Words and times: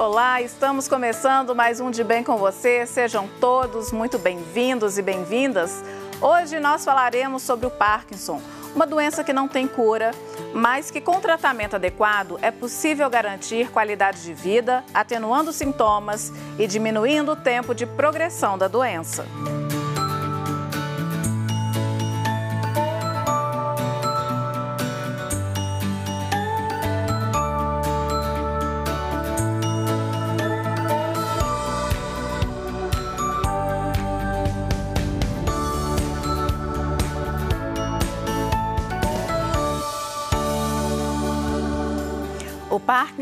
Olá, 0.00 0.40
estamos 0.40 0.88
começando 0.88 1.54
mais 1.54 1.78
um 1.78 1.90
De 1.90 2.02
Bem 2.02 2.24
com 2.24 2.38
você. 2.38 2.86
Sejam 2.86 3.28
todos 3.38 3.92
muito 3.92 4.18
bem-vindos 4.18 4.96
e 4.96 5.02
bem-vindas. 5.02 5.84
Hoje 6.22 6.58
nós 6.58 6.86
falaremos 6.86 7.42
sobre 7.42 7.66
o 7.66 7.70
Parkinson, 7.70 8.40
uma 8.74 8.86
doença 8.86 9.22
que 9.22 9.30
não 9.30 9.46
tem 9.46 9.68
cura, 9.68 10.12
mas 10.54 10.90
que 10.90 11.02
com 11.02 11.20
tratamento 11.20 11.76
adequado 11.76 12.38
é 12.40 12.50
possível 12.50 13.10
garantir 13.10 13.70
qualidade 13.70 14.22
de 14.22 14.32
vida, 14.32 14.82
atenuando 14.94 15.52
sintomas 15.52 16.32
e 16.58 16.66
diminuindo 16.66 17.32
o 17.32 17.36
tempo 17.36 17.74
de 17.74 17.84
progressão 17.84 18.56
da 18.56 18.68
doença. 18.68 19.26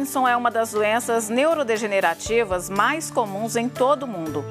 Parkinson 0.09 0.27
é 0.27 0.35
uma 0.35 0.51
das 0.51 0.73
doenças 0.73 1.29
neurodegenerativas 1.29 2.71
mais 2.71 3.11
comuns 3.11 3.57
em 3.57 3.69
todo 3.69 4.05
o 4.05 4.09
mundo. 4.09 4.43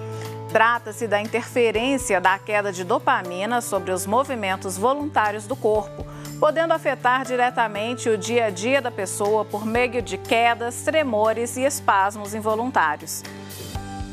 Trata-se 0.50 1.08
da 1.08 1.20
interferência 1.20 2.22
da 2.22 2.38
queda 2.38 2.72
de 2.72 2.84
dopamina 2.84 3.60
sobre 3.60 3.92
os 3.92 4.06
movimentos 4.06 4.78
voluntários 4.78 5.48
do 5.48 5.56
corpo, 5.56 6.06
podendo 6.40 6.76
afetar 6.76 7.26
diretamente 7.26 8.08
o 8.08 8.16
dia 8.16 8.46
a 8.46 8.50
dia 8.52 8.84
da 8.84 8.92
pessoa 8.92 9.44
por 9.44 9.66
meio 9.66 10.00
de 10.00 10.16
quedas, 10.16 10.84
tremores 10.84 11.58
e 11.58 11.64
espasmos 11.64 12.36
involuntários. 12.36 13.24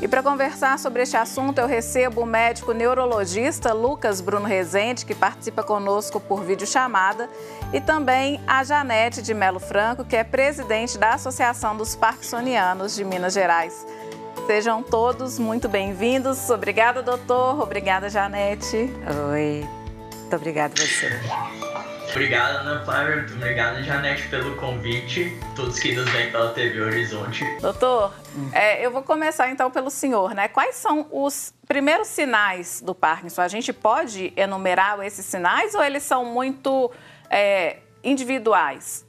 E 0.05 0.09
para 0.09 0.23
conversar 0.23 0.79
sobre 0.79 1.01
este 1.01 1.17
assunto, 1.17 1.59
eu 1.59 1.67
recebo 1.67 2.21
o 2.21 2.27
médico 2.27 2.75
neurologista 2.75 3.73
Lucas 3.73 4.21
Bruno 4.21 4.45
Rezende, 4.45 5.07
que 5.07 5.15
participa 5.15 5.63
conosco 5.63 6.21
por 6.21 6.45
videochamada, 6.45 7.27
e 7.73 7.81
também 7.81 8.39
a 8.47 8.63
Janete 8.63 9.23
de 9.23 9.33
Melo 9.33 9.59
Franco, 9.59 10.05
que 10.05 10.15
é 10.15 10.23
presidente 10.23 10.99
da 10.99 11.15
Associação 11.15 11.75
dos 11.75 11.97
Parkinsonianos 11.97 12.95
de 12.95 13.03
Minas 13.03 13.33
Gerais. 13.33 13.87
Sejam 14.47 14.83
todos 14.83 15.39
muito 15.39 15.71
bem-vindos. 15.71 16.51
Obrigada, 16.51 17.03
doutor. 17.03 17.63
Obrigada, 17.63 18.11
Janete. 18.11 18.93
Oi. 19.33 19.67
Muito 20.21 20.37
obrigada 20.37 20.75
a 20.77 20.85
você. 20.85 21.64
Obrigado, 22.15 22.59
Ana 22.59 22.85
Flávia. 22.85 23.17
Muito 23.17 23.35
obrigado, 23.35 23.83
Janete, 23.83 24.29
pelo 24.29 24.55
convite. 24.55 25.37
Todos 25.57 25.81
que 25.81 25.93
nos 25.97 26.09
veem 26.11 26.31
pela 26.31 26.51
TV 26.53 26.81
Horizonte. 26.81 27.45
Doutor, 27.61 28.15
hum. 28.37 28.51
é, 28.53 28.87
eu 28.87 28.93
vou 28.93 29.03
começar 29.03 29.51
então 29.51 29.69
pelo 29.69 29.91
senhor, 29.91 30.33
né? 30.33 30.47
Quais 30.47 30.77
são 30.77 31.09
os 31.11 31.53
primeiros 31.67 32.07
sinais 32.07 32.81
do 32.81 32.95
Parkinson? 32.95 33.43
A 33.43 33.49
gente 33.49 33.73
pode 33.73 34.33
enumerar 34.37 35.05
esses 35.05 35.27
sinais 35.27 35.75
ou 35.75 35.83
eles 35.83 36.05
são 36.05 36.25
muito 36.25 36.89
é, 37.29 37.79
individuais? 38.05 39.05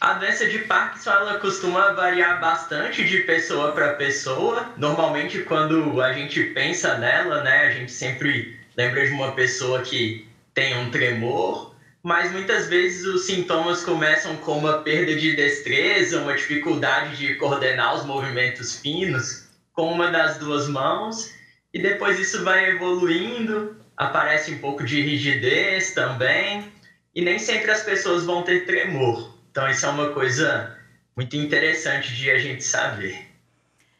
A 0.00 0.14
doença 0.14 0.48
de 0.48 0.60
Parkinson 0.60 1.10
ela 1.10 1.38
costuma 1.38 1.92
variar 1.92 2.40
bastante 2.40 3.04
de 3.04 3.18
pessoa 3.20 3.72
para 3.72 3.92
pessoa. 3.92 4.70
Normalmente, 4.78 5.40
quando 5.40 6.00
a 6.00 6.14
gente 6.14 6.42
pensa 6.44 6.96
nela, 6.96 7.42
né, 7.42 7.66
a 7.66 7.70
gente 7.72 7.92
sempre 7.92 8.58
lembra 8.74 9.06
de 9.06 9.12
uma 9.12 9.32
pessoa 9.32 9.82
que 9.82 10.25
tem 10.56 10.74
um 10.78 10.90
tremor, 10.90 11.76
mas 12.02 12.32
muitas 12.32 12.66
vezes 12.66 13.04
os 13.04 13.26
sintomas 13.26 13.84
começam 13.84 14.38
com 14.38 14.56
uma 14.56 14.78
perda 14.78 15.14
de 15.14 15.36
destreza, 15.36 16.22
uma 16.22 16.34
dificuldade 16.34 17.14
de 17.18 17.34
coordenar 17.34 17.94
os 17.94 18.06
movimentos 18.06 18.80
finos 18.80 19.50
com 19.74 19.92
uma 19.92 20.10
das 20.10 20.38
duas 20.38 20.66
mãos, 20.66 21.30
e 21.74 21.78
depois 21.78 22.18
isso 22.18 22.42
vai 22.42 22.70
evoluindo, 22.70 23.76
aparece 23.94 24.50
um 24.50 24.58
pouco 24.58 24.82
de 24.82 25.02
rigidez 25.02 25.92
também, 25.92 26.72
e 27.14 27.20
nem 27.20 27.38
sempre 27.38 27.70
as 27.70 27.82
pessoas 27.82 28.24
vão 28.24 28.42
ter 28.42 28.64
tremor. 28.64 29.36
Então 29.50 29.68
isso 29.68 29.84
é 29.84 29.90
uma 29.90 30.14
coisa 30.14 30.74
muito 31.14 31.36
interessante 31.36 32.14
de 32.14 32.30
a 32.30 32.38
gente 32.38 32.64
saber. 32.64 33.25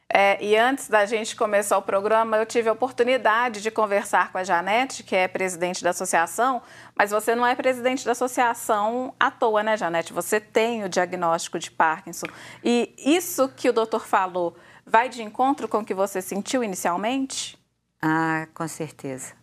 É, 0.09 0.43
e 0.43 0.57
antes 0.57 0.89
da 0.89 1.05
gente 1.05 1.35
começar 1.35 1.77
o 1.77 1.83
programa, 1.83 2.37
eu 2.37 2.47
tive 2.47 2.69
a 2.69 2.73
oportunidade 2.73 3.61
de 3.61 3.73
conversar 3.73 4.31
com 4.31 4.39
a 4.39 4.45
Janete, 4.45 5.03
que 5.03 5.17
é 5.17 5.27
presidente 5.27 5.83
da 5.83 5.91
associação, 5.91 6.63
mas 6.95 7.11
você 7.11 7.35
não 7.35 7.45
é 7.45 7.57
presidente 7.57 8.05
da 8.05 8.13
associação 8.13 9.13
à 9.19 9.33
toa, 9.33 9.65
né, 9.65 9.77
Janete? 9.77 10.13
Você 10.13 10.39
tem 10.39 10.85
o 10.85 10.89
diagnóstico 10.89 11.59
de 11.59 11.73
Parkinson. 11.73 12.27
E 12.63 12.95
isso 12.99 13.49
que 13.49 13.69
o 13.69 13.73
doutor 13.73 14.07
falou 14.07 14.57
vai 14.87 15.09
de 15.09 15.23
encontro 15.23 15.67
com 15.67 15.79
o 15.79 15.85
que 15.85 15.95
você 15.95 16.23
sentiu 16.23 16.63
inicialmente? 16.63 17.59
Ah, 18.01 18.47
com 18.55 18.69
certeza. 18.69 19.35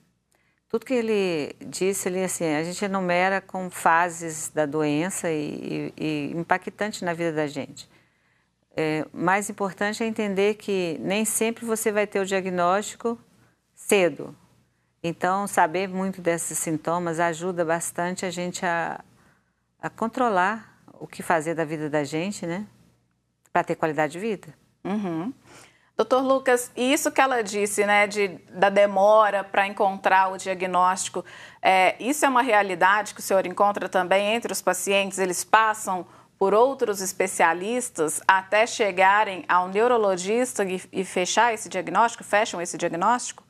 Tudo 0.69 0.85
que 0.85 0.93
ele 0.93 1.55
disse, 1.67 2.07
ele 2.07 2.23
assim, 2.23 2.45
a 2.45 2.63
gente 2.63 2.83
enumera 2.85 3.41
com 3.41 3.69
fases 3.69 4.49
da 4.49 4.65
doença 4.65 5.29
e, 5.29 5.91
e, 5.97 6.31
e 6.31 6.37
impactante 6.37 7.03
na 7.03 7.13
vida 7.13 7.33
da 7.33 7.47
gente 7.47 7.91
é, 8.75 9.05
mais 9.13 9.49
importante 9.49 10.03
é 10.03 10.07
entender 10.07 10.55
que 10.55 10.97
nem 10.99 11.25
sempre 11.25 11.65
você 11.65 11.91
vai 11.91 12.07
ter 12.07 12.19
o 12.19 12.25
diagnóstico 12.25 13.19
cedo. 13.75 14.35
Então, 15.03 15.47
saber 15.47 15.87
muito 15.87 16.21
desses 16.21 16.57
sintomas 16.57 17.19
ajuda 17.19 17.63
bastante 17.65 18.25
a 18.25 18.31
gente 18.31 18.65
a, 18.65 19.03
a 19.81 19.89
controlar 19.89 20.81
o 20.99 21.05
que 21.05 21.21
fazer 21.21 21.53
da 21.53 21.65
vida 21.65 21.89
da 21.89 22.03
gente, 22.03 22.45
né? 22.45 22.65
Para 23.51 23.63
ter 23.63 23.75
qualidade 23.75 24.13
de 24.13 24.19
vida. 24.19 24.53
Uhum. 24.83 25.33
Doutor 25.95 26.21
Lucas, 26.21 26.71
isso 26.75 27.11
que 27.11 27.21
ela 27.21 27.43
disse, 27.43 27.85
né, 27.85 28.07
de, 28.07 28.29
da 28.49 28.69
demora 28.69 29.43
para 29.43 29.67
encontrar 29.67 30.31
o 30.31 30.37
diagnóstico, 30.37 31.23
é, 31.61 31.95
isso 31.99 32.25
é 32.25 32.29
uma 32.29 32.41
realidade 32.41 33.13
que 33.13 33.19
o 33.19 33.23
senhor 33.23 33.45
encontra 33.45 33.87
também 33.87 34.33
entre 34.33 34.51
os 34.51 34.59
pacientes? 34.59 35.19
Eles 35.19 35.43
passam 35.43 36.03
por 36.37 36.53
outros 36.53 37.01
especialistas 37.01 38.21
até 38.27 38.67
chegarem 38.67 39.45
ao 39.47 39.69
neurologista 39.69 40.63
e, 40.63 40.81
e 40.91 41.05
fechar 41.05 41.53
esse 41.53 41.69
diagnóstico, 41.69 42.23
fecham 42.23 42.61
esse 42.61 42.77
diagnóstico? 42.77 43.43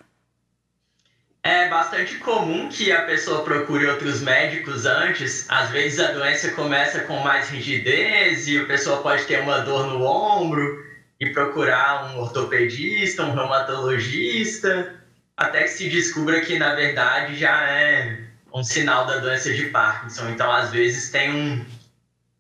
É 1.45 1.67
bastante 1.67 2.19
comum 2.19 2.69
que 2.69 2.89
a 2.91 3.01
pessoa 3.01 3.44
procure 3.44 3.85
outros 3.88 4.21
médicos 4.21 4.85
antes. 4.85 5.45
Às 5.49 5.71
vezes 5.71 5.99
a 5.99 6.13
doença 6.13 6.51
começa 6.51 7.01
com 7.01 7.19
mais 7.19 7.49
rigidez 7.49 8.47
e 8.47 8.59
a 8.59 8.66
pessoa 8.66 9.01
pode 9.01 9.25
ter 9.25 9.41
uma 9.41 9.59
dor 9.59 9.88
no 9.88 10.05
ombro 10.05 10.81
e 11.19 11.29
procurar 11.31 12.13
um 12.15 12.19
ortopedista, 12.21 13.23
um 13.23 13.33
reumatologista, 13.33 14.95
até 15.35 15.63
que 15.63 15.69
se 15.69 15.89
descubra 15.89 16.39
que 16.39 16.57
na 16.57 16.75
verdade 16.75 17.35
já 17.35 17.61
é 17.69 18.19
um 18.53 18.63
sinal 18.63 19.05
da 19.05 19.17
doença 19.17 19.53
de 19.53 19.65
Parkinson. 19.65 20.29
Então, 20.29 20.50
às 20.50 20.69
vezes 20.71 21.11
tem 21.11 21.29
um, 21.29 21.65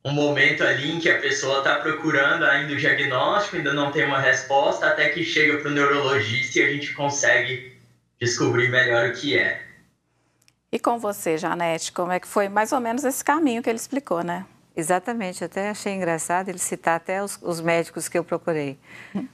um 0.05 0.11
momento 0.11 0.63
ali 0.63 0.91
em 0.91 0.99
que 0.99 1.09
a 1.09 1.19
pessoa 1.19 1.59
está 1.59 1.75
procurando 1.75 2.43
ainda 2.43 2.73
o 2.73 2.77
diagnóstico, 2.77 3.55
ainda 3.55 3.73
não 3.73 3.91
tem 3.91 4.05
uma 4.05 4.19
resposta, 4.19 4.87
até 4.87 5.09
que 5.09 5.23
chega 5.23 5.59
para 5.59 5.71
o 5.71 5.73
neurologista 5.73 6.59
e 6.59 6.63
a 6.63 6.71
gente 6.71 6.93
consegue 6.93 7.77
descobrir 8.19 8.69
melhor 8.69 9.09
o 9.09 9.13
que 9.13 9.37
é. 9.37 9.61
E 10.71 10.79
com 10.79 10.99
você, 10.99 11.37
Janete, 11.37 11.91
como 11.91 12.11
é 12.11 12.19
que 12.19 12.27
foi 12.27 12.49
mais 12.49 12.71
ou 12.73 12.81
menos 12.81 13.03
esse 13.03 13.23
caminho 13.23 13.61
que 13.61 13.69
ele 13.69 13.77
explicou, 13.77 14.23
né? 14.23 14.45
Exatamente, 14.75 15.43
até 15.43 15.69
achei 15.69 15.93
engraçado 15.93 16.49
ele 16.49 16.57
citar 16.57 16.95
até 16.95 17.23
os, 17.23 17.37
os 17.43 17.61
médicos 17.61 18.09
que 18.09 18.17
eu 18.17 18.23
procurei. 18.23 18.77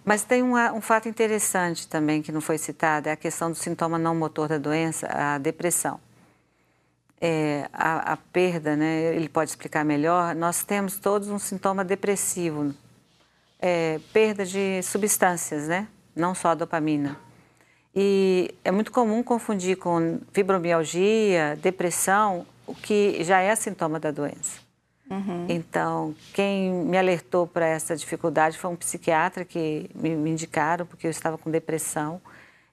Mas 0.03 0.23
tem 0.23 0.43
um, 0.43 0.55
um, 0.75 0.81
fato 0.81 1.07
interessante 1.07 1.87
também 1.87 2.21
que 2.21 2.29
não 2.29 2.41
foi 2.41 2.57
citado, 2.57 3.07
é 3.07 3.13
a 3.13 3.15
questão 3.15 3.49
do 3.49 3.55
sintoma 3.55 3.97
não 3.97 4.13
motor 4.13 4.49
da 4.49 4.57
doença, 4.57 5.07
a 5.07 5.37
depressão 5.37 5.99
é, 7.21 7.69
a, 7.73 8.13
a, 8.13 8.17
perda, 8.17 8.75
né, 8.75 9.15
ele 9.15 9.27
pode 9.27 9.49
explicar 9.49 9.83
melhor, 9.83 10.35
nós 10.35 10.63
temos 10.63 10.97
todos 10.97 11.29
um 11.29 11.39
sintoma 11.39 11.83
depressivo, 11.83 12.73
é, 13.59 13.99
perda 14.13 14.45
de 14.45 14.81
substâncias, 14.83 15.67
né, 15.67 15.87
não 16.15 16.33
só 16.33 16.49
a 16.49 16.55
dopamina. 16.55 17.17
E 17.95 18.53
é 18.63 18.71
muito 18.71 18.91
comum 18.91 19.21
confundir 19.23 19.77
com 19.77 20.19
fibromialgia, 20.31 21.57
depressão, 21.61 22.45
o 22.65 22.73
que 22.73 23.23
já 23.23 23.39
é 23.39 23.55
sintoma 23.55 23.99
da 23.99 24.11
doença. 24.11 24.59
Uhum. 25.09 25.47
Então, 25.49 26.15
quem 26.33 26.71
me 26.71 26.97
alertou 26.97 27.47
para 27.47 27.65
essa 27.65 27.95
dificuldade 27.95 28.57
foi 28.57 28.69
um 28.69 28.75
psiquiatra 28.75 29.43
que 29.43 29.89
me, 29.95 30.15
me 30.15 30.29
indicaram, 30.29 30.85
porque 30.85 31.07
eu 31.07 31.11
estava 31.11 31.37
com 31.37 31.49
depressão. 31.49 32.21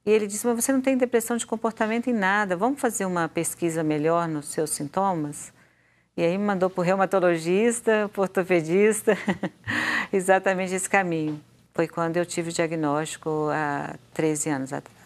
E 0.06 0.10
ele 0.10 0.28
disse: 0.28 0.46
Mas 0.46 0.64
você 0.64 0.72
não 0.72 0.80
tem 0.80 0.96
depressão 0.96 1.36
de 1.36 1.44
comportamento 1.44 2.08
em 2.08 2.12
nada, 2.12 2.56
vamos 2.56 2.80
fazer 2.80 3.04
uma 3.04 3.28
pesquisa 3.28 3.82
melhor 3.82 4.28
nos 4.28 4.46
seus 4.46 4.70
sintomas? 4.70 5.52
E 6.16 6.22
aí 6.22 6.38
me 6.38 6.44
mandou 6.44 6.70
para 6.70 6.80
o 6.80 6.84
reumatologista, 6.84 8.08
para 8.10 8.20
o 8.20 8.22
ortopedista, 8.22 9.18
exatamente 10.10 10.72
esse 10.74 10.88
caminho. 10.88 11.42
Foi 11.74 11.86
quando 11.86 12.16
eu 12.16 12.24
tive 12.24 12.48
o 12.48 12.52
diagnóstico 12.52 13.50
há 13.52 13.96
13 14.14 14.48
anos 14.48 14.72
atrás. 14.72 14.96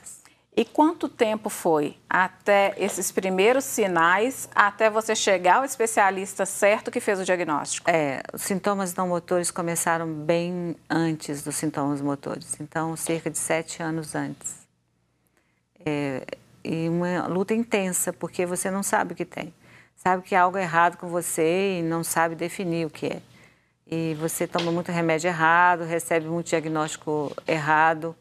E 0.57 0.65
quanto 0.65 1.09
tempo 1.09 1.49
foi 1.49 1.97
até 2.09 2.75
esses 2.77 3.11
primeiros 3.11 3.65
sinais, 3.65 4.49
até 4.55 4.91
você 4.91 5.17
chegar 5.17 5.57
ao 5.57 5.65
especialista 5.65 6.45
certo 6.45 6.91
que 6.91 7.01
fez 7.01 7.19
o 7.19 7.25
diagnóstico? 7.25 7.89
É, 7.91 8.23
os 8.33 8.43
sintomas 8.43 8.95
não 8.95 9.09
motores 9.09 9.51
começaram 9.51 10.07
bem 10.07 10.77
antes 10.89 11.43
dos 11.43 11.57
sintomas 11.57 12.01
motores, 12.01 12.61
então 12.61 12.95
cerca 12.97 13.31
de 13.31 13.39
sete 13.39 13.83
anos 13.83 14.15
antes. 14.15 14.60
É, 15.85 16.25
e 16.65 16.89
uma 16.89 17.27
luta 17.27 17.55
intensa, 17.55 18.13
porque 18.13 18.45
você 18.45 18.71
não 18.71 18.83
sabe 18.83 19.13
o 19.13 19.17
que 19.17 19.25
tem. 19.25 19.53
Sabe 19.97 20.23
que 20.23 20.35
há 20.35 20.43
algo 20.43 20.59
errado 20.59 20.97
com 20.97 21.09
você 21.09 21.79
e 21.79 21.83
não 21.83 22.03
sabe 22.03 22.35
definir 22.35 22.87
o 22.87 22.91
que 22.91 23.07
é. 23.07 23.23
E 23.87 24.15
você 24.15 24.47
toma 24.47 24.71
muito 24.71 24.93
remédio 24.93 25.29
errado, 25.29 25.85
recebe 25.85 26.27
muito 26.27 26.47
diagnóstico 26.47 27.35
errado 27.47 28.15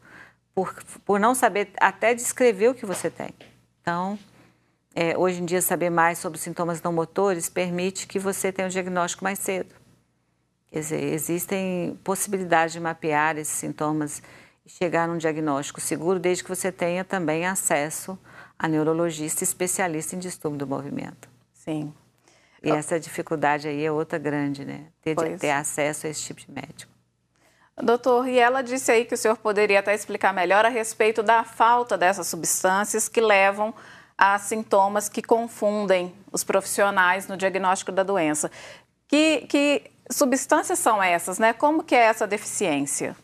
por, 0.54 0.74
por 1.04 1.20
não 1.20 1.34
saber 1.34 1.70
até 1.80 2.12
descrever 2.12 2.68
o 2.68 2.74
que 2.74 2.84
você 2.84 3.08
tem. 3.08 3.30
Então, 3.80 4.18
é, 4.94 5.16
hoje 5.16 5.40
em 5.40 5.44
dia, 5.44 5.62
saber 5.62 5.88
mais 5.88 6.18
sobre 6.18 6.38
sintomas 6.38 6.82
não 6.82 6.92
motores 6.92 7.48
permite 7.48 8.06
que 8.06 8.18
você 8.18 8.50
tenha 8.50 8.66
um 8.66 8.70
diagnóstico 8.70 9.22
mais 9.22 9.38
cedo. 9.38 9.74
Quer 10.70 10.80
dizer, 10.80 11.02
existem 11.02 11.98
possibilidades 12.04 12.72
de 12.72 12.80
mapear 12.80 13.38
esses 13.38 13.54
sintomas 13.54 14.22
e 14.70 14.78
chegar 14.78 15.08
num 15.08 15.18
diagnóstico 15.18 15.80
seguro, 15.80 16.18
desde 16.18 16.44
que 16.44 16.48
você 16.48 16.70
tenha 16.70 17.04
também 17.04 17.46
acesso 17.46 18.18
a 18.58 18.68
neurologista 18.68 19.42
especialista 19.42 20.14
em 20.14 20.18
distúrbio 20.18 20.58
do 20.58 20.66
movimento. 20.66 21.28
Sim. 21.52 21.92
E 22.62 22.70
essa 22.70 23.00
dificuldade 23.00 23.68
aí 23.68 23.84
é 23.84 23.90
outra 23.90 24.18
grande, 24.18 24.64
né? 24.64 24.86
Ter, 25.00 25.16
ter 25.38 25.50
acesso 25.50 26.06
a 26.06 26.10
esse 26.10 26.22
tipo 26.22 26.40
de 26.40 26.50
médico. 26.50 26.92
Doutor, 27.82 28.28
e 28.28 28.38
ela 28.38 28.60
disse 28.60 28.92
aí 28.92 29.06
que 29.06 29.14
o 29.14 29.16
senhor 29.16 29.38
poderia 29.38 29.80
até 29.80 29.94
explicar 29.94 30.34
melhor 30.34 30.66
a 30.66 30.68
respeito 30.68 31.22
da 31.22 31.42
falta 31.44 31.96
dessas 31.96 32.26
substâncias 32.26 33.08
que 33.08 33.20
levam 33.20 33.74
a 34.18 34.38
sintomas 34.38 35.08
que 35.08 35.22
confundem 35.22 36.14
os 36.30 36.44
profissionais 36.44 37.26
no 37.26 37.38
diagnóstico 37.38 37.90
da 37.90 38.02
doença. 38.02 38.50
Que, 39.08 39.46
que 39.48 39.90
substâncias 40.10 40.78
são 40.78 41.02
essas, 41.02 41.38
né? 41.38 41.54
Como 41.54 41.82
que 41.82 41.94
é 41.94 42.04
essa 42.04 42.26
deficiência? 42.26 43.16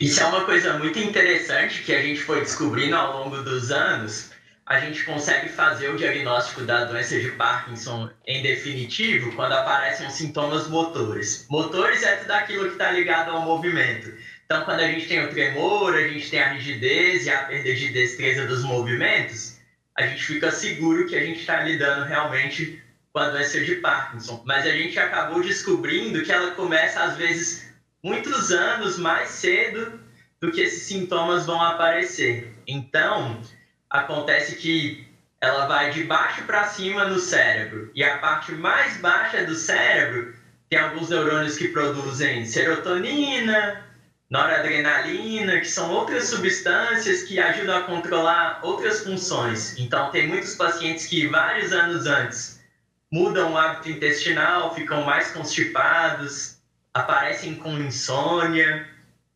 Isso 0.00 0.22
é 0.22 0.26
uma 0.26 0.44
coisa 0.44 0.78
muito 0.78 0.96
interessante 1.00 1.82
que 1.82 1.92
a 1.92 2.00
gente 2.00 2.20
foi 2.20 2.40
descobrindo 2.40 2.94
ao 2.94 3.18
longo 3.18 3.42
dos 3.42 3.72
anos, 3.72 4.30
a 4.64 4.78
gente 4.78 5.02
consegue 5.04 5.48
fazer 5.48 5.88
o 5.88 5.96
diagnóstico 5.96 6.60
da 6.62 6.84
doença 6.84 7.18
de 7.18 7.30
Parkinson 7.32 8.08
em 8.24 8.40
definitivo 8.40 9.34
quando 9.34 9.54
aparecem 9.54 10.08
sintomas 10.08 10.68
motores. 10.68 11.46
Motores 11.50 12.04
é 12.04 12.14
tudo 12.14 12.30
aquilo 12.30 12.66
que 12.66 12.72
está 12.72 12.92
ligado 12.92 13.32
ao 13.32 13.42
movimento. 13.42 14.12
Então, 14.44 14.64
quando 14.64 14.80
a 14.80 14.86
gente 14.86 15.08
tem 15.08 15.24
o 15.24 15.30
tremor, 15.30 15.92
a 15.94 16.06
gente 16.06 16.30
tem 16.30 16.40
a 16.40 16.52
rigidez 16.52 17.26
e 17.26 17.30
a 17.30 17.38
perda 17.38 17.74
de 17.74 17.88
destreza 17.88 18.46
dos 18.46 18.62
movimentos, 18.62 19.58
a 19.96 20.06
gente 20.06 20.22
fica 20.22 20.52
seguro 20.52 21.06
que 21.06 21.16
a 21.16 21.24
gente 21.24 21.40
está 21.40 21.60
lidando 21.64 22.04
realmente 22.04 22.80
com 23.12 23.18
a 23.18 23.30
doença 23.30 23.60
de 23.60 23.74
Parkinson. 23.76 24.44
Mas 24.46 24.64
a 24.64 24.70
gente 24.70 24.96
acabou 24.96 25.42
descobrindo 25.42 26.22
que 26.22 26.30
ela 26.30 26.52
começa, 26.52 27.02
às 27.02 27.16
vezes, 27.16 27.67
muitos 28.08 28.50
anos 28.50 28.98
mais 28.98 29.28
cedo 29.28 30.00
do 30.40 30.50
que 30.50 30.62
esses 30.62 30.84
sintomas 30.84 31.44
vão 31.44 31.60
aparecer. 31.60 32.54
Então, 32.66 33.40
acontece 33.90 34.56
que 34.56 35.06
ela 35.40 35.66
vai 35.66 35.90
de 35.90 36.04
baixo 36.04 36.42
para 36.44 36.64
cima 36.64 37.04
no 37.04 37.18
cérebro 37.18 37.90
e 37.94 38.02
a 38.02 38.18
parte 38.18 38.52
mais 38.52 38.96
baixa 38.96 39.44
do 39.44 39.54
cérebro 39.54 40.34
tem 40.68 40.78
alguns 40.78 41.10
neurônios 41.10 41.56
que 41.56 41.68
produzem 41.68 42.44
serotonina, 42.44 43.84
noradrenalina, 44.30 45.60
que 45.60 45.68
são 45.68 45.90
outras 45.90 46.28
substâncias 46.28 47.22
que 47.22 47.38
ajudam 47.38 47.76
a 47.76 47.82
controlar 47.82 48.60
outras 48.62 49.00
funções. 49.00 49.78
Então, 49.78 50.10
tem 50.10 50.26
muitos 50.26 50.54
pacientes 50.54 51.06
que 51.06 51.26
vários 51.26 51.72
anos 51.72 52.06
antes 52.06 52.60
mudam 53.10 53.52
o 53.52 53.56
hábito 53.56 53.88
intestinal, 53.88 54.74
ficam 54.74 55.02
mais 55.04 55.30
constipados, 55.30 56.57
aparecem 56.94 57.54
com 57.54 57.78
insônia 57.78 58.86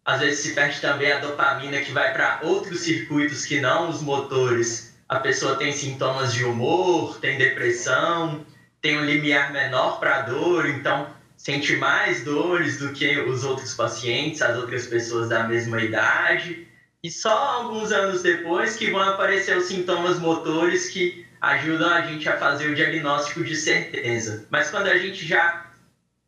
às 0.04 0.20
vezes 0.20 0.40
se 0.40 0.54
perde 0.54 0.80
também 0.80 1.12
a 1.12 1.18
dopamina 1.18 1.80
que 1.80 1.92
vai 1.92 2.12
para 2.12 2.40
outros 2.42 2.80
circuitos 2.80 3.44
que 3.44 3.60
não 3.60 3.88
os 3.88 4.02
motores. 4.02 4.94
A 5.08 5.20
pessoa 5.20 5.54
tem 5.56 5.72
sintomas 5.72 6.32
de 6.32 6.44
humor, 6.44 7.20
tem 7.20 7.38
depressão, 7.38 8.44
tem 8.80 8.98
um 8.98 9.04
limiar 9.04 9.52
menor 9.52 10.00
para 10.00 10.22
dor, 10.22 10.68
então 10.68 11.06
sente 11.36 11.76
mais 11.76 12.24
dores 12.24 12.78
do 12.78 12.92
que 12.92 13.20
os 13.20 13.44
outros 13.44 13.74
pacientes, 13.74 14.42
as 14.42 14.56
outras 14.56 14.86
pessoas 14.86 15.28
da 15.28 15.44
mesma 15.44 15.80
idade. 15.80 16.66
E 17.02 17.10
só 17.10 17.36
alguns 17.62 17.92
anos 17.92 18.22
depois 18.22 18.76
que 18.76 18.90
vão 18.90 19.02
aparecer 19.02 19.56
os 19.56 19.66
sintomas 19.66 20.18
motores 20.18 20.88
que 20.88 21.26
ajudam 21.40 21.88
a 21.90 22.00
gente 22.02 22.28
a 22.28 22.36
fazer 22.36 22.70
o 22.70 22.74
diagnóstico 22.74 23.44
de 23.44 23.54
certeza. 23.54 24.46
Mas 24.50 24.70
quando 24.70 24.88
a 24.88 24.98
gente 24.98 25.26
já 25.26 25.61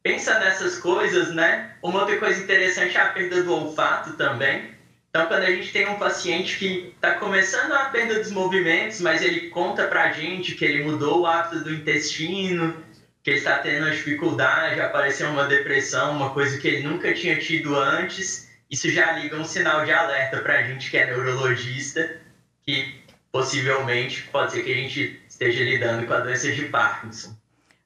pensa 0.04 0.38
nessas 0.38 0.78
coisas, 0.78 1.34
né? 1.34 1.72
Uma 1.82 2.00
outra 2.00 2.18
coisa 2.18 2.40
interessante 2.40 2.96
é 2.96 3.00
a 3.00 3.08
perda 3.08 3.42
do 3.42 3.52
olfato 3.52 4.12
também. 4.12 4.74
Então, 5.08 5.26
quando 5.26 5.44
a 5.44 5.50
gente 5.50 5.72
tem 5.72 5.88
um 5.88 5.98
paciente 5.98 6.58
que 6.58 6.92
está 6.94 7.14
começando 7.14 7.72
a 7.72 7.86
perda 7.86 8.18
dos 8.18 8.30
movimentos, 8.30 9.00
mas 9.00 9.22
ele 9.22 9.48
conta 9.48 9.86
para 9.86 10.04
a 10.04 10.12
gente 10.12 10.54
que 10.54 10.64
ele 10.64 10.84
mudou 10.84 11.22
o 11.22 11.26
hábito 11.26 11.64
do 11.64 11.72
intestino, 11.72 12.84
que 13.22 13.30
ele 13.30 13.38
está 13.38 13.58
tendo 13.58 13.84
uma 13.84 13.92
dificuldade, 13.92 14.80
apareceu 14.80 15.30
uma 15.30 15.46
depressão, 15.46 16.12
uma 16.12 16.30
coisa 16.30 16.58
que 16.58 16.68
ele 16.68 16.86
nunca 16.86 17.14
tinha 17.14 17.38
tido 17.38 17.74
antes, 17.74 18.50
isso 18.70 18.90
já 18.90 19.12
liga 19.12 19.36
um 19.36 19.44
sinal 19.44 19.86
de 19.86 19.92
alerta 19.92 20.40
para 20.40 20.58
a 20.58 20.62
gente 20.64 20.90
que 20.90 20.98
é 20.98 21.06
neurologista, 21.06 22.20
que 22.62 23.02
possivelmente 23.32 24.24
pode 24.24 24.52
ser 24.52 24.62
que 24.64 24.72
a 24.72 24.76
gente 24.76 25.22
esteja 25.26 25.64
lidando 25.64 26.06
com 26.06 26.12
a 26.12 26.20
doença 26.20 26.52
de 26.52 26.66
Parkinson. 26.66 27.34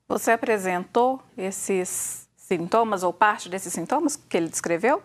Você 0.08 0.30
apresentou 0.30 1.22
esses 1.36 2.26
sintomas 2.34 3.02
ou 3.02 3.12
parte 3.12 3.46
desses 3.50 3.70
sintomas 3.74 4.16
que 4.16 4.38
ele 4.38 4.48
descreveu? 4.48 5.02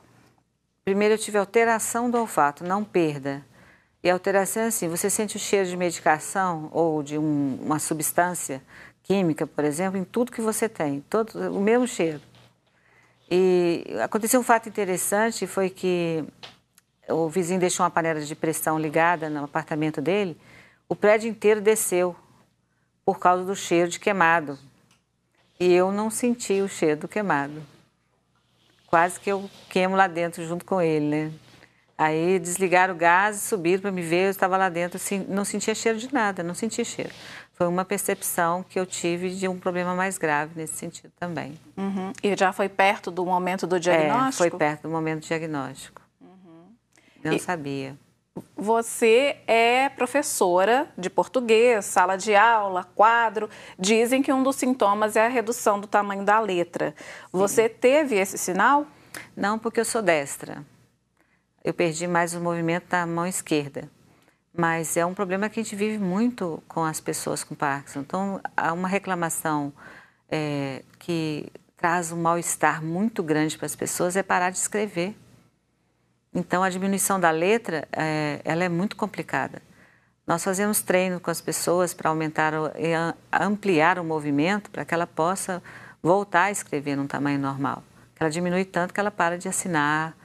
Primeiro 0.86 1.16
eu 1.16 1.18
tive 1.18 1.38
alteração 1.38 2.10
do 2.10 2.18
olfato, 2.18 2.64
não 2.64 2.86
perda. 2.86 3.46
E 4.02 4.10
alteração 4.10 4.64
é 4.64 4.68
assim, 4.68 4.88
você 4.88 5.10
sente 5.10 5.36
o 5.36 5.40
cheiro 5.40 5.68
de 5.68 5.76
medicação 5.76 6.70
ou 6.72 7.04
de 7.04 7.18
um, 7.18 7.60
uma 7.62 7.80
substância 7.80 8.64
química, 9.04 9.46
por 9.46 9.66
exemplo, 9.66 10.00
em 10.00 10.06
tudo 10.06 10.32
que 10.32 10.40
você 10.40 10.70
tem, 10.70 11.02
todo, 11.10 11.38
o 11.52 11.60
mesmo 11.60 11.86
cheiro. 11.86 12.22
E 13.30 13.84
aconteceu 14.02 14.40
um 14.40 14.44
fato 14.44 14.70
interessante, 14.70 15.46
foi 15.46 15.70
que 15.70 16.24
o 17.10 17.28
vizinho 17.28 17.60
deixou 17.60 17.84
uma 17.84 17.90
panela 17.90 18.22
de 18.22 18.36
pressão 18.36 18.80
ligada 18.80 19.30
no 19.30 19.44
apartamento 19.44 20.02
dele, 20.02 20.38
o 20.88 20.96
prédio 20.96 21.30
inteiro 21.30 21.60
desceu 21.60 22.16
por 23.04 23.20
causa 23.20 23.44
do 23.44 23.54
cheiro 23.56 23.90
de 23.90 24.00
queimado. 24.00 24.58
E 25.64 25.72
eu 25.72 25.94
não 25.94 26.10
senti 26.10 26.62
o 26.62 26.68
cheiro 26.68 27.00
do 27.00 27.08
queimado. 27.08 27.64
Quase 28.86 29.18
que 29.18 29.32
eu 29.32 29.50
queimo 29.70 29.96
lá 29.96 30.08
dentro 30.08 30.46
junto 30.46 30.66
com 30.66 30.82
ele, 30.82 31.06
né? 31.06 31.32
Aí 31.98 32.38
desligaram 32.38 32.94
o 32.94 32.98
gás, 32.98 33.38
subiram 33.38 33.82
para 33.82 33.92
me 33.92 34.02
ver, 34.02 34.26
eu 34.26 34.32
estava 34.32 34.58
lá 34.58 34.68
dentro, 34.68 34.98
assim, 34.98 35.26
não 35.30 35.46
sentia 35.46 35.74
cheiro 35.74 35.98
de 35.98 36.14
nada, 36.14 36.44
não 36.44 36.54
sentia 36.54 36.84
cheiro. 36.84 37.12
Foi 37.54 37.66
uma 37.66 37.86
percepção 37.86 38.62
que 38.62 38.78
eu 38.78 38.86
tive 38.86 39.30
de 39.30 39.48
um 39.48 39.58
problema 39.58 39.96
mais 39.96 40.18
grave 40.18 40.52
nesse 40.54 40.74
sentido 40.74 41.14
também. 41.18 41.58
Uhum. 41.78 42.12
E 42.22 42.36
já 42.36 42.52
foi 42.52 42.68
perto 42.68 43.10
do 43.10 43.26
momento 43.26 43.66
do 43.66 43.80
diagnóstico? 43.80 44.44
É, 44.44 44.50
foi 44.50 44.60
perto 44.60 44.82
do 44.82 44.90
momento 44.90 45.22
do 45.22 45.28
diagnóstico. 45.28 46.02
Uhum. 46.20 46.76
Não 47.24 47.34
e... 47.34 47.40
sabia. 47.40 47.96
Você 48.56 49.38
é 49.46 49.90
professora 49.90 50.90
de 50.98 51.10
português, 51.10 51.84
sala 51.86 52.16
de 52.16 52.34
aula, 52.34 52.84
quadro. 52.96 53.50
Dizem 53.78 54.24
que 54.24 54.32
um 54.32 54.42
dos 54.42 54.56
sintomas 54.56 55.16
é 55.18 55.26
a 55.26 55.30
redução 55.30 55.80
do 55.80 55.86
tamanho 55.86 56.24
da 56.24 56.40
letra. 56.40 56.96
Você 57.32 57.68
teve 57.68 58.16
esse 58.16 58.38
sinal? 58.38 58.88
Não, 59.36 59.60
porque 59.60 59.82
eu 59.82 59.86
sou 59.86 60.02
destra. 60.02 60.66
Eu 61.64 61.74
perdi 61.74 62.08
mais 62.08 62.34
o 62.34 62.40
movimento 62.40 62.88
da 62.88 63.06
mão 63.06 63.28
esquerda. 63.28 63.90
Mas 64.56 64.96
é 64.96 65.06
um 65.06 65.14
problema 65.14 65.50
que 65.50 65.60
a 65.60 65.64
gente 65.64 65.76
vive 65.76 65.98
muito 65.98 66.64
com 66.68 66.84
as 66.84 67.02
pessoas 67.02 67.44
com 67.44 67.54
Parkinson. 67.54 68.00
Então, 68.00 68.40
há 68.56 68.72
uma 68.72 68.88
reclamação 68.88 69.74
é, 70.30 70.84
que 71.00 71.52
traz 71.76 72.12
um 72.12 72.22
mal-estar 72.22 72.82
muito 72.82 73.22
grande 73.22 73.58
para 73.58 73.66
as 73.66 73.76
pessoas 73.76 74.16
é 74.16 74.24
parar 74.24 74.52
de 74.52 74.58
escrever. 74.58 75.18
Então, 76.36 76.64
a 76.64 76.70
diminuição 76.70 77.20
da 77.20 77.30
letra, 77.30 77.88
é, 77.92 78.42
ela 78.44 78.64
é 78.64 78.70
muito 78.70 78.96
complicada. 78.96 79.62
Nós 80.26 80.44
fazemos 80.44 80.82
treino 80.82 81.20
com 81.20 81.30
as 81.30 81.42
pessoas 81.42 81.94
para 81.94 82.10
aumentar 82.10 82.54
e 82.78 82.94
ampliar 83.32 84.00
o 84.00 84.04
movimento 84.04 84.72
para 84.72 84.84
que 84.84 84.94
ela 84.94 85.06
possa 85.06 85.62
voltar 86.02 86.46
a 86.46 86.52
escrever 86.52 86.96
num 86.96 87.06
tamanho 87.06 87.40
normal. 87.40 87.84
Ela 88.20 88.30
diminui 88.30 88.66
tanto 88.66 88.94
que 88.94 89.00
ela 89.00 89.12
para 89.12 89.38
de 89.38 89.48
assinar, 89.48 90.16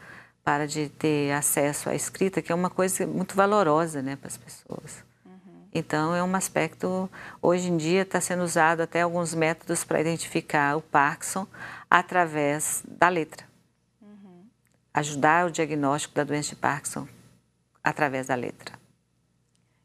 para 0.42 0.66
de 0.66 0.88
ter 0.88 1.32
acesso 1.32 1.90
à 1.90 1.94
escrita, 1.94 2.40
que 2.40 2.52
é 2.52 2.54
uma 2.54 2.70
coisa 2.70 3.06
muito 3.06 3.34
valorosa 3.34 4.00
né, 4.00 4.16
para 4.16 4.28
as 4.28 4.36
pessoas. 4.36 5.04
Uhum. 5.26 5.66
Então, 5.74 6.14
é 6.14 6.22
um 6.22 6.34
aspecto, 6.34 7.10
hoje 7.42 7.68
em 7.68 7.76
dia 7.76 8.02
está 8.02 8.20
sendo 8.20 8.44
usado 8.44 8.80
até 8.80 9.02
alguns 9.02 9.34
métodos 9.34 9.84
para 9.84 10.00
identificar 10.00 10.76
o 10.76 10.80
Parkinson 10.80 11.46
através 11.90 12.82
da 12.86 13.08
letra 13.08 13.47
ajudar 14.98 15.46
o 15.46 15.50
diagnóstico 15.50 16.14
da 16.14 16.24
doença 16.24 16.50
de 16.50 16.56
Parkinson 16.56 17.06
através 17.82 18.26
da 18.26 18.34
letra. 18.34 18.78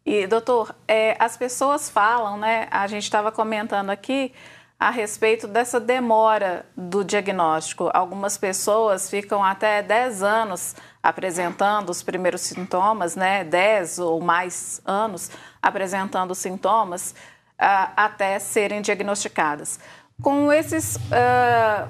E, 0.06 0.28
doutor, 0.28 0.76
é, 0.88 1.16
as 1.18 1.38
pessoas 1.38 1.90
falam, 1.90 2.38
né? 2.38 2.68
A 2.70 2.88
gente 2.88 3.04
estava 3.04 3.32
comentando 3.32 3.90
aqui 3.90 4.34
a 4.78 4.90
respeito 4.90 5.48
dessa 5.48 5.80
demora 5.80 6.66
do 6.76 7.06
diagnóstico. 7.06 7.90
Algumas 7.94 8.38
pessoas 8.38 9.10
ficam 9.10 9.42
até 9.42 9.82
10 9.82 10.24
anos 10.24 10.76
apresentando 11.02 11.90
os 11.90 12.04
primeiros 12.04 12.42
sintomas, 12.42 13.16
né? 13.16 13.46
10 13.46 14.00
ou 14.00 14.20
mais 14.20 14.82
anos 14.86 15.32
apresentando 15.62 16.36
sintomas 16.36 17.12
uh, 17.62 17.94
até 17.96 18.40
serem 18.40 18.82
diagnosticadas. 18.82 19.80
Com 20.22 20.52
esses, 20.52 20.98
uh, 20.98 21.90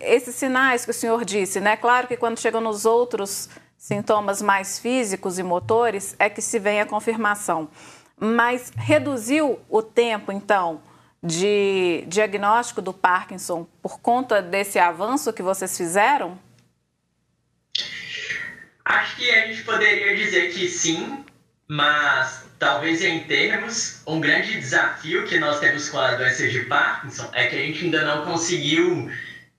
esses 0.00 0.34
sinais 0.34 0.84
que 0.84 0.90
o 0.90 0.94
senhor 0.94 1.24
disse, 1.24 1.60
né? 1.60 1.76
Claro 1.76 2.06
que 2.06 2.16
quando 2.16 2.38
chegam 2.38 2.60
nos 2.60 2.84
outros 2.84 3.48
sintomas 3.76 4.42
mais 4.42 4.78
físicos 4.78 5.38
e 5.38 5.42
motores 5.42 6.14
é 6.18 6.28
que 6.28 6.42
se 6.42 6.58
vem 6.58 6.80
a 6.80 6.86
confirmação. 6.86 7.70
Mas 8.16 8.70
reduziu 8.76 9.58
o 9.68 9.82
tempo, 9.82 10.30
então, 10.30 10.82
de 11.22 12.04
diagnóstico 12.06 12.82
do 12.82 12.92
Parkinson 12.92 13.66
por 13.82 14.00
conta 14.00 14.42
desse 14.42 14.78
avanço 14.78 15.32
que 15.32 15.42
vocês 15.42 15.76
fizeram? 15.76 16.38
Acho 18.84 19.16
que 19.16 19.30
a 19.30 19.46
gente 19.46 19.62
poderia 19.62 20.16
dizer 20.16 20.52
que 20.52 20.68
sim, 20.68 21.24
mas 21.68 22.44
talvez 22.58 23.02
em 23.02 23.20
termos, 23.20 24.02
um 24.06 24.20
grande 24.20 24.58
desafio 24.58 25.26
que 25.26 25.38
nós 25.38 25.60
temos 25.60 25.88
com 25.88 25.98
a 25.98 26.14
doença 26.16 26.48
de 26.48 26.60
Parkinson 26.60 27.28
é 27.32 27.46
que 27.46 27.56
a 27.56 27.58
gente 27.58 27.84
ainda 27.84 28.04
não 28.04 28.24
conseguiu 28.24 29.10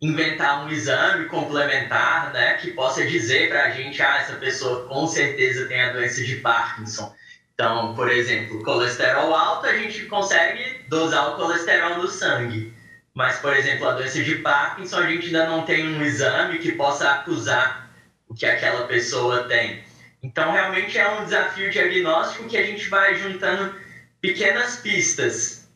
inventar 0.01 0.65
um 0.65 0.69
exame 0.69 1.25
complementar, 1.27 2.33
né, 2.33 2.55
que 2.55 2.71
possa 2.71 3.05
dizer 3.05 3.49
para 3.49 3.65
a 3.65 3.69
gente, 3.69 4.01
ah, 4.01 4.17
essa 4.17 4.35
pessoa 4.35 4.87
com 4.87 5.05
certeza 5.05 5.67
tem 5.67 5.79
a 5.79 5.93
doença 5.93 6.23
de 6.23 6.37
Parkinson. 6.37 7.13
Então, 7.53 7.93
por 7.93 8.09
exemplo, 8.09 8.63
colesterol 8.63 9.35
alto, 9.35 9.67
a 9.67 9.77
gente 9.77 10.05
consegue 10.05 10.83
dosar 10.89 11.29
o 11.29 11.35
colesterol 11.35 11.99
no 11.99 12.07
sangue. 12.07 12.73
Mas, 13.13 13.37
por 13.37 13.55
exemplo, 13.55 13.87
a 13.87 13.93
doença 13.93 14.23
de 14.23 14.35
Parkinson, 14.35 14.97
a 14.97 15.07
gente 15.07 15.27
ainda 15.27 15.45
não 15.45 15.63
tem 15.63 15.87
um 15.87 16.01
exame 16.01 16.57
que 16.57 16.71
possa 16.71 17.11
acusar 17.11 17.91
o 18.27 18.33
que 18.33 18.47
aquela 18.47 18.87
pessoa 18.87 19.43
tem. 19.43 19.83
Então, 20.23 20.51
realmente 20.51 20.97
é 20.97 21.07
um 21.07 21.25
desafio 21.25 21.69
diagnóstico 21.69 22.47
que 22.47 22.57
a 22.57 22.63
gente 22.63 22.89
vai 22.89 23.15
juntando 23.15 23.75
pequenas 24.19 24.77
pistas. 24.77 25.67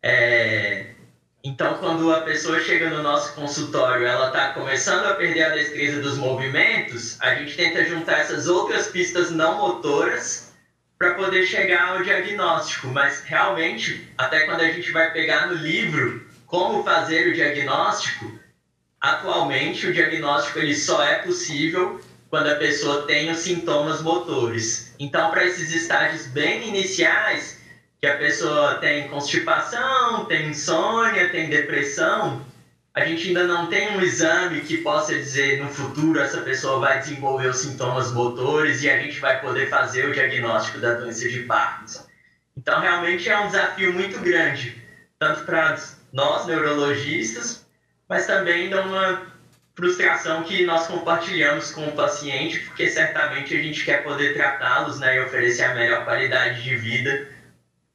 É, 0.00 0.91
então, 1.44 1.74
quando 1.78 2.14
a 2.14 2.20
pessoa 2.20 2.60
chega 2.60 2.88
no 2.88 3.02
nosso 3.02 3.34
consultório, 3.34 4.06
ela 4.06 4.28
está 4.28 4.52
começando 4.52 5.06
a 5.06 5.14
perder 5.14 5.42
a 5.42 5.48
destreza 5.48 6.00
dos 6.00 6.16
movimentos, 6.16 7.20
a 7.20 7.34
gente 7.34 7.56
tenta 7.56 7.84
juntar 7.84 8.20
essas 8.20 8.46
outras 8.46 8.86
pistas 8.86 9.32
não 9.32 9.58
motoras 9.58 10.52
para 10.96 11.14
poder 11.14 11.44
chegar 11.44 11.88
ao 11.88 12.02
diagnóstico. 12.04 12.86
Mas 12.86 13.24
realmente, 13.24 14.08
até 14.16 14.46
quando 14.46 14.60
a 14.60 14.70
gente 14.70 14.92
vai 14.92 15.10
pegar 15.10 15.48
no 15.48 15.54
livro 15.54 16.24
como 16.46 16.84
fazer 16.84 17.26
o 17.26 17.34
diagnóstico, 17.34 18.38
atualmente 19.00 19.88
o 19.88 19.92
diagnóstico 19.92 20.60
ele 20.60 20.76
só 20.76 21.02
é 21.02 21.16
possível 21.16 22.00
quando 22.30 22.50
a 22.50 22.54
pessoa 22.54 23.02
tem 23.02 23.32
os 23.32 23.38
sintomas 23.38 24.00
motores. 24.00 24.94
Então, 24.96 25.32
para 25.32 25.44
esses 25.44 25.74
estágios 25.74 26.26
bem 26.28 26.68
iniciais, 26.68 27.60
que 28.02 28.08
a 28.08 28.16
pessoa 28.16 28.74
tem 28.78 29.06
constipação, 29.06 30.24
tem 30.24 30.48
insônia, 30.48 31.28
tem 31.28 31.48
depressão, 31.48 32.44
a 32.92 33.04
gente 33.04 33.28
ainda 33.28 33.46
não 33.46 33.68
tem 33.68 33.96
um 33.96 34.00
exame 34.00 34.62
que 34.62 34.78
possa 34.78 35.14
dizer 35.14 35.62
no 35.62 35.68
futuro 35.68 36.18
essa 36.18 36.40
pessoa 36.40 36.80
vai 36.80 36.98
desenvolver 36.98 37.46
os 37.46 37.58
sintomas 37.58 38.10
motores 38.10 38.82
e 38.82 38.90
a 38.90 38.98
gente 38.98 39.20
vai 39.20 39.40
poder 39.40 39.70
fazer 39.70 40.08
o 40.08 40.12
diagnóstico 40.12 40.78
da 40.78 40.94
doença 40.94 41.28
de 41.28 41.44
Parkinson. 41.44 42.04
Então, 42.56 42.80
realmente 42.80 43.30
é 43.30 43.38
um 43.38 43.46
desafio 43.46 43.92
muito 43.92 44.18
grande, 44.18 44.82
tanto 45.20 45.44
para 45.44 45.78
nós 46.12 46.44
neurologistas, 46.44 47.64
mas 48.08 48.26
também 48.26 48.68
dá 48.68 48.82
uma 48.82 49.22
frustração 49.76 50.42
que 50.42 50.66
nós 50.66 50.88
compartilhamos 50.88 51.70
com 51.70 51.86
o 51.86 51.92
paciente, 51.92 52.58
porque 52.58 52.88
certamente 52.88 53.56
a 53.56 53.62
gente 53.62 53.84
quer 53.84 54.02
poder 54.02 54.34
tratá-los 54.34 54.98
né, 54.98 55.16
e 55.16 55.20
oferecer 55.20 55.62
a 55.62 55.74
melhor 55.74 56.04
qualidade 56.04 56.64
de 56.64 56.74
vida 56.74 57.31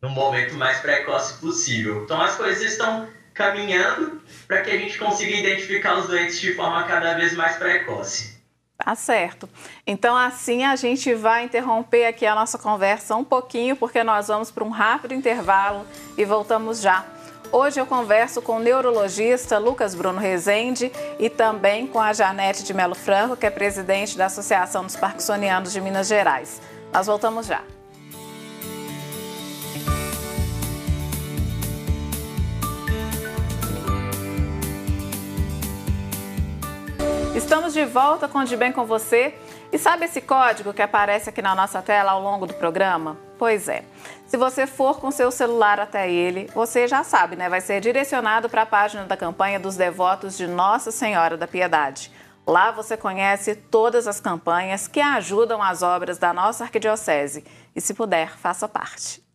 no 0.01 0.09
momento 0.09 0.55
mais 0.55 0.79
precoce 0.79 1.39
possível. 1.39 2.03
Então 2.03 2.21
as 2.21 2.35
coisas 2.35 2.61
estão 2.63 3.07
caminhando 3.33 4.21
para 4.47 4.61
que 4.61 4.71
a 4.71 4.77
gente 4.77 4.97
consiga 4.97 5.35
identificar 5.35 5.97
os 5.97 6.07
doentes 6.07 6.39
de 6.39 6.53
forma 6.53 6.83
cada 6.83 7.13
vez 7.13 7.35
mais 7.35 7.55
precoce. 7.55 8.37
Tá 8.77 8.95
certo. 8.95 9.49
Então, 9.85 10.15
assim, 10.15 10.63
a 10.63 10.75
gente 10.75 11.13
vai 11.15 11.43
interromper 11.43 12.05
aqui 12.05 12.25
a 12.25 12.35
nossa 12.35 12.59
conversa 12.59 13.15
um 13.15 13.23
pouquinho, 13.23 13.75
porque 13.75 14.03
nós 14.03 14.27
vamos 14.27 14.51
para 14.51 14.63
um 14.63 14.69
rápido 14.69 15.15
intervalo 15.15 15.85
e 16.15 16.23
voltamos 16.23 16.79
já. 16.79 17.03
Hoje 17.51 17.79
eu 17.79 17.85
converso 17.85 18.41
com 18.41 18.57
o 18.57 18.59
neurologista 18.59 19.57
Lucas 19.57 19.95
Bruno 19.95 20.19
Rezende 20.19 20.91
e 21.17 21.29
também 21.29 21.87
com 21.87 21.99
a 21.99 22.13
Janete 22.13 22.63
de 22.63 22.73
Melo 22.73 22.95
Franco, 22.95 23.37
que 23.37 23.45
é 23.45 23.49
presidente 23.49 24.17
da 24.17 24.25
Associação 24.25 24.83
dos 24.83 24.95
Parkinsonianos 24.95 25.73
de 25.73 25.81
Minas 25.81 26.07
Gerais. 26.07 26.61
Nós 26.93 27.07
voltamos 27.07 27.47
já. 27.47 27.76
Estamos 37.47 37.73
de 37.73 37.85
volta 37.85 38.27
com 38.27 38.39
o 38.39 38.43
De 38.43 38.57
Bem 38.57 38.73
com 38.73 38.83
Você. 38.83 39.33
E 39.71 39.77
sabe 39.77 40.03
esse 40.03 40.19
código 40.19 40.73
que 40.73 40.81
aparece 40.81 41.29
aqui 41.29 41.41
na 41.41 41.55
nossa 41.55 41.81
tela 41.81 42.11
ao 42.11 42.21
longo 42.21 42.45
do 42.45 42.53
programa? 42.53 43.17
Pois 43.39 43.69
é. 43.69 43.85
Se 44.25 44.35
você 44.35 44.67
for 44.67 44.99
com 44.99 45.09
seu 45.11 45.31
celular 45.31 45.79
até 45.79 46.11
ele, 46.11 46.51
você 46.53 46.89
já 46.89 47.05
sabe, 47.05 47.37
né? 47.37 47.47
Vai 47.47 47.61
ser 47.61 47.79
direcionado 47.79 48.49
para 48.49 48.63
a 48.63 48.65
página 48.65 49.05
da 49.05 49.15
campanha 49.15 49.61
dos 49.61 49.77
devotos 49.77 50.35
de 50.35 50.45
Nossa 50.45 50.91
Senhora 50.91 51.37
da 51.37 51.47
Piedade. 51.47 52.11
Lá 52.45 52.69
você 52.71 52.97
conhece 52.97 53.55
todas 53.55 54.09
as 54.09 54.19
campanhas 54.19 54.85
que 54.85 54.99
ajudam 54.99 55.63
as 55.63 55.81
obras 55.81 56.17
da 56.17 56.33
nossa 56.33 56.65
arquidiocese. 56.65 57.45
E 57.73 57.79
se 57.79 57.93
puder, 57.93 58.37
faça 58.37 58.67
parte. 58.67 59.25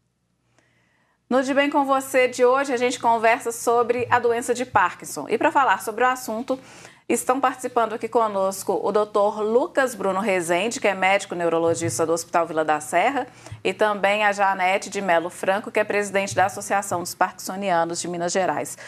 No 1.31 1.43
De 1.43 1.55
Bem 1.55 1.71
com 1.71 1.87
Você 1.87 2.29
de 2.29 2.45
hoje, 2.45 2.75
a 2.75 2.77
gente 2.77 3.01
conversa 3.01 3.51
sobre 3.51 4.07
a 4.11 4.19
doença 4.19 4.53
de 4.53 4.67
Parkinson. 4.67 5.25
E 5.31 5.39
para 5.39 5.51
falar 5.51 5.81
sobre 5.81 6.05
o 6.05 6.07
assunto, 6.07 6.61
Estão 7.09 7.41
participando 7.41 7.95
aqui 7.95 8.09
conosco 8.09 8.81
o 8.83 8.93
Dr. 8.93 9.43
Lucas 9.43 9.95
Bruno 9.95 10.21
Rezende, 10.21 10.81
que 10.81 10.87
é 10.87 10.95
médico 10.95 11.35
neurologista 11.35 12.07
do 12.07 12.13
Hospital 12.13 12.47
Vila 12.47 12.65
da 12.65 12.81
Serra, 12.81 13.27
e 13.63 13.75
também 13.75 14.25
a 14.25 14.33
Janete 14.33 14.89
de 14.89 15.01
Melo 15.01 15.29
Franco, 15.29 15.71
que 15.71 15.81
é 15.81 15.85
presidente 15.85 16.35
da 16.35 16.47
Associação 16.47 17.01
dos 17.01 17.15
Parkinsonianos 17.15 18.01
de 18.01 18.07
Minas 18.07 18.33
Gerais. 18.33 18.79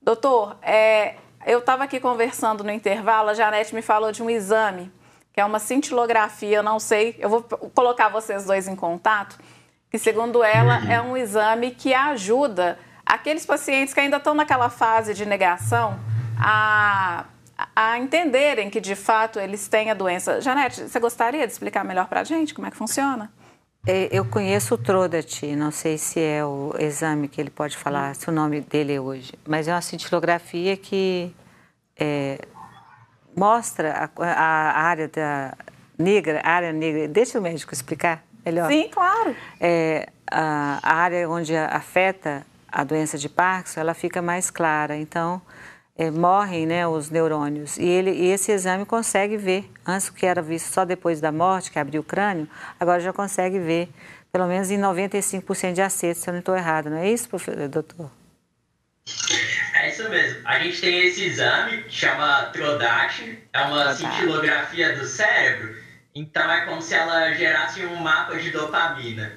Doutor, 0.00 0.56
é, 0.62 1.16
eu 1.46 1.58
estava 1.58 1.84
aqui 1.84 2.00
conversando 2.00 2.64
no 2.64 2.70
intervalo, 2.70 3.28
a 3.28 3.34
Janete 3.34 3.74
me 3.74 3.82
falou 3.82 4.10
de 4.10 4.22
um 4.22 4.30
exame, 4.30 4.90
que 5.32 5.40
é 5.40 5.44
uma 5.44 5.58
cintilografia, 5.58 6.56
eu 6.56 6.62
não 6.62 6.80
sei, 6.80 7.16
eu 7.18 7.28
vou 7.28 7.42
colocar 7.42 8.08
vocês 8.08 8.46
dois 8.46 8.66
em 8.66 8.74
contato, 8.74 9.38
que 9.90 9.98
segundo 9.98 10.42
ela 10.42 10.90
é 10.90 11.00
um 11.00 11.16
exame 11.16 11.70
que 11.70 11.92
ajuda 11.92 12.78
aqueles 13.04 13.44
pacientes 13.44 13.92
que 13.92 14.00
ainda 14.00 14.16
estão 14.16 14.34
naquela 14.34 14.70
fase 14.70 15.14
de 15.14 15.24
negação 15.24 15.98
a 16.38 17.24
a 17.78 17.96
entenderem 17.96 18.68
que 18.68 18.80
de 18.80 18.96
fato 18.96 19.38
eles 19.38 19.68
têm 19.68 19.88
a 19.88 19.94
doença. 19.94 20.40
Janete, 20.40 20.88
você 20.88 20.98
gostaria 20.98 21.46
de 21.46 21.52
explicar 21.52 21.84
melhor 21.84 22.08
para 22.08 22.22
a 22.22 22.24
gente 22.24 22.52
como 22.52 22.66
é 22.66 22.72
que 22.72 22.76
funciona? 22.76 23.30
É, 23.86 24.08
eu 24.10 24.24
conheço 24.24 24.74
o 24.74 24.78
Trodat, 24.78 25.46
não 25.54 25.70
sei 25.70 25.96
se 25.96 26.18
é 26.18 26.44
o 26.44 26.74
exame 26.76 27.28
que 27.28 27.40
ele 27.40 27.50
pode 27.50 27.76
falar, 27.76 28.16
se 28.16 28.28
o 28.28 28.32
nome 28.32 28.62
dele 28.62 28.94
é 28.94 29.00
hoje, 29.00 29.32
mas 29.46 29.68
é 29.68 29.72
uma 29.72 29.80
cintilografia 29.80 30.76
que 30.76 31.32
é, 31.96 32.40
mostra 33.36 34.10
a, 34.16 34.24
a, 34.24 34.80
área 34.80 35.06
da 35.06 35.56
negra, 35.96 36.40
área 36.42 36.72
negra. 36.72 37.06
Deixa 37.06 37.38
o 37.38 37.42
médico 37.42 37.72
explicar 37.72 38.24
melhor. 38.44 38.68
Sim, 38.68 38.88
claro. 38.88 39.36
É, 39.60 40.08
a, 40.28 40.80
a 40.82 40.94
área 40.96 41.30
onde 41.30 41.56
afeta 41.56 42.44
a 42.66 42.82
doença 42.82 43.16
de 43.16 43.28
Parkinson, 43.28 43.78
ela 43.78 43.94
fica 43.94 44.20
mais 44.20 44.50
clara. 44.50 44.96
Então, 44.96 45.40
é, 45.98 46.12
morrem 46.12 46.64
né, 46.64 46.86
os 46.86 47.10
neurônios. 47.10 47.76
E, 47.76 47.84
ele, 47.84 48.12
e 48.12 48.26
esse 48.30 48.52
exame 48.52 48.86
consegue 48.86 49.36
ver, 49.36 49.68
antes 49.84 50.08
que 50.08 50.24
era 50.24 50.40
visto 50.40 50.72
só 50.72 50.84
depois 50.84 51.20
da 51.20 51.32
morte, 51.32 51.72
que 51.72 51.78
abriu 51.78 52.00
o 52.00 52.04
crânio, 52.04 52.48
agora 52.78 53.00
já 53.00 53.12
consegue 53.12 53.58
ver, 53.58 53.88
pelo 54.30 54.46
menos 54.46 54.70
em 54.70 54.78
95% 54.78 55.72
de 55.72 55.82
acerto, 55.82 56.20
se 56.20 56.30
eu 56.30 56.32
não 56.32 56.38
estou 56.38 56.56
errado, 56.56 56.88
não 56.88 56.98
é 56.98 57.10
isso, 57.10 57.28
doutor? 57.68 58.10
É 59.74 59.88
isso 59.88 60.08
mesmo. 60.08 60.40
A 60.44 60.60
gente 60.60 60.80
tem 60.80 61.06
esse 61.06 61.24
exame, 61.24 61.84
chama 61.88 62.44
TRODAT, 62.52 63.38
é 63.52 63.60
uma 63.62 63.92
cintilografia 63.92 64.96
do 64.96 65.04
cérebro, 65.04 65.74
então 66.14 66.50
é 66.50 66.60
como 66.64 66.80
se 66.80 66.94
ela 66.94 67.32
gerasse 67.32 67.84
um 67.84 67.96
mapa 67.96 68.36
de 68.36 68.50
dopamina. 68.50 69.32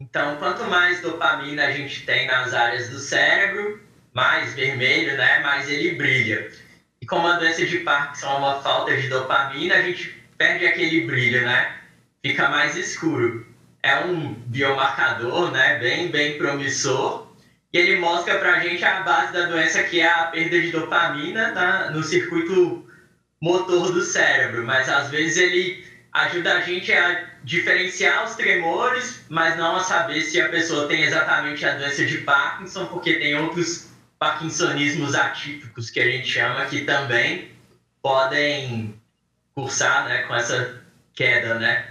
Então, 0.00 0.36
quanto 0.36 0.64
mais 0.64 1.00
dopamina 1.00 1.66
a 1.66 1.72
gente 1.72 2.06
tem 2.06 2.26
nas 2.28 2.54
áreas 2.54 2.88
do 2.88 2.98
cérebro, 2.98 3.87
mais 4.18 4.52
vermelho, 4.54 5.16
né, 5.16 5.38
mais 5.38 5.70
ele 5.70 5.92
brilha. 5.92 6.50
E 7.00 7.06
como 7.06 7.28
a 7.28 7.36
doença 7.36 7.64
de 7.64 7.78
Parkinson 7.78 8.26
é 8.26 8.36
uma 8.36 8.60
falta 8.60 8.96
de 8.96 9.06
dopamina, 9.06 9.76
a 9.76 9.82
gente 9.82 10.12
perde 10.36 10.66
aquele 10.66 11.06
brilho, 11.06 11.42
né? 11.42 11.76
Fica 12.20 12.48
mais 12.48 12.76
escuro. 12.76 13.46
é 13.80 13.94
um 14.04 14.34
biomarcador, 14.46 15.52
né, 15.52 15.78
bem, 15.78 16.08
bem 16.08 16.36
promissor, 16.36 17.28
e 17.72 17.78
ele 17.78 18.00
mostra 18.00 18.36
para 18.38 18.54
a 18.54 18.58
gente 18.58 18.84
a 18.84 19.02
base 19.02 19.32
da 19.32 19.46
doença, 19.46 19.84
que 19.84 20.00
é 20.00 20.08
a 20.08 20.24
perda 20.24 20.60
de 20.60 20.72
dopamina 20.72 21.52
tá, 21.52 21.90
no 21.92 22.02
circuito 22.02 22.84
motor 23.40 23.92
do 23.92 24.02
cérebro, 24.02 24.64
mas 24.66 24.88
às 24.88 25.10
vezes 25.10 25.36
ele 25.36 25.86
ajuda 26.12 26.54
a 26.54 26.60
gente 26.60 26.92
a 26.92 27.24
diferenciar 27.44 28.24
os 28.24 28.34
tremores, 28.34 29.24
mas 29.28 29.56
não 29.56 29.76
a 29.76 29.84
saber 29.84 30.22
se 30.22 30.40
a 30.40 30.48
pessoa 30.48 30.88
tem 30.88 31.02
exatamente 31.02 31.64
a 31.64 31.76
doença 31.76 32.04
de 32.04 32.18
Parkinson, 32.18 32.86
porque 32.86 33.14
tem 33.14 33.36
outros 33.36 33.87
parkinsonismos 34.18 35.14
atípicos 35.14 35.90
que 35.90 36.00
a 36.00 36.10
gente 36.10 36.28
chama 36.28 36.66
que 36.66 36.82
também 36.82 37.52
podem 38.02 38.94
cursar 39.54 40.04
né, 40.04 40.22
com 40.22 40.34
essa 40.34 40.82
queda 41.14 41.54
né, 41.54 41.86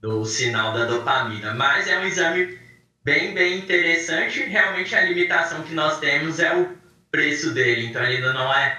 do 0.00 0.24
sinal 0.24 0.72
da 0.72 0.84
dopamina. 0.84 1.54
Mas 1.54 1.86
é 1.88 1.98
um 1.98 2.04
exame 2.04 2.58
bem, 3.04 3.34
bem 3.34 3.58
interessante. 3.58 4.42
Realmente 4.42 4.94
a 4.94 5.02
limitação 5.02 5.62
que 5.62 5.74
nós 5.74 5.98
temos 5.98 6.40
é 6.40 6.54
o 6.54 6.76
preço 7.10 7.52
dele, 7.52 7.86
então 7.86 8.02
ele 8.02 8.16
ainda 8.16 8.32
não 8.32 8.52
é 8.54 8.78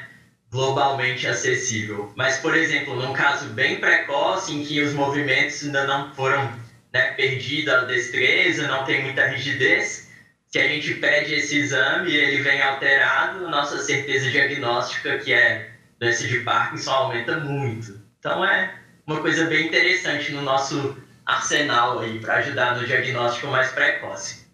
globalmente 0.52 1.28
acessível. 1.28 2.12
Mas, 2.16 2.38
por 2.38 2.56
exemplo, 2.56 2.96
num 2.96 3.14
caso 3.14 3.48
bem 3.50 3.80
precoce, 3.80 4.54
em 4.54 4.66
que 4.66 4.82
os 4.82 4.94
movimentos 4.94 5.64
ainda 5.64 5.86
não 5.86 6.14
foram 6.14 6.54
né, 6.94 7.12
perdida 7.14 7.82
a 7.82 7.86
destreza, 7.86 8.68
não 8.68 8.84
tem 8.84 9.04
muita 9.04 9.28
rigidez, 9.28 10.11
se 10.52 10.60
a 10.60 10.68
gente 10.68 10.96
pede 10.96 11.34
esse 11.34 11.58
exame 11.58 12.12
e 12.12 12.16
ele 12.16 12.42
vem 12.42 12.62
alterado, 12.62 13.48
nossa 13.50 13.78
certeza 13.78 14.30
diagnóstica, 14.30 15.18
que 15.20 15.34
é 15.34 15.72
doença 15.98 16.28
de 16.28 16.42
Parkinson, 16.42 16.92
aumenta 16.92 17.38
muito. 17.40 18.02
Então 18.20 18.44
é 18.44 18.76
uma 19.08 19.22
coisa 19.22 19.46
bem 19.46 19.68
interessante 19.68 20.34
no 20.34 20.42
nosso 20.42 20.98
arsenal 21.26 22.00
aí 22.00 22.20
para 22.20 22.36
ajudar 22.36 22.76
no 22.76 22.86
diagnóstico 22.86 23.48
mais 23.48 23.72
precoce. 23.72 24.46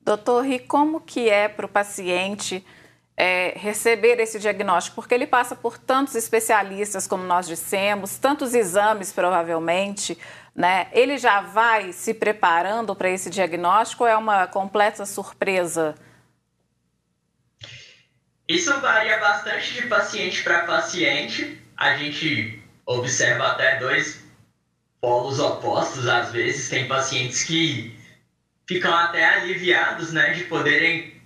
Doutor, 0.00 0.46
e 0.46 0.58
como 0.58 1.02
que 1.02 1.28
é 1.28 1.48
para 1.48 1.66
o 1.66 1.68
paciente 1.68 2.64
é, 3.14 3.52
receber 3.56 4.18
esse 4.20 4.38
diagnóstico? 4.38 4.94
Porque 4.96 5.14
ele 5.14 5.26
passa 5.26 5.54
por 5.54 5.76
tantos 5.76 6.14
especialistas, 6.14 7.06
como 7.06 7.24
nós 7.24 7.46
dissemos, 7.46 8.16
tantos 8.16 8.54
exames, 8.54 9.12
provavelmente, 9.12 10.16
né? 10.60 10.88
Ele 10.92 11.16
já 11.16 11.40
vai 11.40 11.90
se 11.92 12.12
preparando 12.12 12.94
para 12.94 13.08
esse 13.08 13.30
diagnóstico 13.30 14.04
ou 14.04 14.10
é 14.10 14.16
uma 14.16 14.46
completa 14.46 15.06
surpresa? 15.06 15.94
Isso 18.46 18.78
varia 18.80 19.18
bastante 19.18 19.72
de 19.72 19.86
paciente 19.86 20.42
para 20.42 20.66
paciente. 20.66 21.58
A 21.76 21.96
gente 21.96 22.62
observa 22.84 23.52
até 23.52 23.78
dois 23.78 24.22
polos 25.00 25.40
opostos 25.40 26.06
às 26.06 26.30
vezes. 26.30 26.68
Tem 26.68 26.86
pacientes 26.86 27.42
que 27.42 27.98
ficam 28.68 28.94
até 28.94 29.24
aliviados, 29.24 30.12
né, 30.12 30.34
de 30.34 30.44
poderem 30.44 31.20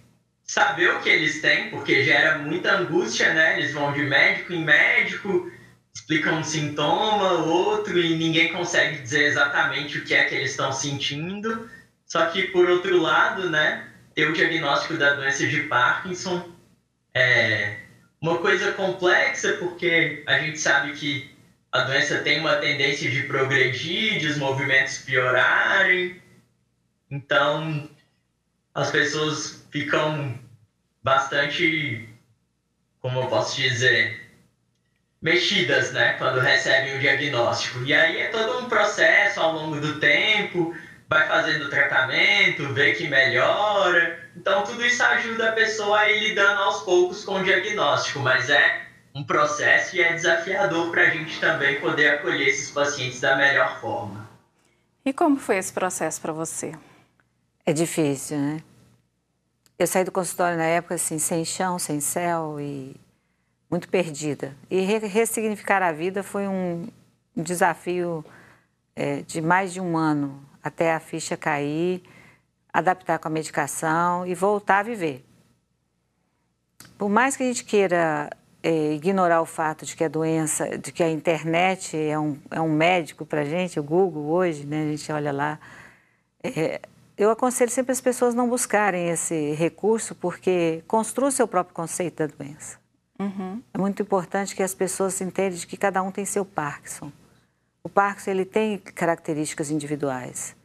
saber 0.45 0.91
o 0.91 1.01
que 1.01 1.09
eles 1.09 1.41
têm, 1.41 1.71
porque 1.71 2.05
gera 2.05 2.39
muita 2.39 2.73
angústia, 2.73 3.33
né? 3.33 3.59
Eles 3.59 3.73
vão 3.73 3.93
de 3.93 4.03
médico 4.03 4.53
em 4.53 4.63
médico, 4.63 5.51
explicam 5.95 6.39
um 6.39 6.45
sintoma, 6.45 7.45
outro, 7.45 7.99
e 7.99 8.17
ninguém 8.17 8.53
consegue 8.53 9.01
dizer 9.01 9.25
exatamente 9.25 9.99
o 9.99 10.05
que 10.05 10.15
é 10.15 10.25
que 10.25 10.35
eles 10.35 10.51
estão 10.51 10.73
sentindo. 10.73 11.69
Só 12.07 12.27
que, 12.27 12.49
por 12.49 12.69
outro 12.69 12.99
lado, 13.01 13.49
né, 13.49 13.89
ter 14.15 14.29
o 14.29 14.33
diagnóstico 14.33 14.97
da 14.97 15.15
doença 15.15 15.47
de 15.47 15.61
Parkinson 15.63 16.53
é 17.15 17.79
uma 18.21 18.39
coisa 18.39 18.73
complexa, 18.73 19.55
porque 19.55 20.23
a 20.27 20.39
gente 20.39 20.59
sabe 20.59 20.93
que 20.93 21.35
a 21.71 21.81
doença 21.81 22.19
tem 22.21 22.41
uma 22.41 22.57
tendência 22.57 23.11
de 23.11 23.23
progredir, 23.25 24.19
de 24.19 24.29
os 24.29 24.39
movimentos 24.39 24.99
piorarem. 24.99 26.23
Então, 27.11 27.89
as 28.75 28.91
pessoas 28.91 29.67
ficam 29.71 30.39
bastante, 31.03 32.09
como 33.01 33.21
eu 33.21 33.27
posso 33.27 33.57
dizer, 33.57 34.24
mexidas, 35.25 35.91
né, 35.93 36.13
quando 36.19 36.39
recebem 36.39 36.97
o 36.97 37.01
diagnóstico. 37.01 37.83
E 37.83 37.95
aí 37.95 38.19
é 38.19 38.27
todo 38.27 38.59
um 38.59 38.69
processo 38.69 39.41
ao 39.41 39.55
longo 39.55 39.81
do 39.81 39.99
tempo, 39.99 40.77
vai 41.09 41.27
fazendo 41.27 41.71
tratamento, 41.71 42.75
vê 42.75 42.93
que 42.93 43.09
melhora. 43.09 44.29
Então 44.37 44.63
tudo 44.65 44.85
isso 44.85 45.03
ajuda 45.03 45.49
a 45.49 45.53
pessoa 45.53 46.01
a 46.01 46.11
ir 46.11 46.29
lidando 46.29 46.61
aos 46.61 46.83
poucos 46.83 47.25
com 47.25 47.37
o 47.37 47.43
diagnóstico, 47.43 48.19
mas 48.19 48.51
é 48.51 48.83
um 49.15 49.25
processo 49.25 49.97
e 49.97 50.03
é 50.03 50.13
desafiador 50.13 50.91
para 50.91 51.05
a 51.05 51.11
gente 51.11 51.41
também 51.41 51.81
poder 51.81 52.09
acolher 52.09 52.49
esses 52.49 52.71
pacientes 52.71 53.21
da 53.21 53.35
melhor 53.35 53.81
forma. 53.81 54.29
E 55.07 55.13
como 55.13 55.39
foi 55.39 55.57
esse 55.57 55.73
processo 55.73 56.21
para 56.21 56.35
você? 56.35 56.73
É 57.65 57.73
difícil, 57.73 58.37
né? 58.37 58.61
Eu 59.79 59.87
saí 59.87 60.05
do 60.05 60.13
consultório 60.13 60.59
na 60.59 60.65
época 60.65 60.97
assim, 60.97 61.19
sem 61.19 61.47
chão, 61.47 61.79
sem 61.79 61.99
céu 61.99 62.61
e 62.61 62.95
muito 63.75 63.89
perdida. 63.89 64.55
E 64.71 64.81
ressignificar 64.81 65.83
a 65.83 65.91
vida 65.91 66.23
foi 66.23 66.47
um, 66.47 66.87
desafio 67.37 68.25
é, 68.95 69.23
de 69.23 69.41
mais 69.41 69.73
de 69.73 69.81
um 69.81 69.97
ano 69.97 70.41
até 70.63 70.95
a 70.95 71.01
ficha 71.01 71.37
cair, 71.37 72.01
adaptar 72.73 73.19
com 73.19 73.27
a 73.27 73.31
medicação 73.31 74.25
e 74.25 74.33
voltar 74.33 74.79
a 74.79 74.83
viver. 74.85 75.25
Por 76.97 77.09
mais 77.09 77.37
que 77.37 77.43
a 77.43 77.47
gente 77.47 77.65
queira 77.65 78.31
é, 78.63 78.93
ignorar 78.93 79.43
o 79.43 79.47
fato 79.47 79.85
de 79.85 79.97
que 79.97 80.05
a 80.05 80.09
doença, 80.09 80.79
de 80.79 80.93
que 80.93 81.03
a 81.03 81.11
internet 81.11 81.97
é 81.97 82.17
um, 82.17 82.39
é 82.53 82.61
um 82.61 82.71
médico 82.71 83.27
para 83.27 83.45
gente, 83.45 83.81
o 83.81 83.83
Google 83.83 84.27
hoje, 84.27 84.65
né, 84.65 84.85
a 84.85 84.91
gente 84.93 85.11
olha 85.11 85.33
lá, 85.33 85.59
é, 86.45 86.81
eu 87.19 87.29
aconselho 87.29 87.73
sempre 87.73 87.91
as 87.91 88.01
pessoas 88.01 88.37
não 88.37 88.49
buscarem 88.49 89.09
esse 89.09 89.53
recurso 89.55 90.15
porque 90.15 90.85
construa 90.87 91.29
o 91.31 91.33
seu 91.33 91.49
próprio 91.49 91.75
conceito 91.75 92.19
da 92.19 92.29
doença. 92.29 92.84
Uhum. 93.19 93.63
É 93.73 93.79
muito 93.79 94.03
importante 94.03 94.55
que 94.55 94.63
as 94.63 94.75
pessoas 94.75 95.21
entendam 95.21 95.59
que 95.61 95.77
cada 95.77 96.03
um 96.03 96.11
tem 96.11 96.25
seu 96.25 96.45
Parkinson. 96.45 97.13
O 97.83 97.89
Parkinson 97.89 98.31
ele 98.31 98.45
tem 98.45 98.79
características 98.79 99.71
individuais. 99.71 100.57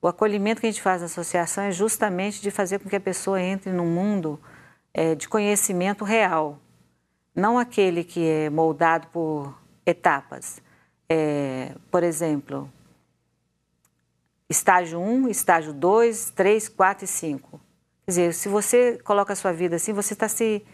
O 0.00 0.08
acolhimento 0.08 0.60
que 0.60 0.66
a 0.66 0.70
gente 0.70 0.82
faz 0.82 1.00
na 1.00 1.06
associação 1.06 1.64
é 1.64 1.70
justamente 1.70 2.40
de 2.40 2.50
fazer 2.50 2.78
com 2.78 2.88
que 2.88 2.96
a 2.96 3.00
pessoa 3.00 3.40
entre 3.40 3.70
num 3.70 3.86
mundo 3.86 4.40
é, 4.92 5.14
de 5.14 5.28
conhecimento 5.28 6.04
real, 6.04 6.58
não 7.34 7.58
aquele 7.58 8.02
que 8.02 8.26
é 8.26 8.50
moldado 8.50 9.06
por 9.08 9.56
etapas. 9.86 10.60
É, 11.08 11.74
por 11.90 12.02
exemplo, 12.02 12.72
estágio 14.48 14.98
1, 14.98 15.28
estágio 15.28 15.72
2, 15.72 16.30
3, 16.30 16.68
4 16.68 17.04
e 17.04 17.08
5. 17.08 17.60
Quer 18.04 18.10
dizer, 18.10 18.34
se 18.34 18.48
você 18.48 18.98
coloca 19.04 19.32
a 19.32 19.36
sua 19.36 19.52
vida 19.52 19.76
assim, 19.76 19.92
você 19.92 20.14
está 20.14 20.28
se 20.28 20.64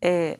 é, 0.00 0.38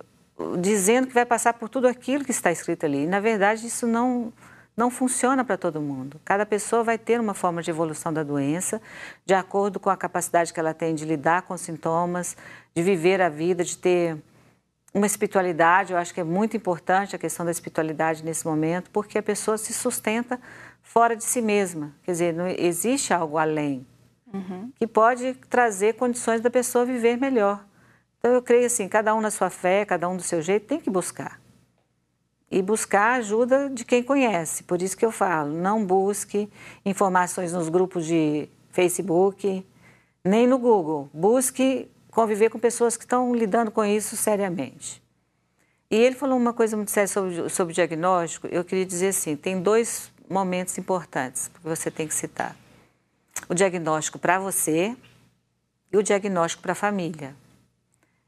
dizendo 0.59 1.07
que 1.07 1.15
vai 1.15 1.27
passar 1.27 1.55
por 1.55 1.69
tudo 1.69 1.87
aquilo 1.87 2.25
que 2.25 2.31
está 2.31 2.51
escrito 2.51 2.85
ali. 2.85 3.05
E, 3.05 3.07
na 3.07 3.21
verdade, 3.21 3.67
isso 3.67 3.87
não, 3.87 4.33
não 4.77 4.91
funciona 4.91 5.45
para 5.45 5.57
todo 5.57 5.81
mundo. 5.81 6.21
Cada 6.25 6.47
pessoa 6.47 6.83
vai 6.83 6.99
ter 6.99 7.21
uma 7.21 7.35
forma 7.35 7.63
de 7.63 7.71
evolução 7.71 8.13
da 8.13 8.23
doença, 8.23 8.81
de 9.25 9.35
acordo 9.35 9.79
com 9.81 9.91
a 9.91 9.97
capacidade 9.97 10.53
que 10.53 10.61
ela 10.61 10.75
tem 10.75 10.95
de 10.95 11.05
lidar 11.05 11.43
com 11.43 11.55
os 11.55 11.61
sintomas, 11.61 12.37
de 12.75 12.83
viver 12.83 13.21
a 13.21 13.29
vida, 13.29 13.65
de 13.65 13.77
ter 13.77 14.17
uma 14.95 15.07
espiritualidade. 15.07 15.93
Eu 15.93 15.99
acho 15.99 16.13
que 16.13 16.21
é 16.21 16.25
muito 16.25 16.57
importante 16.57 17.17
a 17.17 17.19
questão 17.19 17.45
da 17.45 17.53
espiritualidade 17.53 18.25
nesse 18.25 18.47
momento, 18.47 18.91
porque 18.91 19.19
a 19.19 19.23
pessoa 19.23 19.59
se 19.59 19.73
sustenta 19.73 20.41
fora 20.83 21.17
de 21.17 21.25
si 21.25 21.41
mesma. 21.41 21.93
Quer 22.03 22.13
dizer, 22.13 22.35
não 22.35 22.47
existe 22.47 23.13
algo 23.15 23.39
além 23.39 23.87
uhum. 24.33 24.71
que 24.79 24.87
pode 24.87 25.35
trazer 25.49 25.95
condições 25.95 26.41
da 26.41 26.51
pessoa 26.51 26.85
viver 26.85 27.17
melhor. 27.17 27.65
Então, 28.23 28.35
eu 28.35 28.41
creio 28.41 28.67
assim, 28.67 28.87
cada 28.87 29.13
um 29.17 29.21
na 29.21 29.33
sua 29.33 29.51
fé, 29.51 29.85
cada 29.85 30.09
um 30.09 30.17
do 30.17 30.23
seu 30.23 30.41
jeito, 30.41 30.65
tem 30.65 30.79
que 30.79 30.89
buscar. 30.89 31.41
E 32.49 32.63
buscar 32.63 33.15
ajuda 33.15 33.69
de 33.69 33.85
quem 33.85 34.01
conhece. 34.01 34.63
Por 34.63 34.81
isso 34.81 34.97
que 34.97 35.05
eu 35.05 35.11
falo, 35.11 35.53
não 35.53 35.85
busque 35.85 36.49
informações 36.87 37.53
nos 37.53 37.69
grupos 37.69 38.07
de 38.07 38.49
Facebook, 38.71 39.67
nem 40.25 40.47
no 40.47 40.57
Google. 40.57 41.11
Busque 41.13 41.91
conviver 42.13 42.49
com 42.49 42.61
pessoas 42.61 42.97
que 42.97 43.03
estão 43.03 43.35
lidando 43.35 43.73
com 43.73 43.85
isso 43.85 44.17
seriamente. 44.17 45.03
E 45.91 45.97
ele 45.97 46.15
falou 46.15 46.39
uma 46.39 46.53
coisa 46.53 46.77
muito 46.77 46.93
séria 46.93 47.09
sobre, 47.09 47.51
sobre 47.51 47.73
o 47.73 47.75
diagnóstico. 47.75 48.47
Eu 48.47 48.63
queria 48.63 48.87
dizer 48.87 49.09
assim, 49.09 49.35
tem 49.35 49.61
dois 49.61 50.13
momentos 50.31 50.79
importantes 50.79 51.49
que 51.49 51.61
você 51.61 51.91
tem 51.91 52.07
que 52.07 52.15
citar. 52.15 52.55
O 53.49 53.55
diagnóstico 53.55 54.17
para 54.17 54.39
você 54.39 54.97
e 55.93 55.97
o 55.97 56.05
diagnóstico 56.05 56.63
para 56.63 56.71
a 56.71 56.77
família 56.77 57.42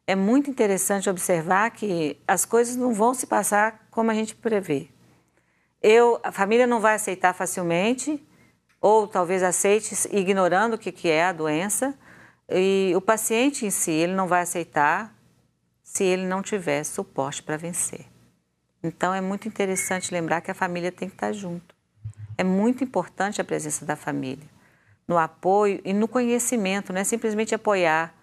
é 0.07 0.14
muito 0.14 0.51
interessante 0.51 1.09
observar 1.09 1.71
que 1.71 2.21
as 2.29 2.45
coisas 2.45 2.77
não 2.77 2.93
vão 2.93 3.14
se 3.14 3.27
passar 3.27 3.87
como 3.90 4.11
a 4.11 4.14
gente 4.14 4.35
prevê. 4.35 4.88
Eu, 5.83 6.21
a 6.23 6.31
família 6.31 6.67
não 6.67 6.81
vai 6.81 6.95
aceitar 6.95 7.33
facilmente, 7.33 8.23
ou 8.81 9.07
talvez 9.07 9.43
aceite 9.43 9.95
ignorando 10.12 10.75
o 10.75 10.79
que, 10.79 10.93
que 10.93 11.09
é 11.09 11.25
a 11.25 11.33
doença, 11.33 11.99
e 12.49 12.93
o 12.95 13.01
paciente 13.01 13.64
em 13.64 13.71
si, 13.71 13.90
ele 13.90 14.12
não 14.12 14.27
vai 14.27 14.43
aceitar 14.43 15.14
se 15.83 16.05
ele 16.05 16.27
não 16.27 16.43
tiver 16.43 16.85
suporte 16.85 17.43
para 17.43 17.57
vencer. 17.57 18.07
Então, 18.83 19.14
é 19.14 19.21
muito 19.21 19.49
interessante 19.49 20.12
lembrar 20.12 20.43
que 20.43 20.51
a 20.51 20.55
família 20.55 20.93
tem 20.93 21.09
que 21.09 21.14
estar 21.14 21.33
junto. 21.33 21.75
É 22.37 22.45
muito 22.45 22.85
importante 22.85 23.40
a 23.40 23.45
presença 23.45 23.85
da 23.87 23.97
família. 23.97 24.47
no 25.07 25.19
apoio 25.19 25.83
e 25.85 25.93
no 25.93 26.09
conhecimento, 26.09 26.90
não 26.90 27.01
é 27.01 27.05
simplesmente 27.05 27.55
apoiar 27.55 28.14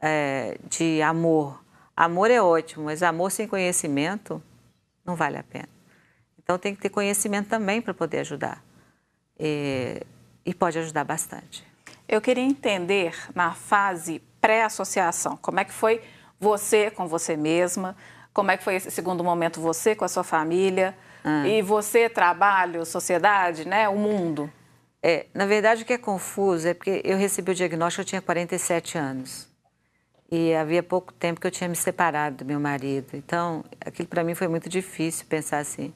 é, 0.00 0.58
de 0.68 1.02
amor. 1.02 1.62
Amor 1.96 2.30
é 2.30 2.40
ótimo, 2.40 2.84
mas 2.84 3.02
amor 3.02 3.30
sem 3.30 3.46
conhecimento 3.46 4.42
não 5.04 5.16
vale 5.16 5.36
a 5.36 5.42
pena. 5.42 5.68
Então 6.38 6.58
tem 6.58 6.74
que 6.74 6.80
ter 6.80 6.90
conhecimento 6.90 7.48
também 7.48 7.82
para 7.82 7.92
poder 7.92 8.20
ajudar. 8.20 8.62
E, 9.38 10.00
e 10.44 10.54
pode 10.54 10.78
ajudar 10.78 11.04
bastante. 11.04 11.66
Eu 12.08 12.20
queria 12.20 12.42
entender 12.44 13.14
na 13.34 13.52
fase 13.52 14.22
pré-associação, 14.40 15.36
como 15.36 15.60
é 15.60 15.64
que 15.64 15.72
foi 15.72 16.00
você 16.40 16.90
com 16.90 17.06
você 17.06 17.36
mesma, 17.36 17.96
como 18.32 18.50
é 18.50 18.56
que 18.56 18.64
foi 18.64 18.76
esse 18.76 18.90
segundo 18.90 19.24
momento 19.24 19.60
você 19.60 19.94
com 19.94 20.04
a 20.04 20.08
sua 20.08 20.22
família 20.22 20.96
ah. 21.24 21.46
e 21.46 21.60
você 21.60 22.08
trabalho, 22.08 22.86
sociedade, 22.86 23.66
né, 23.66 23.88
o 23.88 23.96
mundo. 23.96 24.50
É, 25.02 25.26
na 25.34 25.46
verdade, 25.46 25.82
o 25.82 25.86
que 25.86 25.92
é 25.92 25.98
confuso 25.98 26.68
é 26.68 26.74
porque 26.74 27.02
eu 27.04 27.16
recebi 27.16 27.50
o 27.50 27.54
diagnóstico, 27.54 28.02
eu 28.02 28.06
tinha 28.06 28.22
47 28.22 28.96
anos. 28.96 29.47
E 30.30 30.54
havia 30.54 30.82
pouco 30.82 31.12
tempo 31.12 31.40
que 31.40 31.46
eu 31.46 31.50
tinha 31.50 31.68
me 31.68 31.76
separado 31.76 32.36
do 32.36 32.44
meu 32.44 32.60
marido. 32.60 33.14
Então, 33.14 33.64
aquilo 33.80 34.08
para 34.08 34.22
mim 34.22 34.34
foi 34.34 34.48
muito 34.48 34.68
difícil 34.68 35.26
pensar 35.26 35.58
assim. 35.58 35.92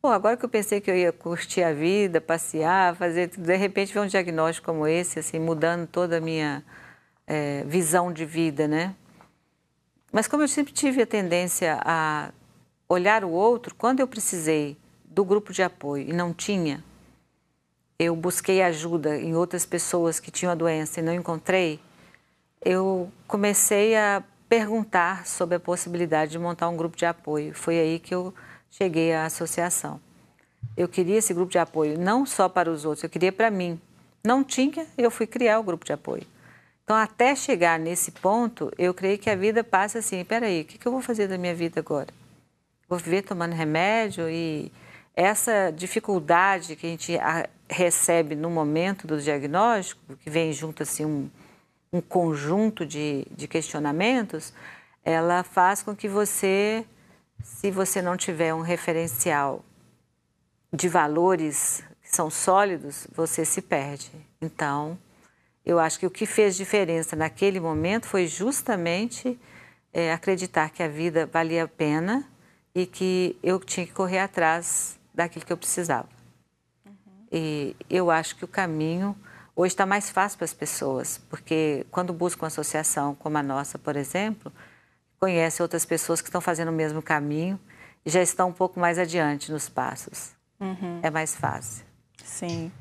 Pô, 0.00 0.08
agora 0.08 0.36
que 0.36 0.44
eu 0.44 0.48
pensei 0.48 0.80
que 0.80 0.90
eu 0.90 0.96
ia 0.96 1.12
curtir 1.12 1.62
a 1.62 1.72
vida, 1.72 2.20
passear, 2.20 2.96
fazer 2.96 3.28
tudo, 3.28 3.44
de 3.44 3.56
repente 3.56 3.94
vem 3.94 4.02
um 4.02 4.06
diagnóstico 4.06 4.66
como 4.66 4.86
esse, 4.86 5.18
assim, 5.18 5.38
mudando 5.38 5.86
toda 5.86 6.18
a 6.18 6.20
minha 6.20 6.64
é, 7.26 7.64
visão 7.64 8.12
de 8.12 8.24
vida, 8.24 8.66
né? 8.66 8.94
Mas 10.12 10.26
como 10.26 10.42
eu 10.42 10.48
sempre 10.48 10.72
tive 10.72 11.02
a 11.02 11.06
tendência 11.06 11.80
a 11.84 12.32
olhar 12.88 13.24
o 13.24 13.30
outro, 13.30 13.74
quando 13.74 14.00
eu 14.00 14.06
precisei 14.08 14.76
do 15.04 15.24
grupo 15.24 15.52
de 15.52 15.62
apoio 15.62 16.08
e 16.08 16.12
não 16.12 16.34
tinha, 16.34 16.82
eu 17.98 18.16
busquei 18.16 18.60
ajuda 18.60 19.16
em 19.16 19.34
outras 19.36 19.64
pessoas 19.64 20.18
que 20.18 20.30
tinham 20.30 20.52
a 20.52 20.56
doença 20.56 21.00
e 21.00 21.02
não 21.02 21.14
encontrei, 21.14 21.80
eu 22.64 23.10
comecei 23.26 23.96
a 23.96 24.22
perguntar 24.48 25.26
sobre 25.26 25.56
a 25.56 25.60
possibilidade 25.60 26.32
de 26.32 26.38
montar 26.38 26.68
um 26.68 26.76
grupo 26.76 26.96
de 26.96 27.06
apoio. 27.06 27.54
Foi 27.54 27.78
aí 27.78 27.98
que 27.98 28.14
eu 28.14 28.34
cheguei 28.70 29.12
à 29.12 29.24
associação. 29.24 30.00
Eu 30.76 30.88
queria 30.88 31.18
esse 31.18 31.34
grupo 31.34 31.50
de 31.50 31.58
apoio 31.58 31.98
não 31.98 32.24
só 32.24 32.48
para 32.48 32.70
os 32.70 32.84
outros, 32.84 33.02
eu 33.02 33.10
queria 33.10 33.32
para 33.32 33.50
mim. 33.50 33.80
Não 34.24 34.44
tinha, 34.44 34.86
eu 34.96 35.10
fui 35.10 35.26
criar 35.26 35.58
o 35.58 35.62
grupo 35.62 35.84
de 35.84 35.92
apoio. 35.92 36.24
Então, 36.84 36.96
até 36.96 37.34
chegar 37.34 37.78
nesse 37.78 38.10
ponto, 38.10 38.70
eu 38.76 38.92
creio 38.92 39.18
que 39.18 39.30
a 39.30 39.34
vida 39.34 39.64
passa 39.64 39.98
assim: 39.98 40.24
peraí, 40.24 40.62
o 40.62 40.64
que 40.64 40.86
eu 40.86 40.92
vou 40.92 41.00
fazer 41.00 41.26
da 41.28 41.38
minha 41.38 41.54
vida 41.54 41.80
agora? 41.80 42.08
Vou 42.88 42.98
viver 42.98 43.22
tomando 43.22 43.54
remédio 43.54 44.28
e 44.28 44.70
essa 45.14 45.70
dificuldade 45.70 46.76
que 46.76 46.86
a 46.86 46.90
gente 46.90 47.18
recebe 47.68 48.34
no 48.34 48.50
momento 48.50 49.06
do 49.06 49.20
diagnóstico, 49.20 50.16
que 50.16 50.28
vem 50.28 50.52
junto 50.52 50.82
assim 50.82 51.04
um, 51.04 51.30
um 51.92 52.00
conjunto 52.00 52.86
de, 52.86 53.26
de 53.30 53.46
questionamentos, 53.46 54.52
ela 55.04 55.42
faz 55.42 55.82
com 55.82 55.94
que 55.94 56.08
você, 56.08 56.84
se 57.42 57.70
você 57.70 58.00
não 58.00 58.16
tiver 58.16 58.54
um 58.54 58.62
referencial 58.62 59.64
de 60.72 60.88
valores 60.88 61.84
que 62.02 62.14
são 62.16 62.30
sólidos, 62.30 63.06
você 63.14 63.44
se 63.44 63.60
perde. 63.60 64.10
Então, 64.40 64.98
eu 65.64 65.78
acho 65.78 65.98
que 65.98 66.06
o 66.06 66.10
que 66.10 66.24
fez 66.24 66.56
diferença 66.56 67.14
naquele 67.14 67.60
momento 67.60 68.06
foi 68.06 68.26
justamente 68.26 69.38
é, 69.92 70.12
acreditar 70.12 70.70
que 70.70 70.82
a 70.82 70.88
vida 70.88 71.26
valia 71.26 71.64
a 71.64 71.68
pena 71.68 72.26
e 72.74 72.86
que 72.86 73.36
eu 73.42 73.60
tinha 73.60 73.86
que 73.86 73.92
correr 73.92 74.20
atrás 74.20 74.98
daquilo 75.14 75.44
que 75.44 75.52
eu 75.52 75.56
precisava. 75.58 76.08
Uhum. 76.86 77.26
E 77.30 77.76
eu 77.90 78.10
acho 78.10 78.34
que 78.36 78.44
o 78.44 78.48
caminho 78.48 79.14
hoje 79.54 79.72
está 79.72 79.86
mais 79.86 80.10
fácil 80.10 80.38
para 80.38 80.44
as 80.44 80.54
pessoas, 80.54 81.20
porque 81.28 81.86
quando 81.90 82.12
buscam 82.12 82.44
uma 82.44 82.48
associação 82.48 83.14
como 83.14 83.38
a 83.38 83.42
nossa, 83.42 83.78
por 83.78 83.96
exemplo, 83.96 84.52
conhece 85.18 85.62
outras 85.62 85.84
pessoas 85.84 86.20
que 86.20 86.28
estão 86.28 86.40
fazendo 86.40 86.68
o 86.68 86.72
mesmo 86.72 87.00
caminho 87.02 87.58
e 88.04 88.10
já 88.10 88.20
estão 88.20 88.48
um 88.48 88.52
pouco 88.52 88.80
mais 88.80 88.98
adiante 88.98 89.52
nos 89.52 89.68
passos. 89.68 90.32
Uhum. 90.60 91.00
É 91.02 91.10
mais 91.10 91.36
fácil. 91.36 91.84
Sim. 92.24 92.72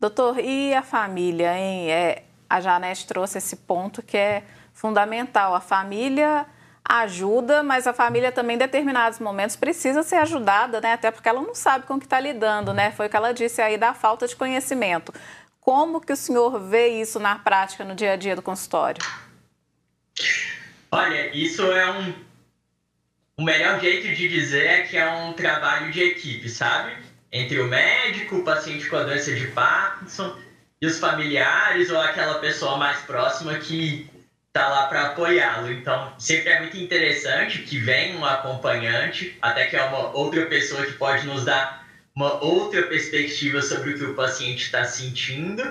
Doutor, 0.00 0.38
e 0.38 0.74
a 0.74 0.82
família, 0.82 1.56
hein? 1.56 1.90
É, 1.90 2.24
a 2.48 2.60
Janete 2.60 3.06
trouxe 3.06 3.38
esse 3.38 3.56
ponto 3.56 4.02
que 4.02 4.16
é 4.16 4.42
fundamental. 4.72 5.54
A 5.54 5.60
família 5.60 6.46
ajuda, 6.84 7.62
mas 7.62 7.86
a 7.86 7.92
família 7.92 8.32
também, 8.32 8.56
em 8.56 8.58
determinados 8.58 9.18
momentos, 9.18 9.54
precisa 9.54 10.02
ser 10.02 10.16
ajudada, 10.16 10.80
né? 10.80 10.94
Até 10.94 11.10
porque 11.10 11.28
ela 11.28 11.40
não 11.40 11.54
sabe 11.54 11.86
com 11.86 11.94
o 11.94 11.98
que 11.98 12.06
está 12.06 12.18
lidando, 12.18 12.74
né? 12.74 12.90
Foi 12.90 13.06
o 13.06 13.10
que 13.10 13.16
ela 13.16 13.32
disse 13.32 13.62
aí 13.62 13.78
da 13.78 13.94
falta 13.94 14.26
de 14.26 14.34
conhecimento. 14.34 15.12
Como 15.62 16.00
que 16.00 16.12
o 16.12 16.16
senhor 16.16 16.58
vê 16.58 16.88
isso 16.88 17.20
na 17.20 17.38
prática, 17.38 17.84
no 17.84 17.94
dia 17.94 18.14
a 18.14 18.16
dia 18.16 18.34
do 18.34 18.42
consultório? 18.42 19.00
Olha, 20.90 21.34
isso 21.34 21.62
é 21.70 21.88
um. 21.88 22.12
O 23.38 23.44
melhor 23.44 23.80
jeito 23.80 24.08
de 24.08 24.28
dizer 24.28 24.66
é 24.66 24.82
que 24.82 24.96
é 24.96 25.08
um 25.08 25.32
trabalho 25.34 25.92
de 25.92 26.02
equipe, 26.02 26.48
sabe? 26.48 26.96
Entre 27.30 27.60
o 27.60 27.68
médico, 27.68 28.38
o 28.38 28.44
paciente 28.44 28.90
com 28.90 28.96
a 28.96 29.04
doença 29.04 29.32
de 29.36 29.46
Parkinson 29.52 30.36
e 30.80 30.86
os 30.86 30.98
familiares 30.98 31.90
ou 31.90 32.00
aquela 32.00 32.40
pessoa 32.40 32.76
mais 32.76 32.98
próxima 33.02 33.54
que 33.54 34.10
tá 34.52 34.68
lá 34.68 34.88
para 34.88 35.06
apoiá-lo. 35.06 35.70
Então, 35.70 36.12
sempre 36.18 36.50
é 36.50 36.58
muito 36.58 36.76
interessante 36.76 37.62
que 37.62 37.78
venha 37.78 38.18
um 38.18 38.24
acompanhante, 38.24 39.38
até 39.40 39.66
que 39.66 39.76
é 39.76 39.84
uma 39.84 40.10
outra 40.10 40.44
pessoa 40.46 40.84
que 40.84 40.92
pode 40.94 41.24
nos 41.24 41.44
dar 41.44 41.81
uma 42.14 42.42
outra 42.42 42.82
perspectiva 42.84 43.62
sobre 43.62 43.90
o 43.90 43.98
que 43.98 44.04
o 44.04 44.14
paciente 44.14 44.64
está 44.64 44.84
sentindo. 44.84 45.62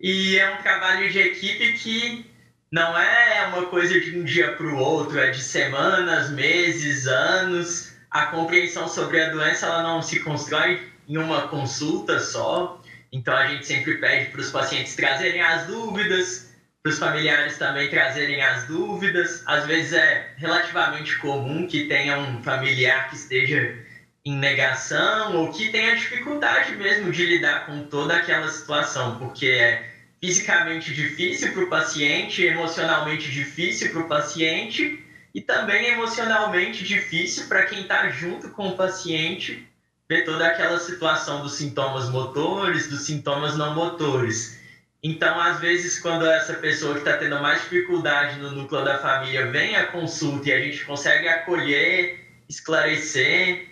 E 0.00 0.38
é 0.38 0.54
um 0.54 0.62
trabalho 0.62 1.10
de 1.10 1.18
equipe 1.18 1.72
que 1.74 2.26
não 2.70 2.98
é 2.98 3.46
uma 3.48 3.66
coisa 3.66 4.00
de 4.00 4.18
um 4.18 4.24
dia 4.24 4.52
para 4.52 4.66
o 4.66 4.76
outro, 4.76 5.18
é 5.18 5.30
de 5.30 5.42
semanas, 5.42 6.30
meses, 6.30 7.06
anos. 7.06 7.92
A 8.10 8.26
compreensão 8.26 8.88
sobre 8.88 9.20
a 9.20 9.30
doença 9.30 9.66
ela 9.66 9.82
não 9.82 10.02
se 10.02 10.20
constrói 10.20 10.80
em 11.08 11.18
uma 11.18 11.48
consulta 11.48 12.18
só. 12.18 12.80
Então 13.12 13.36
a 13.36 13.46
gente 13.46 13.66
sempre 13.66 13.98
pede 13.98 14.30
para 14.30 14.40
os 14.40 14.50
pacientes 14.50 14.96
trazerem 14.96 15.42
as 15.42 15.66
dúvidas, 15.66 16.50
para 16.82 16.90
os 16.90 16.98
familiares 16.98 17.58
também 17.58 17.90
trazerem 17.90 18.42
as 18.42 18.66
dúvidas. 18.66 19.42
Às 19.46 19.66
vezes 19.66 19.92
é 19.92 20.32
relativamente 20.36 21.18
comum 21.18 21.66
que 21.66 21.86
tenha 21.86 22.18
um 22.18 22.42
familiar 22.42 23.10
que 23.10 23.16
esteja 23.16 23.76
em 24.24 24.36
negação 24.36 25.36
ou 25.36 25.52
que 25.52 25.70
tenha 25.70 25.96
dificuldade 25.96 26.76
mesmo 26.76 27.10
de 27.10 27.26
lidar 27.26 27.66
com 27.66 27.84
toda 27.84 28.16
aquela 28.16 28.48
situação, 28.48 29.18
porque 29.18 29.46
é 29.46 29.90
fisicamente 30.20 30.94
difícil 30.94 31.52
para 31.52 31.64
o 31.64 31.68
paciente, 31.68 32.44
emocionalmente 32.44 33.30
difícil 33.30 33.90
para 33.90 34.02
o 34.02 34.08
paciente 34.08 35.04
e 35.34 35.40
também 35.40 35.86
emocionalmente 35.86 36.84
difícil 36.84 37.48
para 37.48 37.66
quem 37.66 37.82
está 37.82 38.08
junto 38.10 38.50
com 38.50 38.68
o 38.68 38.76
paciente 38.76 39.66
ver 40.08 40.24
toda 40.24 40.46
aquela 40.46 40.78
situação 40.78 41.42
dos 41.42 41.54
sintomas 41.54 42.08
motores, 42.10 42.88
dos 42.88 43.02
sintomas 43.02 43.56
não 43.56 43.74
motores. 43.74 44.60
Então, 45.02 45.40
às 45.40 45.58
vezes, 45.58 45.98
quando 45.98 46.24
essa 46.26 46.54
pessoa 46.54 46.92
que 46.92 47.00
está 47.00 47.16
tendo 47.16 47.40
mais 47.40 47.62
dificuldade 47.62 48.38
no 48.38 48.52
núcleo 48.52 48.84
da 48.84 48.98
família 48.98 49.50
vem 49.50 49.74
à 49.74 49.86
consulta 49.86 50.48
e 50.48 50.52
a 50.52 50.60
gente 50.60 50.84
consegue 50.84 51.26
acolher, 51.26 52.20
esclarecer, 52.48 53.71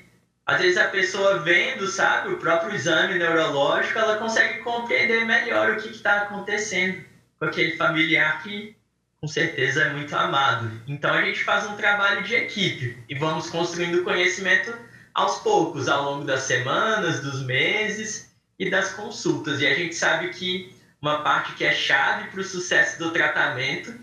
às 0.51 0.61
vezes 0.61 0.77
a 0.77 0.89
pessoa 0.89 1.39
vendo, 1.39 1.87
sabe, 1.87 2.33
o 2.33 2.37
próprio 2.37 2.75
exame 2.75 3.15
neurológico, 3.15 3.97
ela 4.01 4.19
consegue 4.19 4.59
compreender 4.65 5.25
melhor 5.25 5.71
o 5.71 5.77
que 5.77 5.91
está 5.91 6.23
acontecendo 6.23 7.05
com 7.39 7.45
aquele 7.45 7.77
familiar 7.77 8.43
que 8.43 8.75
com 9.21 9.29
certeza 9.29 9.85
é 9.85 9.91
muito 9.91 10.13
amado. 10.17 10.69
Então 10.89 11.15
a 11.15 11.23
gente 11.23 11.45
faz 11.45 11.67
um 11.67 11.77
trabalho 11.77 12.25
de 12.25 12.35
equipe 12.35 12.99
e 13.09 13.15
vamos 13.15 13.49
construindo 13.49 14.03
conhecimento 14.03 14.77
aos 15.15 15.39
poucos, 15.39 15.89
ao 15.89 16.03
longo 16.03 16.25
das 16.25 16.41
semanas, 16.41 17.21
dos 17.21 17.45
meses 17.45 18.35
e 18.59 18.69
das 18.69 18.93
consultas. 18.95 19.61
E 19.61 19.69
a 19.69 19.75
gente 19.75 19.95
sabe 19.95 20.31
que 20.31 20.75
uma 21.01 21.23
parte 21.23 21.55
que 21.55 21.65
é 21.65 21.73
chave 21.73 22.29
para 22.29 22.41
o 22.41 22.45
sucesso 22.45 22.99
do 22.99 23.13
tratamento 23.13 23.95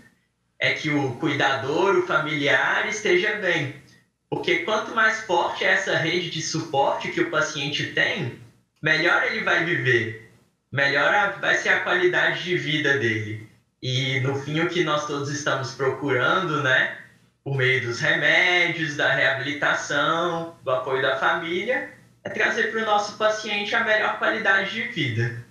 é 0.58 0.72
que 0.72 0.88
o 0.88 1.12
cuidador, 1.16 1.98
o 1.98 2.06
familiar 2.06 2.88
esteja 2.88 3.34
bem. 3.34 3.74
Porque 4.30 4.58
quanto 4.58 4.94
mais 4.94 5.20
forte 5.22 5.64
é 5.64 5.68
essa 5.68 5.96
rede 5.96 6.30
de 6.30 6.42
suporte 6.42 7.10
que 7.10 7.20
o 7.20 7.30
paciente 7.30 7.92
tem, 7.92 8.38
melhor 8.82 9.24
ele 9.24 9.42
vai 9.42 9.64
viver, 9.64 10.30
melhor 10.70 11.38
vai 11.40 11.56
ser 11.56 11.70
a 11.70 11.80
qualidade 11.80 12.44
de 12.44 12.56
vida 12.56 12.98
dele. 12.98 13.48
E 13.80 14.20
no 14.20 14.34
fim, 14.34 14.60
o 14.60 14.68
que 14.68 14.84
nós 14.84 15.06
todos 15.06 15.30
estamos 15.30 15.72
procurando, 15.72 16.62
né, 16.62 16.98
por 17.42 17.56
meio 17.56 17.86
dos 17.86 18.00
remédios, 18.00 18.96
da 18.96 19.14
reabilitação, 19.14 20.56
do 20.62 20.70
apoio 20.70 21.00
da 21.00 21.16
família, 21.16 21.90
é 22.22 22.28
trazer 22.28 22.70
para 22.70 22.82
o 22.82 22.84
nosso 22.84 23.16
paciente 23.16 23.74
a 23.74 23.84
melhor 23.84 24.18
qualidade 24.18 24.70
de 24.72 24.82
vida. 24.88 25.44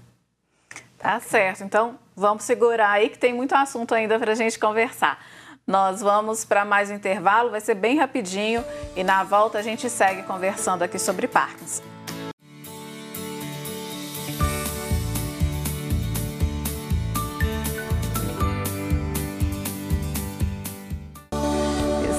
Tá 1.00 1.20
certo. 1.20 1.64
Então, 1.64 1.98
vamos 2.16 2.44
segurar 2.44 2.92
aí 2.92 3.10
que 3.10 3.18
tem 3.18 3.34
muito 3.34 3.56
assunto 3.56 3.96
ainda 3.96 4.20
para 4.20 4.34
a 4.34 4.36
gente 4.36 4.60
conversar. 4.60 5.24
Nós 5.68 6.00
vamos 6.00 6.46
para 6.46 6.64
mais 6.64 6.90
um 6.90 6.94
intervalo, 6.94 7.52
vai 7.52 7.60
ser 7.60 7.76
bem 7.76 7.98
rapidinho 7.98 8.64
e 8.96 9.04
na 9.04 9.22
volta 9.26 9.60
a 9.60 9.62
gente 9.62 9.90
segue 9.90 10.24
conversando 10.24 10.82
aqui 10.82 10.98
sobre 10.98 11.28
Parkinson. 11.28 11.84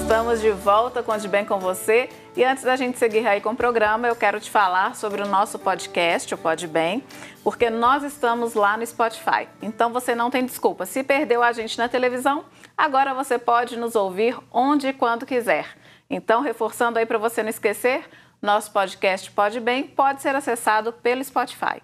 Estamos 0.08 0.40
de 0.40 0.50
volta 0.50 1.02
com 1.02 1.14
De 1.18 1.28
Bem 1.28 1.44
com 1.44 1.58
você. 1.58 2.08
E 2.34 2.42
antes 2.42 2.64
da 2.64 2.76
gente 2.76 2.98
seguir 2.98 3.26
aí 3.26 3.42
com 3.42 3.50
o 3.50 3.54
programa, 3.54 4.08
eu 4.08 4.16
quero 4.16 4.40
te 4.40 4.50
falar 4.50 4.96
sobre 4.96 5.20
o 5.20 5.28
nosso 5.28 5.58
podcast, 5.58 6.32
o 6.32 6.38
Pode 6.38 6.66
Bem, 6.66 7.04
porque 7.44 7.68
nós 7.68 8.02
estamos 8.02 8.54
lá 8.54 8.78
no 8.78 8.86
Spotify. 8.86 9.46
Então 9.60 9.92
você 9.92 10.14
não 10.14 10.30
tem 10.30 10.46
desculpa. 10.46 10.86
Se 10.86 11.02
perdeu 11.02 11.42
a 11.42 11.52
gente 11.52 11.76
na 11.76 11.90
televisão, 11.90 12.46
agora 12.74 13.12
você 13.12 13.38
pode 13.38 13.76
nos 13.76 13.94
ouvir 13.94 14.34
onde 14.50 14.88
e 14.88 14.92
quando 14.94 15.26
quiser. 15.26 15.76
Então, 16.08 16.40
reforçando 16.40 16.98
aí 16.98 17.04
para 17.04 17.18
você 17.18 17.42
não 17.42 17.50
esquecer, 17.50 18.08
nosso 18.40 18.72
podcast 18.72 19.30
Pode 19.30 19.60
Bem 19.60 19.82
pode 19.86 20.22
ser 20.22 20.34
acessado 20.34 20.90
pelo 20.90 21.22
Spotify. 21.22 21.82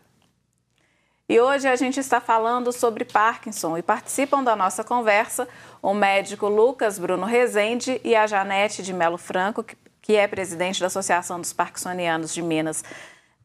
E 1.27 1.41
hoje 1.41 1.67
a 1.67 1.75
gente 1.75 1.99
está 1.99 2.21
falando 2.21 2.71
sobre 2.71 3.03
Parkinson 3.03 3.79
e 3.79 3.83
participam 3.83 4.45
da 4.45 4.55
nossa 4.55 4.85
conversa 4.85 5.49
o 5.81 5.95
médico 5.95 6.49
Lucas 6.49 6.99
Bruno 6.99 7.25
Rezende 7.25 7.99
e 8.05 8.15
a 8.15 8.27
Janete 8.27 8.83
de 8.83 8.93
Melo 8.93 9.17
Franco, 9.17 9.65
que 10.03 10.17
é 10.17 10.29
presidente 10.29 10.81
da 10.81 10.89
Associação 10.89 11.41
dos 11.41 11.51
Parkinsonianos 11.51 12.35
de 12.35 12.43
Minas. 12.43 12.85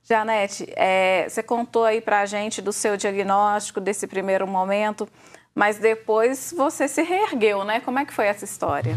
Janete, 0.04 0.68
é, 0.76 1.26
você 1.30 1.42
contou 1.42 1.86
aí 1.86 2.02
para 2.02 2.20
a 2.20 2.26
gente 2.26 2.62
do 2.62 2.74
seu 2.74 2.98
diagnóstico 2.98 3.80
desse 3.80 4.08
primeiro 4.08 4.46
momento, 4.46 5.08
mas 5.56 5.78
depois 5.78 6.54
você 6.56 6.86
se 6.86 7.02
reergueu, 7.02 7.64
né? 7.64 7.80
Como 7.80 7.98
é 7.98 8.04
que 8.04 8.14
foi 8.14 8.26
essa 8.26 8.44
história? 8.44 8.94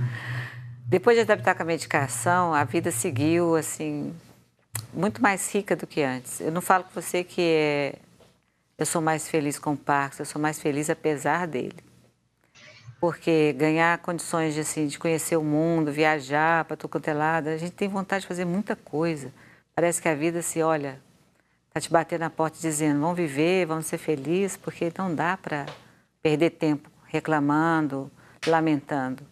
depois 0.88 1.18
de 1.18 1.20
adaptar 1.20 1.54
com 1.54 1.64
a 1.64 1.66
medicação, 1.66 2.54
a 2.54 2.64
vida 2.64 2.90
seguiu 2.90 3.56
assim 3.56 4.14
muito 4.92 5.22
mais 5.22 5.52
rica 5.52 5.76
do 5.76 5.86
que 5.86 6.02
antes. 6.02 6.40
Eu 6.40 6.52
não 6.52 6.60
falo 6.60 6.84
com 6.84 7.00
você 7.00 7.22
que 7.24 7.40
é, 7.40 7.94
eu 8.78 8.86
sou 8.86 9.00
mais 9.00 9.28
feliz 9.28 9.58
com 9.58 9.72
o 9.72 9.76
Parques, 9.76 10.18
eu 10.18 10.26
sou 10.26 10.40
mais 10.40 10.60
feliz 10.60 10.90
apesar 10.90 11.46
dele. 11.46 11.76
Porque 13.00 13.52
ganhar 13.54 13.98
condições 13.98 14.54
de, 14.54 14.60
assim, 14.60 14.86
de 14.86 14.98
conhecer 14.98 15.36
o 15.36 15.42
mundo, 15.42 15.90
viajar 15.90 16.64
para 16.64 16.76
tudo 16.76 16.90
quanto 16.90 17.08
é 17.08 17.14
lado, 17.14 17.48
a 17.48 17.56
gente 17.56 17.72
tem 17.72 17.88
vontade 17.88 18.22
de 18.22 18.28
fazer 18.28 18.44
muita 18.44 18.76
coisa. 18.76 19.32
Parece 19.74 20.02
que 20.02 20.08
a 20.08 20.14
vida 20.14 20.42
se 20.42 20.62
olha, 20.62 21.00
está 21.68 21.80
te 21.80 21.90
batendo 21.90 22.20
na 22.20 22.30
porta 22.30 22.58
dizendo, 22.60 23.00
vamos 23.00 23.16
viver, 23.16 23.66
vamos 23.66 23.86
ser 23.86 23.98
felizes, 23.98 24.56
porque 24.56 24.92
não 24.98 25.14
dá 25.14 25.36
para 25.36 25.66
perder 26.22 26.50
tempo 26.50 26.90
reclamando, 27.06 28.10
lamentando 28.46 29.29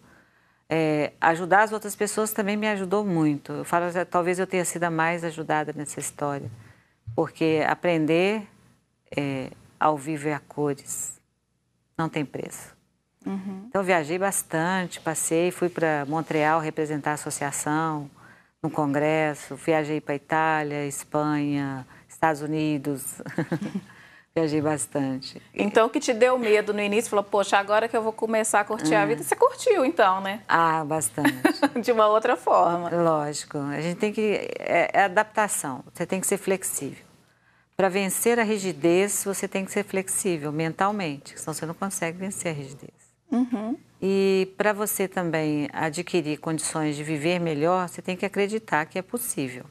é, 0.69 1.13
ajudar 1.19 1.63
as 1.63 1.71
outras 1.71 1.95
pessoas 1.95 2.31
também 2.31 2.55
me 2.55 2.67
ajudou 2.67 3.03
muito. 3.03 3.51
Eu 3.51 3.65
falo, 3.65 3.85
talvez 4.09 4.37
eu 4.37 4.45
tenha 4.45 4.63
sido 4.63 4.83
a 4.83 4.91
mais 4.91 5.23
ajudada 5.23 5.73
nessa 5.75 5.99
história, 5.99 6.49
porque 7.15 7.63
aprender 7.67 8.47
é, 9.17 9.49
ao 9.79 9.97
vivo 9.97 10.27
e 10.27 10.33
a 10.33 10.39
cores 10.39 11.19
não 11.97 12.07
tem 12.07 12.23
preço. 12.23 12.77
Uhum. 13.25 13.65
Então, 13.67 13.83
viajei 13.83 14.17
bastante, 14.17 14.99
passei, 15.01 15.51
fui 15.51 15.69
para 15.69 16.05
Montreal 16.07 16.59
representar 16.61 17.11
a 17.11 17.13
associação 17.15 18.09
no 18.61 18.69
congresso, 18.69 19.55
viajei 19.55 19.99
para 19.99 20.15
Itália, 20.15 20.85
Espanha, 20.85 21.85
Estados 22.07 22.41
Unidos. 22.41 23.21
Viajei 24.35 24.61
bastante. 24.61 25.41
Então, 25.53 25.87
o 25.87 25.89
que 25.89 25.99
te 25.99 26.13
deu 26.13 26.37
medo 26.37 26.73
no 26.73 26.81
início, 26.81 27.09
falou, 27.09 27.23
poxa, 27.23 27.57
agora 27.57 27.87
que 27.87 27.97
eu 27.97 28.01
vou 28.01 28.13
começar 28.13 28.59
a 28.59 28.63
curtir 28.63 28.93
a 28.93 29.01
é. 29.01 29.05
vida, 29.05 29.23
você 29.23 29.35
curtiu 29.35 29.83
então, 29.83 30.21
né? 30.21 30.43
Ah, 30.47 30.83
bastante. 30.85 31.33
De 31.81 31.91
uma 31.91 32.07
outra 32.07 32.37
forma. 32.37 32.89
Lógico. 32.89 33.57
A 33.57 33.81
gente 33.81 33.97
tem 33.97 34.13
que. 34.13 34.49
É, 34.59 34.91
é 34.93 35.03
adaptação. 35.03 35.83
Você 35.93 36.05
tem 36.05 36.21
que 36.21 36.27
ser 36.27 36.37
flexível. 36.37 37.03
Para 37.75 37.89
vencer 37.89 38.39
a 38.39 38.43
rigidez, 38.43 39.23
você 39.23 39.47
tem 39.47 39.65
que 39.65 39.71
ser 39.71 39.83
flexível 39.83 40.51
mentalmente, 40.51 41.39
senão 41.39 41.53
você 41.53 41.65
não 41.65 41.73
consegue 41.73 42.17
vencer 42.17 42.51
a 42.51 42.53
rigidez. 42.53 42.91
Uhum. 43.31 43.77
E 44.01 44.53
para 44.57 44.73
você 44.73 45.07
também 45.07 45.69
adquirir 45.71 46.39
condições 46.39 46.97
de 46.97 47.03
viver 47.05 47.39
melhor, 47.39 47.87
você 47.87 48.01
tem 48.01 48.17
que 48.17 48.25
acreditar 48.25 48.85
que 48.85 48.99
é 48.99 49.01
possível 49.01 49.65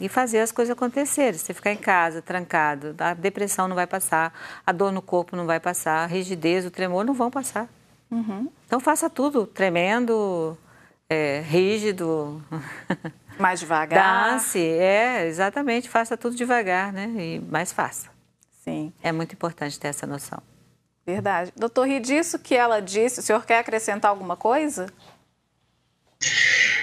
e 0.00 0.08
fazer 0.08 0.40
as 0.40 0.52
coisas 0.52 0.72
acontecerem. 0.72 1.38
Você 1.38 1.52
ficar 1.52 1.72
em 1.72 1.76
casa, 1.76 2.22
trancado, 2.22 2.94
a 2.98 3.14
depressão 3.14 3.66
não 3.66 3.74
vai 3.74 3.86
passar, 3.86 4.32
a 4.66 4.72
dor 4.72 4.92
no 4.92 5.02
corpo 5.02 5.36
não 5.36 5.46
vai 5.46 5.58
passar, 5.58 6.04
a 6.04 6.06
rigidez, 6.06 6.64
o 6.64 6.70
tremor 6.70 7.04
não 7.04 7.14
vão 7.14 7.30
passar. 7.30 7.68
Uhum. 8.10 8.50
Então 8.66 8.80
faça 8.80 9.10
tudo 9.10 9.46
tremendo, 9.46 10.56
é, 11.08 11.40
rígido. 11.40 12.42
Mais 13.38 13.60
devagar. 13.60 14.32
Dance, 14.32 14.58
é, 14.58 15.26
exatamente, 15.26 15.88
faça 15.88 16.16
tudo 16.16 16.34
devagar, 16.34 16.92
né? 16.92 17.06
E 17.16 17.38
mais 17.38 17.72
faça. 17.72 18.10
Sim. 18.64 18.92
É 19.00 19.12
muito 19.12 19.32
importante 19.32 19.78
ter 19.78 19.88
essa 19.88 20.08
noção. 20.08 20.42
Verdade. 21.06 21.52
Doutor, 21.56 21.88
e 21.88 22.00
disso 22.00 22.38
que 22.38 22.54
ela 22.54 22.80
disse, 22.80 23.20
o 23.20 23.22
senhor 23.22 23.46
quer 23.46 23.60
acrescentar 23.60 24.10
alguma 24.10 24.36
coisa? 24.36 24.92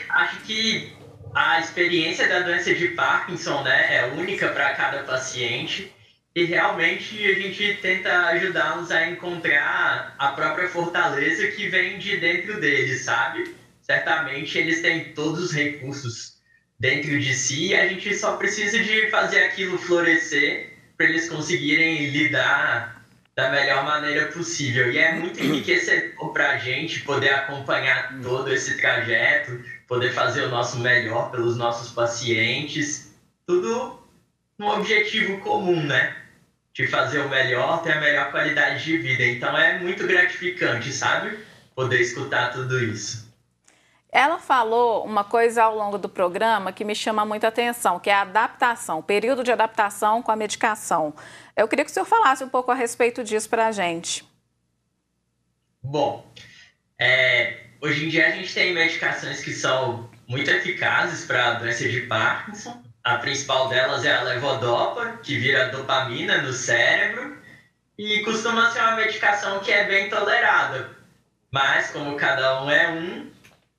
Acho 0.10 0.42
que 0.44 0.96
a 1.36 1.60
experiência 1.60 2.30
da 2.30 2.40
doença 2.40 2.74
de 2.74 2.88
Parkinson 2.90 3.62
né, 3.62 3.98
é 3.98 4.06
única 4.06 4.48
para 4.50 4.74
cada 4.74 5.04
paciente 5.04 5.94
e 6.34 6.46
realmente 6.46 7.22
a 7.26 7.34
gente 7.34 7.74
tenta 7.82 8.28
ajudá-los 8.28 8.90
a 8.90 9.10
encontrar 9.10 10.16
a 10.18 10.30
própria 10.30 10.70
fortaleza 10.70 11.48
que 11.48 11.68
vem 11.68 11.98
de 11.98 12.16
dentro 12.18 12.60
deles, 12.62 13.02
sabe? 13.02 13.54
Certamente 13.82 14.58
eles 14.58 14.82
têm 14.82 15.14
todos 15.14 15.44
os 15.46 15.52
recursos 15.52 16.38
dentro 16.80 17.20
de 17.20 17.34
si 17.34 17.68
e 17.68 17.76
a 17.76 17.86
gente 17.86 18.16
só 18.16 18.38
precisa 18.38 18.80
de 18.80 19.10
fazer 19.10 19.44
aquilo 19.44 19.78
florescer 19.78 20.74
para 20.96 21.08
eles 21.08 21.28
conseguirem 21.28 22.12
lidar 22.12 23.06
da 23.36 23.50
melhor 23.50 23.84
maneira 23.84 24.28
possível. 24.28 24.90
E 24.90 24.98
é 24.98 25.14
muito 25.14 25.44
enriquecedor 25.44 26.32
para 26.32 26.52
a 26.52 26.58
gente 26.58 27.02
poder 27.02 27.34
acompanhar 27.34 28.18
todo 28.22 28.54
esse 28.54 28.78
trajeto, 28.78 29.62
poder 29.88 30.12
fazer 30.14 30.44
o 30.44 30.50
nosso 30.50 30.80
melhor 30.80 31.32
pelos 31.32 31.58
nossos 31.58 31.92
pacientes, 31.92 33.14
tudo 33.46 34.00
um 34.60 34.68
objetivo 34.68 35.40
comum, 35.42 35.82
né? 35.84 36.16
De 36.74 36.88
fazer 36.88 37.20
o 37.20 37.30
melhor, 37.30 37.82
ter 37.84 37.94
a 37.94 38.02
melhor 38.02 38.32
qualidade 38.32 38.84
de 38.84 38.98
vida. 38.98 39.24
Então 39.24 39.58
é 39.58 39.80
muito 39.80 40.06
gratificante, 40.06 40.92
sabe? 40.92 41.40
Poder 41.74 42.02
escutar 42.02 42.52
tudo 42.52 42.80
isso. 42.84 43.26
Ela 44.12 44.40
falou 44.40 45.04
uma 45.04 45.26
coisa 45.26 45.64
ao 45.64 45.76
longo 45.76 45.98
do 45.98 46.08
programa 46.08 46.72
que 46.72 46.86
me 46.86 46.96
chama 46.96 47.26
muita 47.26 47.50
atenção, 47.50 48.00
que 48.00 48.10
é 48.10 48.14
a 48.14 48.22
adaptação, 48.22 49.02
período 49.02 49.44
de 49.44 49.52
adaptação 49.52 50.22
com 50.22 50.32
a 50.32 50.38
medicação. 50.38 51.14
Eu 51.54 51.68
queria 51.68 51.84
que 51.84 51.92
o 51.92 51.94
senhor 51.94 52.06
falasse 52.06 52.42
um 52.42 52.48
pouco 52.48 52.72
a 52.72 52.76
respeito 52.76 53.26
disso 53.26 53.50
para 53.50 53.68
a 53.68 53.72
gente. 53.74 54.26
Bom, 55.84 56.26
é, 56.98 57.65
Hoje 57.86 58.04
em 58.04 58.10
dia 58.10 58.26
a 58.26 58.32
gente 58.32 58.52
tem 58.52 58.74
medicações 58.74 59.44
que 59.44 59.54
são 59.54 60.10
muito 60.28 60.50
eficazes 60.50 61.24
para 61.24 61.50
a 61.50 61.54
doença 61.54 61.88
de 61.88 62.02
Parkinson. 62.02 62.82
A 63.04 63.20
principal 63.20 63.70
delas 63.70 64.04
é 64.04 64.12
a 64.12 64.24
levodopa, 64.24 65.20
que 65.22 65.38
vira 65.38 65.68
dopamina 65.68 66.42
no 66.42 66.52
cérebro, 66.52 67.38
e 67.96 68.22
costuma 68.22 68.72
ser 68.72 68.80
uma 68.80 68.96
medicação 68.96 69.60
que 69.60 69.72
é 69.72 69.84
bem 69.84 70.10
tolerada. 70.10 70.90
Mas 71.52 71.92
como 71.92 72.18
cada 72.18 72.64
um 72.64 72.72
é 72.72 72.90
um, 72.90 73.30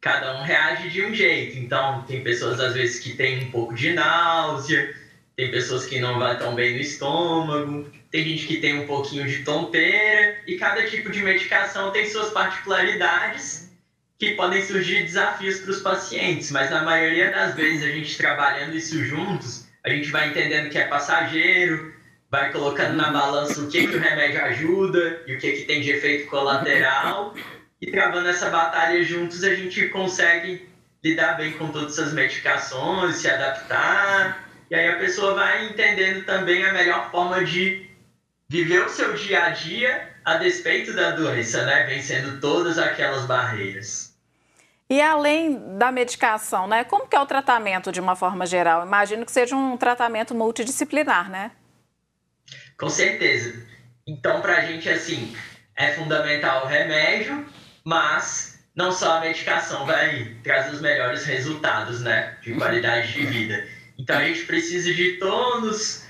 cada 0.01 0.37
um 0.37 0.45
reage 0.45 0.89
de 0.89 1.05
um 1.05 1.13
jeito. 1.13 1.59
Então, 1.59 2.03
tem 2.03 2.23
pessoas 2.23 2.61
às 2.61 2.75
vezes 2.75 3.01
que 3.01 3.17
têm 3.17 3.47
um 3.47 3.51
pouco 3.51 3.75
de 3.75 3.93
náusea, 3.93 4.95
tem 5.35 5.51
pessoas 5.51 5.85
que 5.85 5.99
não 5.99 6.17
vão 6.17 6.39
tão 6.39 6.55
bem 6.55 6.75
no 6.75 6.81
estômago, 6.81 7.91
tem 8.13 8.23
gente 8.23 8.47
que 8.47 8.59
tem 8.59 8.79
um 8.79 8.87
pouquinho 8.87 9.27
de 9.27 9.43
tonteira, 9.43 10.37
e 10.47 10.57
cada 10.57 10.87
tipo 10.87 11.11
de 11.11 11.21
medicação 11.25 11.91
tem 11.91 12.09
suas 12.09 12.31
particularidades 12.31 13.66
que 14.19 14.33
podem 14.33 14.63
surgir 14.63 15.03
desafios 15.03 15.61
para 15.61 15.71
os 15.71 15.81
pacientes, 15.81 16.51
mas 16.51 16.71
na 16.71 16.83
maioria 16.83 17.31
das 17.31 17.55
vezes 17.55 17.83
a 17.83 17.93
gente 17.93 18.17
trabalhando 18.17 18.75
isso 18.75 19.05
juntos, 19.05 19.67
a 19.85 19.91
gente 19.91 20.11
vai 20.11 20.31
entendendo 20.31 20.71
que 20.71 20.79
é 20.79 20.87
passageiro, 20.87 21.95
vai 22.31 22.51
colocando 22.51 22.97
na 22.97 23.11
balança 23.11 23.61
o 23.61 23.69
que, 23.69 23.87
que 23.87 23.97
o 23.97 24.01
remédio 24.01 24.43
ajuda 24.43 25.23
e 25.27 25.35
o 25.35 25.39
que, 25.39 25.53
que 25.53 25.65
tem 25.65 25.83
de 25.83 25.91
efeito 25.91 26.29
colateral, 26.29 27.35
e 27.81 27.91
travando 27.91 28.29
essa 28.29 28.49
batalha 28.49 29.03
juntos 29.05 29.45
a 29.45 29.55
gente 29.55 29.89
consegue 29.89 30.67
lidar 31.05 31.35
bem 31.35 31.53
com 31.53 31.69
todas 31.69 31.93
essas 31.93 32.15
medicações, 32.15 33.17
se 33.17 33.29
adaptar, 33.29 34.49
e 34.71 34.75
aí 34.75 34.89
a 34.89 34.97
pessoa 34.97 35.35
vai 35.35 35.67
entendendo 35.67 36.25
também 36.25 36.65
a 36.65 36.73
melhor 36.73 37.11
forma 37.11 37.45
de 37.45 37.89
viver 38.49 38.85
o 38.85 38.89
seu 38.89 39.13
dia 39.13 39.45
a 39.45 39.51
dia 39.51 40.16
a 40.27 40.39
despeito 40.39 40.93
da 40.93 41.13
doença, 41.13 41.65
né? 41.65 41.85
Vencendo 41.85 42.41
todas 42.41 42.79
aquelas 42.79 43.25
barreiras. 43.27 44.13
E 44.91 45.01
além 45.01 45.79
da 45.79 45.93
medicação, 45.93 46.67
né? 46.67 46.83
Como 46.83 47.07
que 47.07 47.15
é 47.15 47.21
o 47.21 47.27
tratamento 47.27 47.93
de 47.93 48.01
uma 48.01 48.17
forma 48.17 48.45
geral? 48.45 48.85
Imagino 48.85 49.25
que 49.25 49.31
seja 49.31 49.55
um 49.55 49.77
tratamento 49.77 50.35
multidisciplinar, 50.35 51.31
né? 51.31 51.53
Com 52.77 52.89
certeza. 52.89 53.55
Então, 54.05 54.41
para 54.41 54.59
a 54.59 54.61
gente, 54.63 54.89
assim, 54.91 55.35
é 55.77 55.93
fundamental 55.93 56.65
o 56.65 56.69
remédio, 56.69 57.47
mas 57.85 58.59
não 58.75 58.91
só 58.91 59.19
a 59.19 59.21
medicação 59.21 59.87
vai 59.87 60.37
trazer 60.43 60.75
os 60.75 60.81
melhores 60.81 61.25
resultados, 61.25 62.01
né? 62.01 62.37
De 62.43 62.53
qualidade 62.55 63.13
de 63.13 63.25
vida. 63.27 63.65
Então, 63.97 64.19
a 64.19 64.25
gente 64.25 64.45
precisa 64.45 64.93
de 64.93 65.19
todos 65.19 66.05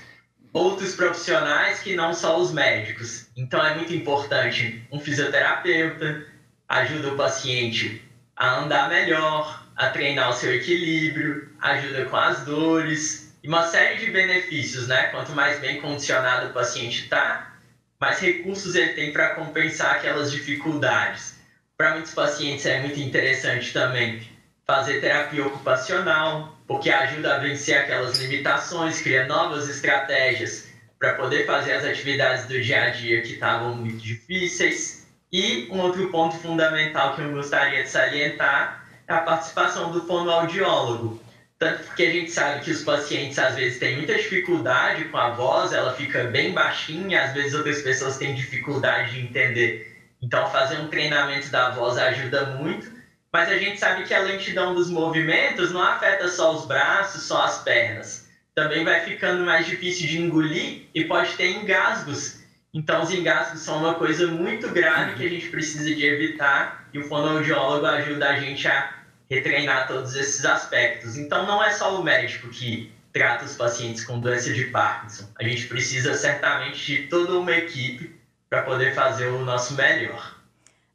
outros 0.57 0.95
profissionais 0.95 1.79
que 1.79 1.95
não 1.95 2.13
só 2.13 2.39
os 2.39 2.51
médicos. 2.51 3.27
Então 3.35 3.63
é 3.65 3.75
muito 3.75 3.93
importante 3.93 4.83
um 4.91 4.99
fisioterapeuta, 4.99 6.25
ajuda 6.67 7.09
o 7.09 7.15
paciente 7.15 8.01
a 8.35 8.59
andar 8.59 8.89
melhor, 8.89 9.65
a 9.75 9.89
treinar 9.89 10.29
o 10.29 10.33
seu 10.33 10.53
equilíbrio, 10.53 11.49
ajuda 11.61 12.05
com 12.05 12.15
as 12.15 12.43
dores 12.43 13.35
e 13.43 13.47
uma 13.47 13.67
série 13.67 13.99
de 13.99 14.11
benefícios, 14.11 14.87
né? 14.87 15.03
Quanto 15.07 15.31
mais 15.31 15.59
bem 15.59 15.79
condicionado 15.79 16.47
o 16.47 16.53
paciente 16.53 17.03
está, 17.03 17.53
mais 17.99 18.19
recursos 18.19 18.75
ele 18.75 18.93
tem 18.93 19.13
para 19.13 19.35
compensar 19.35 19.95
aquelas 19.95 20.31
dificuldades. 20.31 21.37
Para 21.77 21.91
muitos 21.91 22.13
pacientes 22.13 22.65
é 22.65 22.79
muito 22.81 22.99
interessante 22.99 23.71
também 23.71 24.27
fazer 24.65 24.99
terapia 24.99 25.45
ocupacional, 25.45 26.56
porque 26.67 26.89
ajuda 26.89 27.35
a 27.35 27.39
vencer 27.39 27.77
aquelas 27.77 28.19
limitações, 28.19 29.01
cria 29.01 29.25
novas 29.25 29.69
estratégias 29.69 30.67
para 30.99 31.13
poder 31.13 31.45
fazer 31.45 31.73
as 31.73 31.85
atividades 31.85 32.45
do 32.45 32.61
dia 32.61 32.83
a 32.83 32.89
dia 32.89 33.21
que 33.21 33.33
estavam 33.33 33.75
muito 33.75 33.97
difíceis. 33.97 35.07
E 35.31 35.67
um 35.71 35.79
outro 35.79 36.09
ponto 36.11 36.35
fundamental 36.37 37.15
que 37.15 37.21
eu 37.21 37.31
gostaria 37.31 37.83
de 37.83 37.89
salientar 37.89 38.85
é 39.07 39.13
a 39.13 39.19
participação 39.19 39.91
do 39.91 40.05
fonoaudiólogo. 40.05 41.21
Tanto 41.59 41.83
porque 41.83 42.03
a 42.03 42.11
gente 42.11 42.31
sabe 42.31 42.63
que 42.63 42.71
os 42.71 42.83
pacientes 42.83 43.39
às 43.39 43.55
vezes 43.55 43.79
têm 43.79 43.95
muita 43.97 44.13
dificuldade 44.13 45.05
com 45.05 45.17
a 45.17 45.31
voz, 45.31 45.73
ela 45.73 45.93
fica 45.93 46.25
bem 46.25 46.51
baixinha, 46.51 47.23
às 47.23 47.33
vezes 47.33 47.53
outras 47.55 47.81
pessoas 47.81 48.17
têm 48.17 48.35
dificuldade 48.35 49.13
de 49.13 49.21
entender. 49.21 49.97
Então, 50.21 50.49
fazer 50.51 50.79
um 50.79 50.87
treinamento 50.87 51.49
da 51.49 51.71
voz 51.71 51.97
ajuda 51.97 52.45
muito 52.45 52.96
mas 53.37 53.49
a 53.49 53.57
gente 53.59 53.79
sabe 53.79 54.03
que 54.03 54.15
a 54.15 54.19
lentidão 54.21 54.73
dos 54.73 54.89
movimentos 54.89 55.71
não 55.71 55.83
afeta 55.83 56.27
só 56.27 56.55
os 56.55 56.65
braços, 56.65 57.21
só 57.21 57.43
as 57.43 57.59
pernas. 57.59 58.27
Também 58.55 58.83
vai 58.83 59.01
ficando 59.01 59.45
mais 59.45 59.67
difícil 59.67 60.07
de 60.07 60.19
engolir 60.19 60.87
e 60.91 61.03
pode 61.03 61.35
ter 61.35 61.51
engasgos. 61.51 62.39
Então, 62.73 63.03
os 63.03 63.11
engasgos 63.11 63.59
são 63.59 63.77
uma 63.77 63.93
coisa 63.93 64.25
muito 64.25 64.69
grave 64.69 65.13
que 65.13 65.23
a 65.23 65.29
gente 65.29 65.49
precisa 65.49 65.93
de 65.93 66.03
evitar 66.03 66.89
e 66.91 66.97
o 66.97 67.03
fonoaudiólogo 67.03 67.85
ajuda 67.85 68.27
a 68.27 68.39
gente 68.39 68.67
a 68.67 68.91
retreinar 69.29 69.87
todos 69.87 70.15
esses 70.15 70.43
aspectos. 70.43 71.15
Então, 71.15 71.45
não 71.45 71.63
é 71.63 71.69
só 71.69 71.95
o 71.95 72.03
médico 72.03 72.49
que 72.49 72.91
trata 73.13 73.45
os 73.45 73.55
pacientes 73.55 74.03
com 74.03 74.19
doença 74.19 74.51
de 74.51 74.65
Parkinson. 74.65 75.29
A 75.39 75.43
gente 75.43 75.67
precisa 75.67 76.15
certamente 76.15 76.83
de 76.83 77.03
toda 77.03 77.37
uma 77.37 77.51
equipe 77.51 78.19
para 78.49 78.63
poder 78.63 78.95
fazer 78.95 79.27
o 79.27 79.45
nosso 79.45 79.75
melhor. 79.75 80.36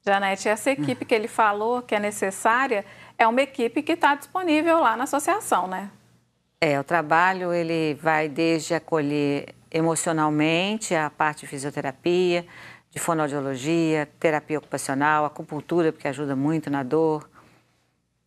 Janete, 0.05 0.49
essa 0.49 0.71
equipe 0.71 1.05
que 1.05 1.15
ele 1.15 1.29
falou 1.29 1.81
que 1.81 1.95
é 1.95 2.01
necessária 2.01 2.85
é 3.17 3.27
uma 3.27 3.41
equipe 3.41 3.83
que 3.83 3.93
está 3.93 4.17
disponível 4.17 4.81
lá 4.81 4.97
na 4.97 5.05
associação, 5.05 5.69
né? 5.69 5.91
É, 6.61 6.79
o 6.79 6.85
trabalho 6.85 7.53
ele 7.53 7.95
vai 7.95 8.29
desde 8.29 8.75
acolher 8.75 9.55
emocionalmente 9.71 10.95
a 10.95 11.09
parte 11.09 11.41
de 11.41 11.47
fisioterapia, 11.47 12.45
de 12.91 12.99
fonoaudiologia, 12.99 14.09
terapia 14.19 14.59
ocupacional, 14.59 15.25
acupuntura, 15.25 15.93
porque 15.93 16.09
ajuda 16.09 16.35
muito 16.35 16.69
na 16.69 16.83
dor, 16.83 17.29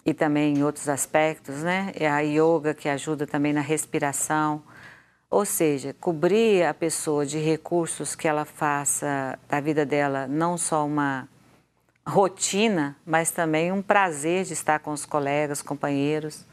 e 0.06 0.14
também 0.14 0.56
em 0.56 0.64
outros 0.64 0.88
aspectos, 0.88 1.64
né? 1.64 1.92
É 1.96 2.08
a 2.10 2.20
yoga, 2.20 2.74
que 2.74 2.88
ajuda 2.88 3.28
também 3.28 3.52
na 3.52 3.62
respiração. 3.62 4.64
Ou 5.30 5.46
seja, 5.46 5.94
cobrir 6.00 6.64
a 6.64 6.74
pessoa 6.74 7.26
de 7.26 7.40
recursos 7.40 8.16
que 8.16 8.28
ela 8.28 8.46
faça 8.46 9.38
da 9.50 9.60
vida 9.60 9.86
dela 9.86 10.28
não 10.28 10.58
só 10.58 10.86
uma 10.86 11.28
rotina, 12.08 12.96
mas 13.06 13.32
também 13.32 13.72
um 13.72 13.82
prazer 13.82 14.46
de 14.46 14.54
estar 14.54 14.80
com 14.80 14.92
os 14.92 15.06
colegas, 15.06 15.62
companheiros 15.62 16.46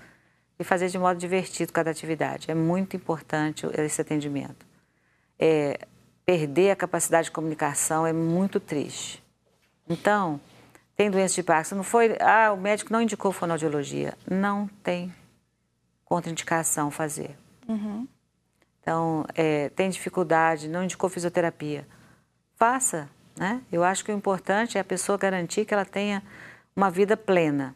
e 0.58 0.64
fazer 0.64 0.88
de 0.88 0.98
modo 0.98 1.18
divertido 1.18 1.72
cada 1.72 1.90
atividade. 1.90 2.50
É 2.50 2.54
muito 2.54 2.96
importante 2.96 3.66
esse 3.74 4.00
atendimento. 4.00 4.66
É, 5.38 5.86
perder 6.24 6.70
a 6.70 6.76
capacidade 6.76 7.26
de 7.26 7.32
comunicação 7.32 8.06
é 8.06 8.12
muito 8.12 8.58
triste. 8.58 9.22
Então, 9.88 10.40
tem 10.96 11.10
doença 11.10 11.34
de 11.34 11.42
Parkinson, 11.42 11.76
não 11.76 11.82
foi, 11.82 12.16
ah, 12.20 12.52
o 12.52 12.56
médico 12.56 12.92
não 12.92 13.02
indicou 13.02 13.32
fonoaudiologia. 13.32 14.16
Não 14.30 14.68
tem 14.82 15.12
contraindicação 16.04 16.90
fazer. 16.90 17.36
Uhum. 17.68 18.06
Então, 18.80 19.24
é, 19.34 19.68
tem 19.70 19.90
dificuldade, 19.90 20.68
não 20.68 20.84
indicou 20.84 21.08
fisioterapia. 21.08 21.86
Faça, 22.56 23.08
né? 23.36 23.62
Eu 23.70 23.82
acho 23.82 24.04
que 24.04 24.12
o 24.12 24.14
importante 24.14 24.76
é 24.76 24.80
a 24.80 24.84
pessoa 24.84 25.18
garantir 25.18 25.64
que 25.64 25.74
ela 25.74 25.84
tenha 25.84 26.22
uma 26.74 26.90
vida 26.90 27.16
plena. 27.16 27.74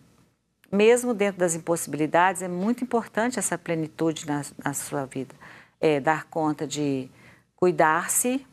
Mesmo 0.70 1.14
dentro 1.14 1.38
das 1.38 1.54
impossibilidades, 1.54 2.42
é 2.42 2.48
muito 2.48 2.82
importante 2.82 3.38
essa 3.38 3.56
plenitude 3.56 4.26
na, 4.26 4.42
na 4.62 4.74
sua 4.74 5.04
vida. 5.06 5.34
É 5.80 6.00
dar 6.00 6.24
conta 6.24 6.66
de 6.66 7.08
cuidar-se, 7.54 8.44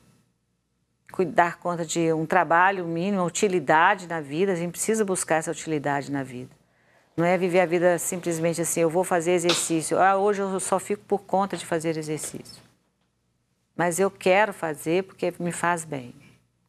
dar 1.34 1.58
conta 1.58 1.86
de 1.86 2.12
um 2.14 2.26
trabalho 2.26 2.86
mínimo, 2.86 3.24
utilidade 3.26 4.08
na 4.08 4.22
vida. 4.22 4.52
A 4.54 4.56
gente 4.56 4.72
precisa 4.72 5.04
buscar 5.04 5.36
essa 5.36 5.52
utilidade 5.52 6.12
na 6.12 6.24
vida. 6.24 6.52
Não 7.16 7.26
é 7.26 7.38
viver 7.38 7.60
a 7.60 7.66
vida 7.66 8.00
simplesmente 8.00 8.62
assim, 8.62 8.82
eu 8.82 8.90
vou 8.90 9.04
fazer 9.04 9.34
exercício. 9.34 10.00
Ah, 10.00 10.18
hoje 10.18 10.42
eu 10.42 10.60
só 10.60 10.80
fico 10.80 11.04
por 11.06 11.20
conta 11.20 11.56
de 11.56 11.66
fazer 11.66 11.96
exercício. 11.96 12.64
Mas 13.76 14.00
eu 14.00 14.10
quero 14.10 14.54
fazer 14.54 15.04
porque 15.04 15.34
me 15.40 15.52
faz 15.52 15.84
bem 15.84 16.23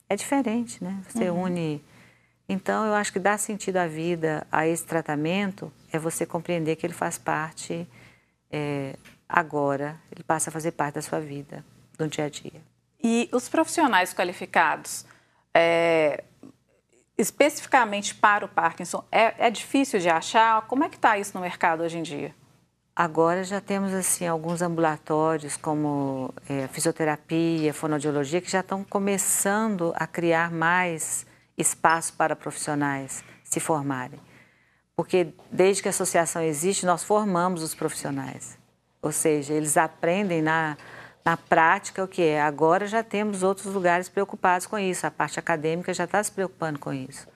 é 0.08 0.16
diferente, 0.16 0.82
né? 0.82 1.02
Você 1.08 1.30
uhum. 1.30 1.44
une. 1.44 1.84
Então, 2.48 2.84
eu 2.84 2.94
acho 2.94 3.12
que 3.12 3.18
dar 3.18 3.38
sentido 3.38 3.78
à 3.78 3.86
vida, 3.86 4.46
a 4.52 4.66
esse 4.66 4.84
tratamento, 4.84 5.72
é 5.92 5.98
você 5.98 6.26
compreender 6.26 6.76
que 6.76 6.86
ele 6.86 6.92
faz 6.92 7.16
parte 7.16 7.88
é, 8.50 8.96
agora, 9.28 9.98
ele 10.12 10.22
passa 10.22 10.50
a 10.50 10.52
fazer 10.52 10.72
parte 10.72 10.96
da 10.96 11.02
sua 11.02 11.20
vida, 11.20 11.64
do 11.98 12.06
dia 12.06 12.26
a 12.26 12.28
dia. 12.28 12.60
E 13.02 13.28
os 13.32 13.48
profissionais 13.48 14.12
qualificados, 14.12 15.06
é, 15.54 16.22
especificamente 17.16 18.14
para 18.14 18.44
o 18.44 18.48
Parkinson, 18.48 19.02
é, 19.10 19.46
é 19.46 19.50
difícil 19.50 19.98
de 19.98 20.08
achar? 20.08 20.62
Como 20.66 20.84
é 20.84 20.88
que 20.88 20.96
está 20.96 21.18
isso 21.18 21.32
no 21.34 21.40
mercado 21.40 21.82
hoje 21.82 21.98
em 21.98 22.02
dia? 22.02 22.34
Agora 22.96 23.42
já 23.42 23.60
temos 23.60 23.92
assim 23.92 24.24
alguns 24.24 24.62
ambulatórios 24.62 25.56
como 25.56 26.32
é, 26.48 26.68
fisioterapia, 26.68 27.74
fonoaudiologia 27.74 28.40
que 28.40 28.48
já 28.48 28.60
estão 28.60 28.84
começando 28.84 29.92
a 29.96 30.06
criar 30.06 30.52
mais 30.52 31.26
espaço 31.58 32.12
para 32.12 32.36
profissionais 32.36 33.24
se 33.42 33.58
formarem. 33.58 34.20
Porque 34.94 35.34
desde 35.50 35.82
que 35.82 35.88
a 35.88 35.90
associação 35.90 36.40
existe, 36.40 36.86
nós 36.86 37.02
formamos 37.02 37.64
os 37.64 37.74
profissionais. 37.74 38.56
Ou 39.02 39.10
seja, 39.10 39.52
eles 39.52 39.76
aprendem 39.76 40.40
na, 40.40 40.76
na 41.24 41.36
prática 41.36 42.04
o 42.04 42.08
que 42.08 42.22
é. 42.22 42.40
Agora 42.40 42.86
já 42.86 43.02
temos 43.02 43.42
outros 43.42 43.74
lugares 43.74 44.08
preocupados 44.08 44.68
com 44.68 44.78
isso. 44.78 45.04
A 45.04 45.10
parte 45.10 45.36
acadêmica 45.36 45.92
já 45.92 46.04
está 46.04 46.22
se 46.22 46.30
preocupando 46.30 46.78
com 46.78 46.92
isso. 46.92 47.26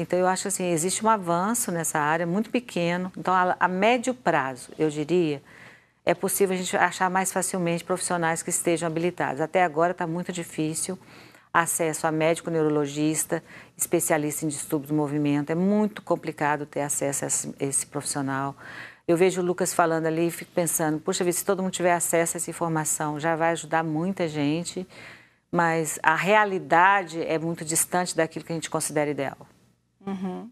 Então, 0.00 0.16
eu 0.16 0.28
acho 0.28 0.46
assim, 0.46 0.70
existe 0.70 1.04
um 1.04 1.08
avanço 1.08 1.72
nessa 1.72 1.98
área 1.98 2.24
muito 2.24 2.50
pequeno. 2.50 3.10
Então, 3.18 3.34
a, 3.34 3.56
a, 3.58 3.66
médio 3.66 4.14
prazo, 4.14 4.70
eu 4.78 4.88
diria, 4.88 5.42
é 6.06 6.14
possível 6.14 6.54
a 6.54 6.56
gente 6.56 6.76
achar 6.76 7.10
mais 7.10 7.32
facilmente 7.32 7.82
profissionais 7.82 8.40
que 8.40 8.48
estejam 8.48 8.86
habilitados. 8.86 9.40
Até 9.40 9.64
agora 9.64 9.90
está 9.90 10.06
muito 10.06 10.32
difícil 10.32 10.96
acesso 11.52 12.06
a 12.06 12.12
médico 12.12 12.48
neurologista, 12.48 13.42
especialista 13.76 14.44
em 14.44 14.48
distúrbios 14.48 14.90
do 14.90 14.94
movimento. 14.94 15.50
É 15.50 15.56
muito 15.56 16.00
complicado 16.00 16.64
ter 16.64 16.82
acesso 16.82 17.24
a 17.24 17.26
esse, 17.26 17.54
a 17.60 17.64
esse 17.64 17.84
profissional. 17.84 18.54
Eu 19.08 19.16
vejo 19.16 19.40
o 19.40 19.44
Lucas 19.44 19.74
falando 19.74 20.06
ali 20.06 20.28
e 20.28 20.30
fico 20.30 20.52
pensando, 20.54 21.00
puxa 21.00 21.24
vida, 21.24 21.36
se 21.36 21.44
todo 21.44 21.60
mundo 21.60 21.72
tiver 21.72 21.92
acesso 21.92 22.36
a 22.36 22.38
essa 22.38 22.50
informação, 22.50 23.18
já 23.18 23.34
vai 23.34 23.50
ajudar 23.50 23.82
muita 23.82 24.28
gente, 24.28 24.86
mas 25.50 25.98
a 26.04 26.14
realidade 26.14 27.20
é 27.20 27.36
muito 27.36 27.64
distante 27.64 28.14
daquilo 28.14 28.44
que 28.44 28.52
a 28.52 28.54
gente 28.54 28.70
considera 28.70 29.10
ideal. 29.10 29.47
Uhum. 30.08 30.50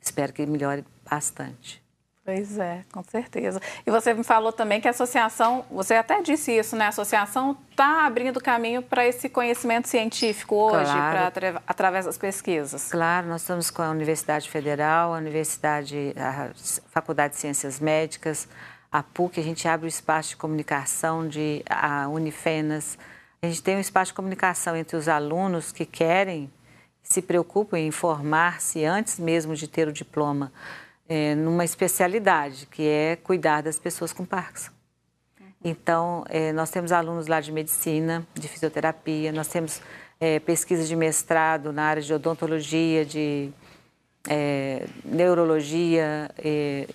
Espero 0.00 0.32
que 0.32 0.44
melhore 0.46 0.84
bastante. 1.08 1.82
Pois 2.28 2.58
é, 2.58 2.84
com 2.92 3.02
certeza. 3.02 3.58
E 3.86 3.90
você 3.90 4.12
me 4.12 4.22
falou 4.22 4.52
também 4.52 4.82
que 4.82 4.86
a 4.86 4.90
associação, 4.90 5.64
você 5.70 5.94
até 5.94 6.20
disse 6.20 6.52
isso, 6.52 6.76
né? 6.76 6.84
A 6.84 6.88
associação 6.88 7.56
está 7.70 8.04
abrindo 8.04 8.38
caminho 8.38 8.82
para 8.82 9.06
esse 9.06 9.30
conhecimento 9.30 9.88
científico 9.88 10.54
hoje, 10.54 10.92
claro. 10.92 11.32
pra, 11.32 11.62
através 11.66 12.04
das 12.04 12.18
pesquisas. 12.18 12.90
Claro, 12.90 13.28
nós 13.28 13.40
estamos 13.40 13.70
com 13.70 13.80
a 13.80 13.88
Universidade 13.88 14.50
Federal, 14.50 15.14
a 15.14 15.16
Universidade, 15.16 16.12
a 16.18 16.50
Faculdade 16.90 17.32
de 17.32 17.40
Ciências 17.40 17.80
Médicas, 17.80 18.46
a 18.92 19.02
PUC, 19.02 19.40
a 19.40 19.42
gente 19.42 19.66
abre 19.66 19.86
o 19.86 19.88
espaço 19.88 20.30
de 20.30 20.36
comunicação 20.36 21.26
de 21.26 21.62
a 21.68 22.08
Unifenas. 22.08 22.98
A 23.40 23.46
gente 23.46 23.62
tem 23.62 23.76
um 23.76 23.80
espaço 23.80 24.10
de 24.10 24.16
comunicação 24.16 24.76
entre 24.76 24.98
os 24.98 25.08
alunos 25.08 25.72
que 25.72 25.86
querem 25.86 26.50
se 27.10 27.22
preocupam 27.22 27.78
em 27.78 27.90
formar-se 27.90 28.84
antes 28.84 29.18
mesmo 29.18 29.54
de 29.54 29.66
ter 29.66 29.88
o 29.88 29.92
diploma 29.92 30.52
é, 31.08 31.34
numa 31.34 31.64
especialidade, 31.64 32.66
que 32.66 32.86
é 32.86 33.16
cuidar 33.16 33.62
das 33.62 33.78
pessoas 33.78 34.12
com 34.12 34.26
Parkinson. 34.26 34.70
Então, 35.64 36.24
é, 36.28 36.52
nós 36.52 36.70
temos 36.70 36.92
alunos 36.92 37.26
lá 37.26 37.40
de 37.40 37.50
medicina, 37.50 38.26
de 38.34 38.46
fisioterapia, 38.46 39.32
nós 39.32 39.48
temos 39.48 39.80
é, 40.20 40.38
pesquisa 40.38 40.84
de 40.84 40.94
mestrado 40.94 41.72
na 41.72 41.84
área 41.84 42.02
de 42.02 42.12
odontologia, 42.12 43.04
de 43.04 43.50
é, 44.28 44.86
neurologia, 45.04 46.30
é, 46.38 46.86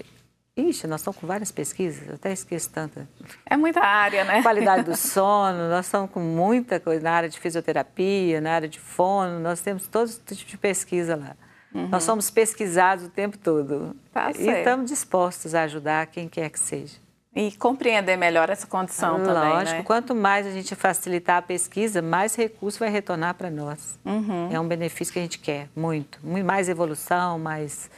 Ixi, 0.56 0.86
nós 0.86 1.02
estamos 1.02 1.20
com 1.20 1.26
várias 1.26 1.52
pesquisas, 1.52 2.08
eu 2.08 2.14
até 2.14 2.32
esqueço 2.32 2.70
tanta. 2.70 3.10
É 3.44 3.58
muita 3.58 3.80
área, 3.80 4.24
né? 4.24 4.44
Qualidade 4.44 4.84
do 4.84 4.96
sono, 4.98 5.70
nós 5.70 5.86
estamos 5.86 6.12
com 6.12 6.20
muita 6.20 6.80
coisa 6.80 7.04
na 7.04 7.12
área 7.12 7.30
de 7.30 7.40
fisioterapia, 7.40 8.40
na 8.40 8.54
área 8.54 8.70
de 8.70 8.80
fono, 8.80 9.40
nós 9.40 9.62
temos 9.62 9.88
todo 9.88 10.08
tipo 10.08 10.50
de 10.50 10.58
pesquisa 10.58 11.16
lá. 11.16 11.36
Uhum. 11.74 11.88
Nós 11.88 12.04
somos 12.04 12.30
pesquisados 12.30 13.06
o 13.06 13.10
tempo 13.10 13.36
todo. 13.38 13.96
Tá 14.12 14.32
e 14.32 14.48
estamos 14.48 14.92
dispostos 14.92 15.56
a 15.56 15.64
ajudar 15.64 16.06
quem 16.08 16.30
quer 16.30 16.50
que 16.52 16.60
seja. 16.60 17.02
E 17.36 17.52
compreender 17.54 18.16
melhor 18.16 18.48
essa 18.52 18.68
condição 18.68 19.14
Lógico, 19.14 19.34
também, 19.34 19.54
Lógico, 19.54 19.78
né? 19.78 19.84
quanto 19.84 20.14
mais 20.14 20.46
a 20.46 20.52
gente 20.52 20.76
facilitar 20.76 21.38
a 21.38 21.42
pesquisa, 21.42 22.00
mais 22.00 22.36
recurso 22.36 22.78
vai 22.78 22.90
retornar 22.90 23.34
para 23.34 23.50
nós. 23.50 23.98
Uhum. 24.06 24.50
É 24.52 24.60
um 24.60 24.68
benefício 24.68 25.12
que 25.12 25.18
a 25.18 25.22
gente 25.24 25.40
quer, 25.40 25.68
muito. 25.76 26.20
Mais 26.24 26.70
evolução, 26.70 27.40
mais, 27.40 27.90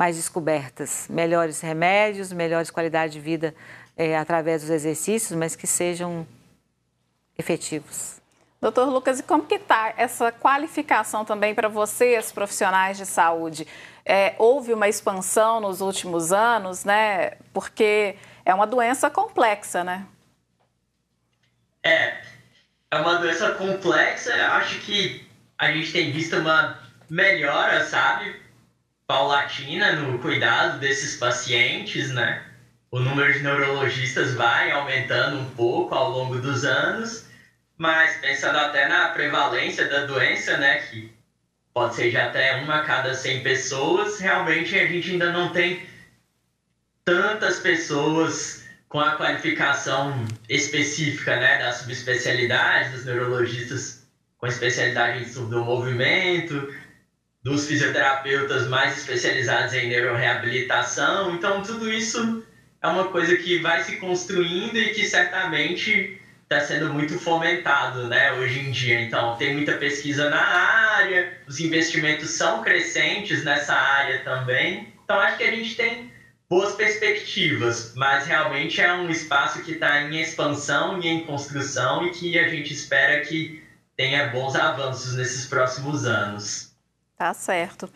mais 0.00 0.16
descobertas, 0.16 1.06
melhores 1.10 1.60
remédios, 1.60 2.32
melhores 2.32 2.70
qualidade 2.70 3.12
de 3.12 3.20
vida 3.20 3.54
é, 3.94 4.16
através 4.16 4.62
dos 4.62 4.70
exercícios, 4.70 5.38
mas 5.38 5.54
que 5.54 5.66
sejam 5.66 6.26
efetivos. 7.36 8.18
Doutor 8.62 8.88
Lucas, 8.88 9.20
e 9.20 9.22
como 9.22 9.44
que 9.44 9.56
está 9.56 9.92
essa 9.98 10.32
qualificação 10.32 11.22
também 11.22 11.54
para 11.54 11.68
vocês, 11.68 12.32
profissionais 12.32 12.96
de 12.96 13.04
saúde? 13.04 13.66
É, 14.02 14.34
houve 14.38 14.72
uma 14.72 14.88
expansão 14.88 15.60
nos 15.60 15.82
últimos 15.82 16.32
anos, 16.32 16.82
né? 16.82 17.32
Porque 17.52 18.16
é 18.42 18.54
uma 18.54 18.66
doença 18.66 19.10
complexa, 19.10 19.84
né? 19.84 20.06
É, 21.82 22.22
é 22.90 22.96
uma 22.96 23.18
doença 23.18 23.50
complexa. 23.50 24.32
Acho 24.52 24.80
que 24.80 25.28
a 25.58 25.70
gente 25.70 25.92
tem 25.92 26.10
visto 26.10 26.36
uma 26.36 26.78
melhora, 27.10 27.84
sabe? 27.84 28.49
Paulatina 29.10 29.92
no 29.92 30.18
cuidado 30.18 30.78
desses 30.78 31.16
pacientes, 31.16 32.10
né? 32.10 32.44
O 32.90 33.00
número 33.00 33.32
de 33.32 33.40
neurologistas 33.40 34.34
vai 34.34 34.70
aumentando 34.70 35.38
um 35.38 35.50
pouco 35.50 35.94
ao 35.94 36.10
longo 36.10 36.38
dos 36.38 36.64
anos 36.64 37.30
mas 37.80 38.18
pensando 38.18 38.58
até 38.58 38.86
na 38.86 39.08
prevalência 39.08 39.88
da 39.88 40.04
doença, 40.04 40.58
né, 40.58 40.80
que 40.80 41.10
pode 41.72 41.94
ser 41.94 42.10
já 42.10 42.26
até 42.26 42.56
uma 42.56 42.80
a 42.80 42.84
cada 42.84 43.14
100 43.14 43.42
pessoas, 43.42 44.20
realmente 44.20 44.78
a 44.78 44.86
gente 44.86 45.12
ainda 45.12 45.32
não 45.32 45.50
tem 45.50 45.82
tantas 47.06 47.58
pessoas 47.60 48.66
com 48.86 49.00
a 49.00 49.12
qualificação 49.12 50.26
específica, 50.46 51.36
né, 51.36 51.56
da 51.56 51.72
subespecialidade, 51.72 52.90
dos 52.90 53.06
neurologistas 53.06 54.06
com 54.36 54.46
especialidade 54.46 55.24
em 55.24 55.48
do 55.48 55.64
movimento, 55.64 56.70
dos 57.42 57.66
fisioterapeutas 57.66 58.68
mais 58.68 58.98
especializados 58.98 59.72
em 59.74 59.88
neuroreabilitação. 59.88 61.34
Então, 61.34 61.62
tudo 61.62 61.90
isso 61.90 62.44
é 62.82 62.86
uma 62.86 63.08
coisa 63.08 63.36
que 63.36 63.58
vai 63.58 63.82
se 63.82 63.96
construindo 63.96 64.76
e 64.76 64.90
que 64.90 65.04
certamente 65.04 66.20
está 66.42 66.60
sendo 66.60 66.92
muito 66.92 67.18
fomentado 67.18 68.08
né, 68.08 68.32
hoje 68.32 68.58
em 68.58 68.70
dia. 68.70 69.00
Então, 69.00 69.36
tem 69.36 69.54
muita 69.54 69.74
pesquisa 69.74 70.28
na 70.28 70.42
área, 70.42 71.32
os 71.46 71.60
investimentos 71.60 72.30
são 72.30 72.62
crescentes 72.62 73.44
nessa 73.44 73.74
área 73.74 74.18
também. 74.24 74.92
Então, 75.04 75.18
acho 75.18 75.38
que 75.38 75.44
a 75.44 75.50
gente 75.50 75.76
tem 75.76 76.12
boas 76.48 76.74
perspectivas, 76.74 77.92
mas 77.94 78.26
realmente 78.26 78.80
é 78.80 78.92
um 78.92 79.08
espaço 79.08 79.62
que 79.62 79.72
está 79.72 80.02
em 80.02 80.20
expansão 80.20 81.00
e 81.00 81.06
em 81.06 81.24
construção 81.24 82.04
e 82.06 82.10
que 82.10 82.36
a 82.36 82.48
gente 82.48 82.74
espera 82.74 83.20
que 83.20 83.62
tenha 83.96 84.26
bons 84.28 84.56
avanços 84.56 85.14
nesses 85.14 85.46
próximos 85.46 86.04
anos. 86.04 86.69
Tá 87.20 87.34
certo. 87.34 87.86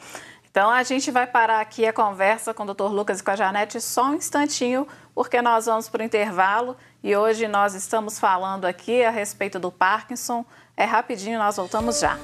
Então 0.51 0.69
a 0.69 0.83
gente 0.83 1.11
vai 1.11 1.27
parar 1.27 1.59
aqui 1.59 1.87
a 1.87 1.95
conversa 1.95 2.53
com 2.53 2.63
o 2.63 2.75
Dr. 2.75 2.93
Lucas 2.93 3.21
e 3.21 3.25
com 3.25 3.31
a 3.31 3.37
Janete 3.37 3.81
só 3.81 4.11
um 4.11 4.15
instantinho, 4.17 4.87
porque 5.15 5.41
nós 5.41 5.65
vamos 5.65 5.89
para 5.89 6.03
o 6.03 6.05
intervalo 6.05 6.77
e 7.03 7.17
hoje 7.17 7.49
nós 7.49 7.75
estamos 7.75 8.19
falando 8.19 8.67
aqui 8.67 9.03
a 9.03 9.09
respeito 9.09 9.59
do 9.59 9.73
Parkinson. 9.73 10.45
É 10.77 10.85
rapidinho, 10.85 11.39
nós 11.39 11.57
voltamos 11.57 12.01
já. 12.01 12.19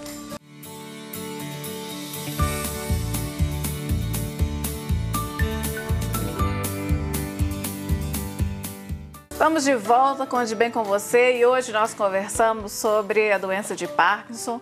Estamos 9.30 9.64
de 9.64 9.74
volta 9.74 10.26
com 10.26 10.36
o 10.36 10.44
De 10.44 10.54
Bem 10.54 10.70
com 10.70 10.84
Você 10.84 11.38
e 11.38 11.46
hoje 11.46 11.72
nós 11.72 11.94
conversamos 11.94 12.72
sobre 12.72 13.32
a 13.32 13.38
doença 13.38 13.74
de 13.74 13.88
Parkinson 13.88 14.60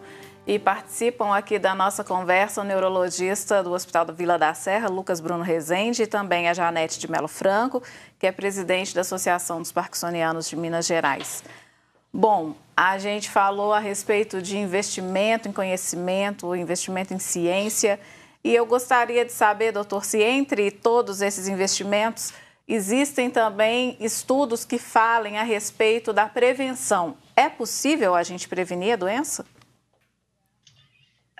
e 0.48 0.58
participam 0.58 1.36
aqui 1.36 1.58
da 1.58 1.74
nossa 1.74 2.02
conversa 2.02 2.62
o 2.62 2.64
neurologista 2.64 3.62
do 3.62 3.70
Hospital 3.70 4.06
da 4.06 4.14
Vila 4.14 4.38
da 4.38 4.54
Serra, 4.54 4.88
Lucas 4.88 5.20
Bruno 5.20 5.44
Rezende, 5.44 6.04
e 6.04 6.06
também 6.06 6.48
a 6.48 6.54
Janete 6.54 6.98
de 6.98 7.08
Melo 7.08 7.28
Franco, 7.28 7.82
que 8.18 8.26
é 8.26 8.32
presidente 8.32 8.94
da 8.94 9.02
Associação 9.02 9.60
dos 9.60 9.70
Parkinsonianos 9.70 10.48
de 10.48 10.56
Minas 10.56 10.86
Gerais. 10.86 11.44
Bom, 12.10 12.54
a 12.74 12.96
gente 12.96 13.28
falou 13.28 13.74
a 13.74 13.78
respeito 13.78 14.40
de 14.40 14.56
investimento 14.56 15.50
em 15.50 15.52
conhecimento, 15.52 16.56
investimento 16.56 17.12
em 17.12 17.18
ciência, 17.18 18.00
e 18.42 18.54
eu 18.54 18.64
gostaria 18.64 19.26
de 19.26 19.32
saber, 19.32 19.72
doutor, 19.72 20.02
se 20.02 20.22
entre 20.22 20.70
todos 20.70 21.20
esses 21.20 21.46
investimentos 21.46 22.32
existem 22.66 23.28
também 23.28 23.98
estudos 24.00 24.64
que 24.64 24.78
falem 24.78 25.36
a 25.36 25.42
respeito 25.42 26.10
da 26.10 26.24
prevenção. 26.24 27.18
É 27.36 27.50
possível 27.50 28.14
a 28.14 28.22
gente 28.22 28.48
prevenir 28.48 28.94
a 28.94 28.96
doença? 28.96 29.44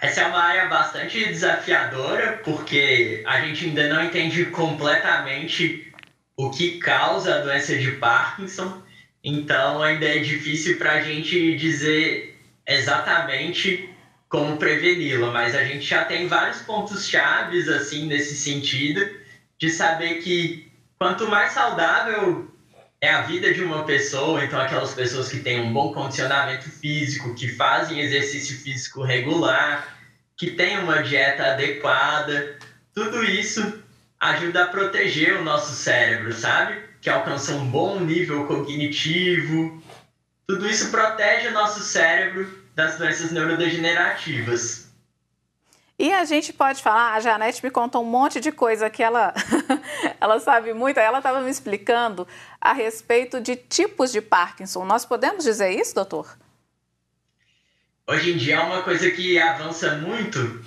Essa 0.00 0.20
é 0.20 0.26
uma 0.26 0.40
área 0.40 0.66
bastante 0.66 1.26
desafiadora, 1.26 2.40
porque 2.44 3.22
a 3.26 3.40
gente 3.40 3.64
ainda 3.64 3.88
não 3.88 4.02
entende 4.02 4.44
completamente 4.46 5.92
o 6.36 6.50
que 6.50 6.78
causa 6.78 7.34
a 7.34 7.38
doença 7.38 7.76
de 7.76 7.90
Parkinson, 7.92 8.80
então 9.24 9.82
ainda 9.82 10.06
é 10.06 10.18
difícil 10.18 10.78
para 10.78 10.92
a 10.92 11.00
gente 11.00 11.56
dizer 11.56 12.32
exatamente 12.66 13.88
como 14.28 14.56
preveni-la, 14.56 15.30
mas 15.30 15.54
a 15.54 15.64
gente 15.64 15.88
já 15.88 16.04
tem 16.04 16.26
vários 16.26 16.60
pontos 16.60 17.08
chaves 17.08 17.68
assim 17.68 18.06
nesse 18.06 18.36
sentido 18.36 19.08
de 19.58 19.70
saber 19.70 20.18
que 20.18 20.64
quanto 20.98 21.26
mais 21.26 21.52
saudável 21.52 22.46
é 23.00 23.10
a 23.10 23.22
vida 23.22 23.52
de 23.54 23.62
uma 23.62 23.84
pessoa, 23.84 24.44
então 24.44 24.60
aquelas 24.60 24.92
pessoas 24.92 25.28
que 25.28 25.40
têm 25.40 25.60
um 25.60 25.72
bom 25.72 25.92
condicionamento 25.92 26.68
físico, 26.68 27.34
que 27.34 27.48
fazem 27.48 28.00
exercício 28.00 28.58
físico 28.58 29.02
regular, 29.02 29.96
que 30.36 30.50
têm 30.50 30.78
uma 30.78 31.02
dieta 31.02 31.52
adequada, 31.52 32.58
tudo 32.94 33.22
isso 33.24 33.82
ajuda 34.18 34.64
a 34.64 34.68
proteger 34.68 35.36
o 35.36 35.44
nosso 35.44 35.72
cérebro, 35.72 36.32
sabe? 36.32 36.82
Que 37.00 37.08
alcança 37.08 37.52
um 37.52 37.66
bom 37.68 38.00
nível 38.00 38.46
cognitivo. 38.46 39.80
Tudo 40.46 40.68
isso 40.68 40.90
protege 40.90 41.48
o 41.48 41.52
nosso 41.52 41.80
cérebro 41.80 42.64
das 42.74 42.98
doenças 42.98 43.30
neurodegenerativas. 43.30 44.88
E 45.98 46.12
a 46.12 46.24
gente 46.24 46.52
pode 46.52 46.80
falar, 46.80 47.14
a 47.14 47.20
Janete 47.20 47.64
me 47.64 47.72
contou 47.72 48.02
um 48.02 48.06
monte 48.06 48.40
de 48.40 48.52
coisa 48.52 48.88
que 48.88 49.02
ela, 49.02 49.34
ela 50.20 50.38
sabe 50.40 50.72
muito, 50.72 50.98
ela 50.98 51.18
estava 51.18 51.40
me 51.40 51.50
explicando 51.50 52.26
a 52.60 52.72
respeito 52.72 53.40
de 53.40 53.56
tipos 53.56 54.12
de 54.12 54.20
Parkinson. 54.20 54.84
Nós 54.84 55.04
podemos 55.04 55.44
dizer 55.44 55.70
isso, 55.70 55.94
doutor? 55.94 56.36
Hoje 58.06 58.32
em 58.32 58.36
dia 58.36 58.56
é 58.56 58.60
uma 58.60 58.82
coisa 58.82 59.10
que 59.10 59.38
avança 59.38 59.96
muito. 59.96 60.64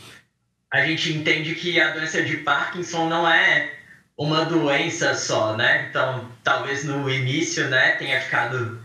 A 0.72 0.86
gente 0.86 1.12
entende 1.12 1.56
que 1.56 1.80
a 1.80 1.92
doença 1.92 2.22
de 2.22 2.38
Parkinson 2.38 3.10
não 3.10 3.28
é 3.28 3.74
uma 4.18 4.46
doença 4.46 5.16
só, 5.16 5.58
né? 5.58 5.88
Então, 5.90 6.32
talvez 6.44 6.84
no 6.84 7.10
início, 7.10 7.68
né, 7.68 7.96
tenha 7.96 8.22
ficado 8.22 8.80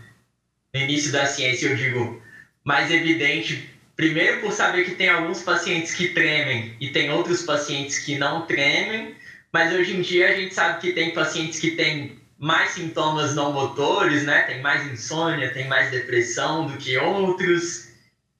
no 0.73 0.79
início 0.79 1.11
da 1.11 1.25
ciência, 1.25 1.67
eu 1.67 1.75
digo, 1.75 2.21
mais 2.63 2.91
evidente 2.91 3.77
Primeiro, 3.97 4.41
por 4.41 4.51
saber 4.51 4.85
que 4.85 4.91
tem 4.91 5.09
alguns 5.09 5.41
pacientes 5.41 5.95
que 5.95 6.09
tremem 6.09 6.75
e 6.79 6.91
tem 6.91 7.09
outros 7.09 7.41
pacientes 7.41 7.97
que 7.97 8.15
não 8.15 8.45
tremem, 8.45 9.15
mas 9.51 9.73
hoje 9.73 9.95
em 9.95 10.01
dia 10.01 10.29
a 10.29 10.35
gente 10.35 10.53
sabe 10.53 10.81
que 10.81 10.93
tem 10.93 11.13
pacientes 11.13 11.59
que 11.59 11.71
têm 11.71 12.19
mais 12.37 12.71
sintomas 12.71 13.33
não 13.33 13.51
motores, 13.51 14.23
né? 14.23 14.43
Tem 14.43 14.61
mais 14.61 14.85
insônia, 14.85 15.53
tem 15.53 15.67
mais 15.67 15.89
depressão 15.89 16.67
do 16.67 16.77
que 16.77 16.97
outros. 16.97 17.87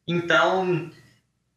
Então, 0.08 0.92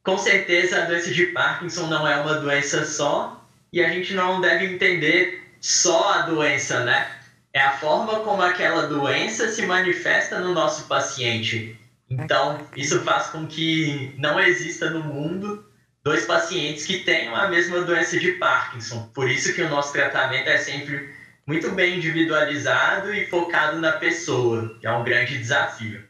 com 0.03 0.17
certeza 0.17 0.83
a 0.83 0.87
doença 0.87 1.11
de 1.11 1.27
Parkinson 1.27 1.87
não 1.87 2.07
é 2.07 2.17
uma 2.21 2.35
doença 2.35 2.85
só 2.85 3.45
e 3.73 3.83
a 3.83 3.89
gente 3.91 4.15
não 4.15 4.41
deve 4.41 4.65
entender 4.65 5.45
só 5.61 6.15
a 6.15 6.23
doença, 6.23 6.83
né? 6.85 7.07
É 7.53 7.61
a 7.61 7.73
forma 7.73 8.21
como 8.21 8.43
aquela 8.43 8.87
doença 8.87 9.49
se 9.49 9.67
manifesta 9.67 10.39
no 10.39 10.55
nosso 10.55 10.87
paciente. 10.87 11.79
Então, 12.09 12.67
isso 12.77 13.01
faz 13.03 13.27
com 13.27 13.47
que 13.47 14.15
não 14.17 14.41
exista 14.41 14.91
no 14.91 15.01
mundo 15.05 15.65
dois 16.03 16.25
pacientes 16.25 16.87
que 16.87 17.01
tenham 17.01 17.35
a 17.35 17.49
mesma 17.49 17.81
doença 17.83 18.19
de 18.19 18.33
Parkinson. 18.33 19.11
Por 19.15 19.31
isso 19.31 19.55
que 19.55 19.63
o 19.63 19.69
nosso 19.69 19.93
tratamento 19.93 20.49
é 20.49 20.57
sempre 20.57 21.15
muito 21.47 21.71
bem 21.71 21.97
individualizado 21.97 23.13
e 23.13 23.27
focado 23.27 23.79
na 23.79 23.93
pessoa, 23.93 24.79
que 24.81 24.87
é 24.87 24.93
um 24.93 25.05
grande 25.05 25.37
desafio. 25.37 26.09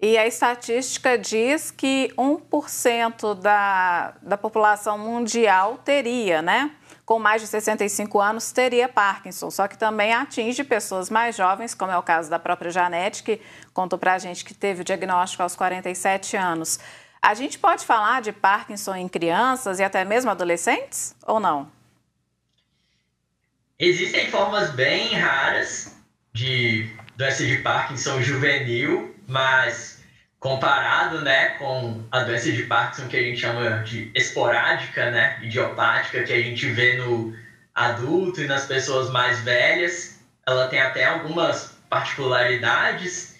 E 0.00 0.18
a 0.18 0.26
estatística 0.26 1.16
diz 1.16 1.70
que 1.70 2.12
1% 2.18 3.40
da, 3.40 4.14
da 4.20 4.36
população 4.36 4.98
mundial 4.98 5.78
teria, 5.84 6.42
né? 6.42 6.70
com 7.04 7.18
mais 7.18 7.42
de 7.42 7.48
65 7.48 8.18
anos 8.18 8.50
teria 8.50 8.88
Parkinson, 8.88 9.50
só 9.50 9.68
que 9.68 9.76
também 9.76 10.12
atinge 10.12 10.64
pessoas 10.64 11.10
mais 11.10 11.36
jovens, 11.36 11.74
como 11.74 11.92
é 11.92 11.98
o 11.98 12.02
caso 12.02 12.30
da 12.30 12.38
própria 12.38 12.70
Janete, 12.70 13.22
que 13.22 13.40
contou 13.74 13.98
para 13.98 14.14
a 14.14 14.18
gente 14.18 14.44
que 14.44 14.54
teve 14.54 14.80
o 14.80 14.84
diagnóstico 14.84 15.42
aos 15.42 15.54
47 15.54 16.36
anos. 16.36 16.78
A 17.24 17.32
gente 17.32 17.58
pode 17.58 17.86
falar 17.86 18.20
de 18.20 18.32
Parkinson 18.32 18.94
em 18.96 19.08
crianças 19.08 19.78
e 19.78 19.82
até 19.82 20.04
mesmo 20.04 20.30
adolescentes 20.30 21.16
ou 21.26 21.40
não? 21.40 21.72
Existem 23.78 24.30
formas 24.30 24.68
bem 24.72 25.14
raras 25.14 25.96
de 26.34 26.94
doença 27.16 27.46
de 27.46 27.56
Parkinson 27.62 28.20
juvenil, 28.20 29.16
mas 29.26 30.04
comparado 30.38 31.22
né, 31.22 31.56
com 31.56 32.04
a 32.12 32.24
doença 32.24 32.52
de 32.52 32.64
Parkinson 32.64 33.08
que 33.08 33.16
a 33.16 33.22
gente 33.22 33.40
chama 33.40 33.82
de 33.84 34.12
esporádica, 34.14 35.10
né, 35.10 35.38
idiopática, 35.42 36.24
que 36.24 36.32
a 36.32 36.42
gente 36.42 36.66
vê 36.72 36.98
no 36.98 37.34
adulto 37.74 38.42
e 38.42 38.46
nas 38.46 38.66
pessoas 38.66 39.08
mais 39.08 39.40
velhas, 39.40 40.20
ela 40.46 40.68
tem 40.68 40.78
até 40.78 41.06
algumas 41.06 41.74
particularidades. 41.88 43.34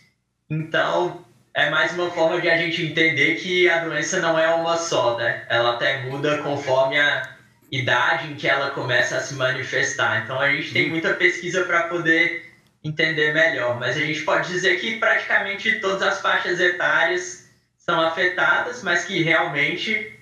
Então, 0.48 1.23
é 1.54 1.70
mais 1.70 1.92
uma 1.92 2.10
forma 2.10 2.40
de 2.40 2.50
a 2.50 2.56
gente 2.56 2.84
entender 2.84 3.36
que 3.36 3.68
a 3.68 3.84
doença 3.84 4.20
não 4.20 4.36
é 4.36 4.48
uma 4.48 4.76
só, 4.76 5.16
né? 5.16 5.44
Ela 5.48 5.74
até 5.74 6.02
muda 6.02 6.38
conforme 6.38 6.98
a 6.98 7.22
idade 7.70 8.32
em 8.32 8.34
que 8.34 8.48
ela 8.48 8.70
começa 8.70 9.16
a 9.16 9.20
se 9.20 9.34
manifestar. 9.34 10.24
Então 10.24 10.40
a 10.40 10.50
gente 10.50 10.72
tem 10.72 10.90
muita 10.90 11.14
pesquisa 11.14 11.64
para 11.64 11.84
poder 11.84 12.52
entender 12.82 13.32
melhor, 13.32 13.78
mas 13.78 13.96
a 13.96 14.00
gente 14.00 14.22
pode 14.22 14.48
dizer 14.48 14.80
que 14.80 14.98
praticamente 14.98 15.80
todas 15.80 16.02
as 16.02 16.20
faixas 16.20 16.58
etárias 16.58 17.48
são 17.78 18.00
afetadas, 18.00 18.82
mas 18.82 19.04
que 19.04 19.22
realmente 19.22 20.12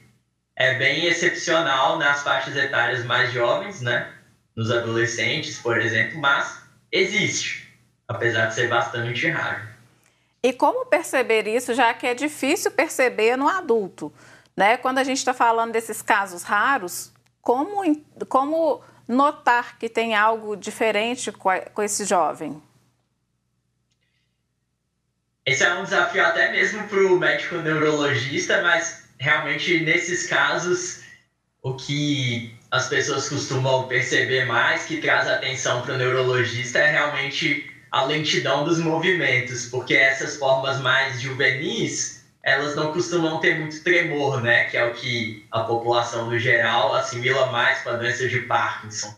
é 0.54 0.74
bem 0.74 1.06
excepcional 1.06 1.98
nas 1.98 2.22
faixas 2.22 2.56
etárias 2.56 3.04
mais 3.04 3.32
jovens, 3.32 3.80
né? 3.80 4.06
Nos 4.54 4.70
adolescentes, 4.70 5.58
por 5.58 5.80
exemplo, 5.80 6.20
mas 6.20 6.62
existe, 6.92 7.66
apesar 8.06 8.46
de 8.46 8.54
ser 8.54 8.68
bastante 8.68 9.28
raro. 9.30 9.71
E 10.42 10.52
como 10.52 10.86
perceber 10.86 11.46
isso, 11.46 11.72
já 11.72 11.94
que 11.94 12.06
é 12.06 12.14
difícil 12.14 12.72
perceber 12.72 13.36
no 13.36 13.48
adulto? 13.48 14.12
Né? 14.56 14.76
Quando 14.76 14.98
a 14.98 15.04
gente 15.04 15.18
está 15.18 15.32
falando 15.32 15.72
desses 15.72 16.02
casos 16.02 16.42
raros, 16.42 17.12
como, 17.40 17.82
como 18.28 18.82
notar 19.06 19.78
que 19.78 19.88
tem 19.88 20.14
algo 20.14 20.56
diferente 20.56 21.30
com 21.30 21.82
esse 21.82 22.04
jovem? 22.04 22.60
Esse 25.46 25.64
é 25.64 25.74
um 25.74 25.84
desafio 25.84 26.24
até 26.24 26.52
mesmo 26.52 26.86
para 26.88 27.00
o 27.00 27.18
médico 27.18 27.56
neurologista, 27.56 28.62
mas 28.62 29.08
realmente 29.18 29.80
nesses 29.80 30.26
casos 30.26 31.02
o 31.62 31.74
que 31.74 32.56
as 32.70 32.88
pessoas 32.88 33.28
costumam 33.28 33.86
perceber 33.86 34.44
mais, 34.44 34.84
que 34.84 34.96
traz 34.98 35.28
atenção 35.28 35.82
para 35.82 35.94
o 35.94 35.98
neurologista, 35.98 36.78
é 36.78 36.90
realmente 36.90 37.71
a 37.92 38.04
lentidão 38.04 38.64
dos 38.64 38.78
movimentos, 38.78 39.66
porque 39.66 39.94
essas 39.94 40.36
formas 40.38 40.80
mais 40.80 41.20
juvenis 41.20 42.22
elas 42.42 42.74
não 42.74 42.92
costumam 42.92 43.38
ter 43.38 43.58
muito 43.60 43.84
tremor, 43.84 44.42
né? 44.42 44.64
Que 44.64 44.76
é 44.76 44.84
o 44.84 44.94
que 44.94 45.46
a 45.52 45.60
população 45.60 46.28
no 46.28 46.38
geral 46.38 46.94
assimila 46.94 47.52
mais 47.52 47.82
com 47.82 47.90
a 47.90 47.96
doença 47.96 48.26
de 48.26 48.40
Parkinson. 48.40 49.14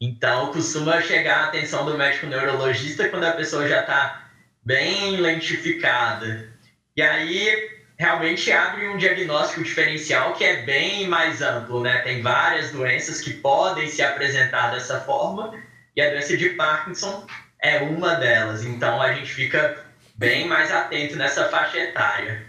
Então, 0.00 0.52
costuma 0.52 1.00
chegar 1.00 1.38
a 1.38 1.44
atenção 1.46 1.84
do 1.84 1.96
médico 1.96 2.26
neurologista 2.26 3.08
quando 3.08 3.24
a 3.24 3.32
pessoa 3.32 3.66
já 3.66 3.80
está 3.80 4.28
bem 4.64 5.16
lentificada. 5.16 6.52
E 6.96 7.02
aí, 7.02 7.70
realmente 7.98 8.52
abre 8.52 8.88
um 8.88 8.96
diagnóstico 8.96 9.64
diferencial 9.64 10.34
que 10.34 10.44
é 10.44 10.62
bem 10.62 11.08
mais 11.08 11.42
amplo, 11.42 11.80
né? 11.80 11.98
Tem 11.98 12.22
várias 12.22 12.70
doenças 12.70 13.20
que 13.20 13.32
podem 13.32 13.88
se 13.88 14.02
apresentar 14.02 14.70
dessa 14.70 15.00
forma 15.00 15.52
e 15.96 16.02
a 16.02 16.10
doença 16.10 16.36
de 16.36 16.50
Parkinson 16.50 17.26
é 17.62 17.78
uma 17.80 18.16
delas. 18.16 18.64
Então, 18.64 19.00
a 19.00 19.14
gente 19.14 19.32
fica 19.32 19.78
bem 20.14 20.46
mais 20.46 20.70
atento 20.72 21.16
nessa 21.16 21.48
faixa 21.48 21.78
etária. 21.78 22.44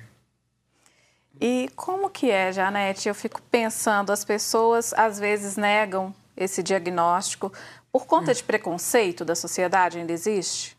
E 1.40 1.70
como 1.76 2.10
que 2.10 2.30
é, 2.30 2.52
Janete? 2.52 3.08
Eu 3.08 3.16
fico 3.16 3.42
pensando, 3.44 4.12
as 4.12 4.26
pessoas 4.26 4.94
às 4.94 5.20
vezes 5.20 5.56
negam 5.56 6.14
esse 6.36 6.64
diagnóstico 6.64 7.52
por 7.92 8.06
conta 8.08 8.32
hum. 8.32 8.34
de 8.34 8.44
preconceito 8.44 9.24
da 9.24 9.36
sociedade 9.36 10.00
ainda 10.00 10.12
existe? 10.12 10.76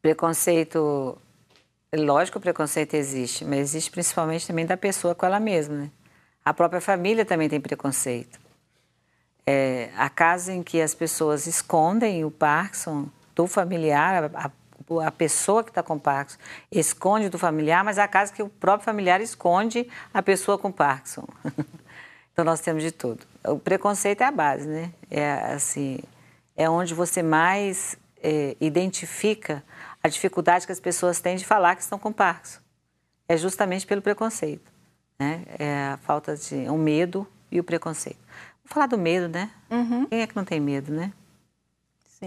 Preconceito, 0.00 1.18
lógico, 1.94 2.38
o 2.38 2.40
preconceito 2.40 2.94
existe, 2.94 3.44
mas 3.44 3.60
existe 3.60 3.90
principalmente 3.90 4.46
também 4.46 4.66
da 4.66 4.76
pessoa 4.76 5.14
com 5.14 5.26
ela 5.26 5.40
mesma, 5.40 5.74
né? 5.74 5.90
A 6.44 6.52
própria 6.52 6.80
família 6.80 7.24
também 7.24 7.48
tem 7.48 7.60
preconceito. 7.60 8.38
É, 9.46 9.90
há 9.96 10.08
casos 10.08 10.48
em 10.48 10.62
que 10.62 10.80
as 10.80 10.94
pessoas 10.94 11.46
escondem 11.46 12.24
o 12.24 12.30
Parkinson 12.30 13.08
do 13.34 13.46
familiar, 13.46 14.30
a, 14.34 14.50
a 15.06 15.10
pessoa 15.10 15.64
que 15.64 15.70
está 15.70 15.82
com 15.82 15.98
Parkinson 15.98 16.38
esconde 16.70 17.28
do 17.28 17.38
familiar, 17.38 17.84
mas 17.84 17.98
há 17.98 18.06
casos 18.06 18.34
que 18.34 18.42
o 18.42 18.48
próprio 18.48 18.84
familiar 18.84 19.20
esconde 19.20 19.88
a 20.12 20.22
pessoa 20.22 20.58
com 20.58 20.70
Parkinson. 20.70 21.26
então 22.32 22.44
nós 22.44 22.60
temos 22.60 22.82
de 22.82 22.92
tudo. 22.92 23.26
O 23.46 23.58
preconceito 23.58 24.22
é 24.22 24.24
a 24.24 24.30
base, 24.30 24.66
né? 24.68 24.92
É 25.10 25.32
assim, 25.54 25.98
é 26.56 26.68
onde 26.68 26.94
você 26.94 27.22
mais 27.22 27.96
é, 28.22 28.56
identifica 28.60 29.62
a 30.02 30.08
dificuldade 30.08 30.66
que 30.66 30.72
as 30.72 30.80
pessoas 30.80 31.20
têm 31.20 31.36
de 31.36 31.44
falar 31.44 31.74
que 31.74 31.82
estão 31.82 31.98
com 31.98 32.12
Parkinson. 32.12 32.60
É 33.26 33.36
justamente 33.36 33.86
pelo 33.86 34.02
preconceito, 34.02 34.70
né? 35.18 35.44
É 35.58 35.92
a 35.94 35.98
falta 36.02 36.36
de 36.36 36.68
o 36.68 36.76
medo 36.76 37.26
e 37.50 37.58
o 37.58 37.64
preconceito. 37.64 38.18
Vamos 38.64 38.74
falar 38.74 38.86
do 38.86 38.98
medo, 38.98 39.28
né? 39.28 39.50
Uhum. 39.70 40.06
Quem 40.06 40.20
é 40.20 40.26
que 40.26 40.36
não 40.36 40.44
tem 40.44 40.60
medo, 40.60 40.92
né? 40.92 41.12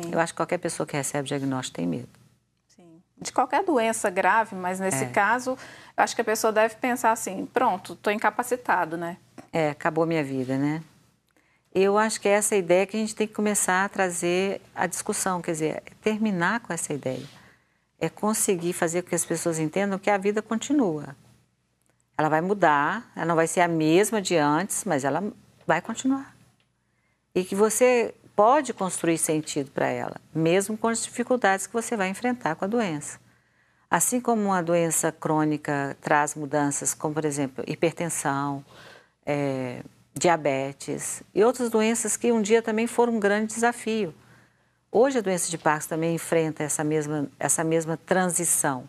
Sim. 0.02 0.12
Eu 0.12 0.20
acho 0.20 0.34
que 0.34 0.38
qualquer 0.38 0.58
pessoa 0.58 0.86
que 0.86 0.96
recebe 0.96 1.28
diagnóstico 1.28 1.76
tem 1.76 1.88
medo 1.88 2.10
de 3.20 3.32
qualquer 3.32 3.64
doença 3.64 4.10
grave, 4.10 4.56
mas 4.56 4.80
nesse 4.80 5.06
é. 5.06 5.10
caso, 5.10 5.52
eu 5.52 6.04
acho 6.04 6.16
que 6.16 6.22
a 6.22 6.26
pessoa 6.26 6.54
deve 6.54 6.76
pensar 6.76 7.12
assim: 7.12 7.46
pronto, 7.48 7.94
estou 7.94 8.14
incapacitado, 8.14 8.96
né? 8.96 9.18
É, 9.52 9.72
acabou 9.72 10.06
minha 10.06 10.24
vida, 10.24 10.58
né? 10.58 10.84
Eu 11.74 11.98
acho 11.98 12.20
que 12.22 12.28
é 12.28 12.32
essa 12.32 12.56
ideia 12.56 12.86
que 12.86 12.96
a 12.96 13.00
gente 13.00 13.16
tem 13.16 13.28
que 13.28 13.34
começar 13.34 13.86
a 13.86 13.90
trazer 13.90 14.62
a 14.74 14.88
discussão, 14.88 15.42
quer 15.42 15.52
dizer, 15.52 15.84
terminar 16.02 16.60
com 16.62 16.74
essa 16.74 16.94
ideia. 16.94 17.26
É 18.00 18.10
conseguir 18.10 18.74
fazer 18.74 19.02
com 19.02 19.10
que 19.10 19.16
as 19.16 19.26
pessoas 19.26 19.60
entendam 19.60 20.00
que 20.00 20.10
a 20.10 20.18
vida 20.18 20.42
continua. 20.42 21.16
Ela 22.18 22.30
vai 22.30 22.42
mudar, 22.42 23.12
ela 23.16 23.26
não 23.26 23.36
vai 23.36 23.48
ser 23.48 23.62
a 23.62 23.68
mesma 23.68 24.22
de 24.22 24.36
antes, 24.38 24.86
mas 24.86 25.04
ela 25.04 25.24
vai 25.68 25.82
continuar. 25.82 26.36
E 27.36 27.44
que 27.44 27.54
você 27.54 28.14
pode 28.38 28.72
construir 28.72 29.18
sentido 29.18 29.72
para 29.72 29.88
ela, 29.88 30.16
mesmo 30.34 30.78
com 30.78 30.88
as 30.88 31.04
dificuldades 31.04 31.66
que 31.66 31.74
você 31.74 31.98
vai 31.98 32.08
enfrentar 32.10 32.56
com 32.56 32.66
a 32.66 32.68
doença. 32.68 33.20
Assim 33.90 34.22
como 34.22 34.44
uma 34.44 34.62
doença 34.62 35.12
crônica 35.12 35.98
traz 36.00 36.36
mudanças, 36.36 36.94
como 36.94 37.16
por 37.16 37.26
exemplo 37.26 37.64
hipertensão, 37.68 38.64
é, 39.26 39.82
diabetes 40.14 41.24
e 41.34 41.44
outras 41.44 41.72
doenças 41.72 42.16
que 42.16 42.32
um 42.32 42.40
dia 42.40 42.62
também 42.62 42.86
foram 42.86 43.14
um 43.14 43.20
grande 43.20 43.56
desafio. 43.56 44.14
Hoje 44.92 45.18
a 45.18 45.22
doença 45.22 45.50
de 45.50 45.58
Parkinson 45.58 45.90
também 45.90 46.14
enfrenta 46.14 46.64
essa 46.64 46.84
mesma, 46.84 47.28
essa 47.40 47.64
mesma 47.64 47.98
transição 47.98 48.88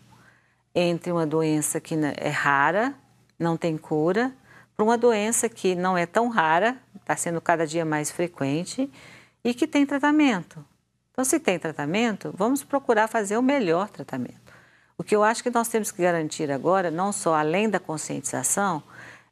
entre 0.75 1.11
uma 1.11 1.25
doença 1.25 1.79
que 1.79 1.95
é 2.17 2.29
rara, 2.29 2.93
não 3.39 3.57
tem 3.57 3.79
cura, 3.79 4.31
para 4.75 4.83
uma 4.83 4.97
doença 4.97 5.49
que 5.49 5.73
não 5.73 5.97
é 5.97 6.05
tão 6.05 6.27
rara, 6.27 6.77
está 7.01 7.15
sendo 7.15 7.41
cada 7.41 7.65
dia 7.65 7.83
mais 7.83 8.11
frequente 8.11 8.87
e 9.43 9.53
que 9.53 9.67
tem 9.67 9.85
tratamento. 9.85 10.63
Então, 11.11 11.25
se 11.25 11.39
tem 11.39 11.59
tratamento, 11.59 12.33
vamos 12.35 12.63
procurar 12.63 13.07
fazer 13.07 13.37
o 13.37 13.41
melhor 13.41 13.89
tratamento. 13.89 14.53
O 14.97 15.03
que 15.03 15.15
eu 15.15 15.23
acho 15.23 15.43
que 15.43 15.49
nós 15.49 15.67
temos 15.67 15.91
que 15.91 16.01
garantir 16.01 16.51
agora, 16.51 16.91
não 16.91 17.11
só 17.11 17.35
além 17.35 17.69
da 17.69 17.79
conscientização, 17.79 18.83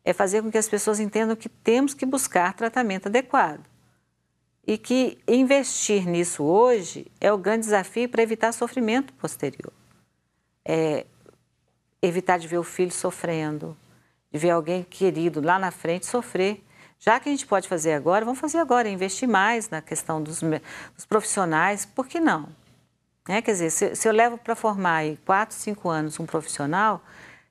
é 0.03 0.13
fazer 0.13 0.41
com 0.41 0.51
que 0.51 0.57
as 0.57 0.69
pessoas 0.69 0.99
entendam 0.99 1.35
que 1.35 1.49
temos 1.49 1.93
que 1.93 2.05
buscar 2.05 2.53
tratamento 2.53 3.07
adequado. 3.07 3.65
E 4.65 4.77
que 4.77 5.17
investir 5.27 6.05
nisso 6.07 6.43
hoje 6.43 7.09
é 7.21 7.31
o 7.31 7.37
grande 7.37 7.65
desafio 7.65 8.09
para 8.09 8.21
evitar 8.21 8.51
sofrimento 8.51 9.13
posterior. 9.13 9.71
É 10.65 11.05
evitar 12.01 12.37
de 12.37 12.47
ver 12.47 12.57
o 12.57 12.63
filho 12.63 12.91
sofrendo, 12.91 13.77
de 14.31 14.37
ver 14.37 14.51
alguém 14.51 14.83
querido 14.83 15.41
lá 15.41 15.57
na 15.57 15.71
frente 15.71 16.05
sofrer 16.05 16.63
já 16.99 17.19
que 17.19 17.29
a 17.29 17.31
gente 17.31 17.45
pode 17.45 17.67
fazer 17.67 17.93
agora, 17.93 18.25
vamos 18.25 18.39
fazer 18.39 18.57
agora, 18.57 18.89
investir 18.89 19.27
mais 19.27 19.69
na 19.69 19.81
questão 19.81 20.21
dos, 20.21 20.41
dos 20.41 21.05
profissionais, 21.07 21.85
por 21.85 22.07
que 22.07 22.19
não? 22.19 22.49
É, 23.27 23.41
quer 23.41 23.51
dizer, 23.51 23.69
se, 23.69 23.95
se 23.95 24.07
eu 24.07 24.13
levo 24.13 24.37
para 24.37 24.55
formar 24.55 24.97
aí 24.97 25.19
quatro, 25.25 25.55
cinco 25.55 25.89
anos 25.89 26.19
um 26.19 26.25
profissional, 26.25 27.03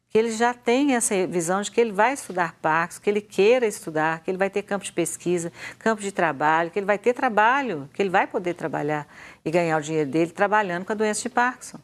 que 0.08 0.18
ele 0.18 0.30
já 0.30 0.54
tem 0.54 0.94
essa 0.94 1.26
visão 1.26 1.60
de 1.60 1.70
que 1.70 1.78
ele 1.78 1.92
vai 1.92 2.14
estudar 2.14 2.54
Parkinson, 2.62 3.02
que 3.02 3.10
ele 3.10 3.20
queira 3.20 3.66
estudar, 3.66 4.20
que 4.20 4.30
ele 4.30 4.38
vai 4.38 4.48
ter 4.48 4.62
campo 4.62 4.84
de 4.84 4.92
pesquisa, 4.92 5.52
campo 5.78 6.00
de 6.00 6.10
trabalho, 6.10 6.70
que 6.70 6.78
ele 6.78 6.86
vai 6.86 6.96
ter 6.96 7.12
trabalho, 7.12 7.88
que 7.92 8.00
ele 8.00 8.08
vai 8.08 8.26
poder 8.26 8.54
trabalhar 8.54 9.06
e 9.44 9.50
ganhar 9.50 9.76
o 9.76 9.82
dinheiro 9.82 10.10
dele 10.10 10.30
trabalhando 10.30 10.86
com 10.86 10.92
a 10.92 10.96
doença 10.96 11.20
de 11.20 11.28
Parkinson. 11.28 11.78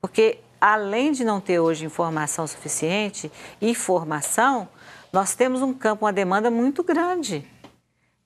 Porque 0.00 0.38
além 0.60 1.12
de 1.12 1.24
não 1.24 1.40
ter 1.40 1.60
hoje 1.60 1.86
informação 1.86 2.46
suficiente 2.46 3.32
e 3.60 3.74
formação, 3.74 4.68
nós 5.12 5.34
temos 5.34 5.60
um 5.60 5.74
campo, 5.74 6.04
uma 6.04 6.12
demanda 6.12 6.50
muito 6.50 6.82
grande. 6.82 7.44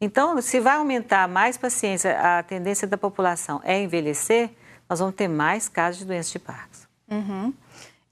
Então, 0.01 0.41
se 0.41 0.61
vai 0.61 0.76
aumentar 0.76 1.26
mais 1.26 1.57
paciência, 1.57 2.18
a 2.20 2.43
tendência 2.43 2.87
da 2.87 2.97
população 2.97 3.61
é 3.64 3.80
envelhecer, 3.82 4.51
nós 4.89 5.01
vamos 5.01 5.14
ter 5.14 5.26
mais 5.26 5.68
casos 5.68 6.01
de 6.01 6.05
doença 6.05 6.30
de 6.30 6.39
Parkinson. 6.39 6.87
Uhum. 7.11 7.53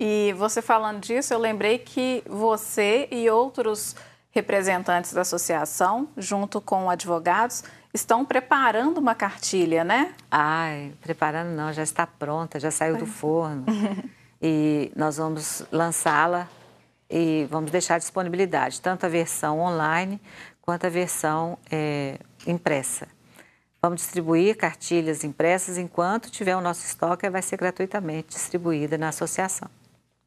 E 0.01 0.35
você 0.37 0.61
falando 0.61 1.01
disso, 1.01 1.33
eu 1.33 1.39
lembrei 1.39 1.79
que 1.79 2.22
você 2.27 3.07
e 3.11 3.31
outros 3.31 3.95
representantes 4.33 5.12
da 5.12 5.20
associação, 5.20 6.09
junto 6.16 6.61
com 6.61 6.91
advogados, 6.91 7.62
estão 7.93 8.25
preparando 8.25 8.99
uma 8.99 9.14
cartilha, 9.14 9.85
né? 9.85 10.12
Ai, 10.29 10.93
preparando 11.01 11.51
não, 11.51 11.72
já 11.72 11.85
está 11.85 12.05
pronta, 12.07 12.59
já 12.59 12.72
saiu 12.72 12.97
do 12.97 13.07
forno. 13.07 13.64
e 14.43 14.91
nós 14.97 15.18
vamos 15.18 15.64
lançá-la 15.70 16.49
e 17.17 17.47
vamos 17.49 17.71
deixar 17.71 17.97
disponibilidade, 17.99 18.81
tanto 18.81 19.07
a 19.07 19.09
versão 19.09 19.61
online 19.61 20.21
quanto 20.61 20.87
a 20.89 20.91
versão 20.91 21.57
é, 21.71 22.19
impressa. 22.45 23.07
Vamos 23.81 24.01
distribuir 24.01 24.57
cartilhas 24.57 25.23
impressas 25.23 25.79
enquanto 25.79 26.29
tiver 26.29 26.57
o 26.57 26.61
nosso 26.61 26.85
estoque, 26.85 27.31
vai 27.31 27.41
ser 27.41 27.57
gratuitamente 27.57 28.31
distribuída 28.31 28.99
na 28.99 29.11
associação. 29.11 29.71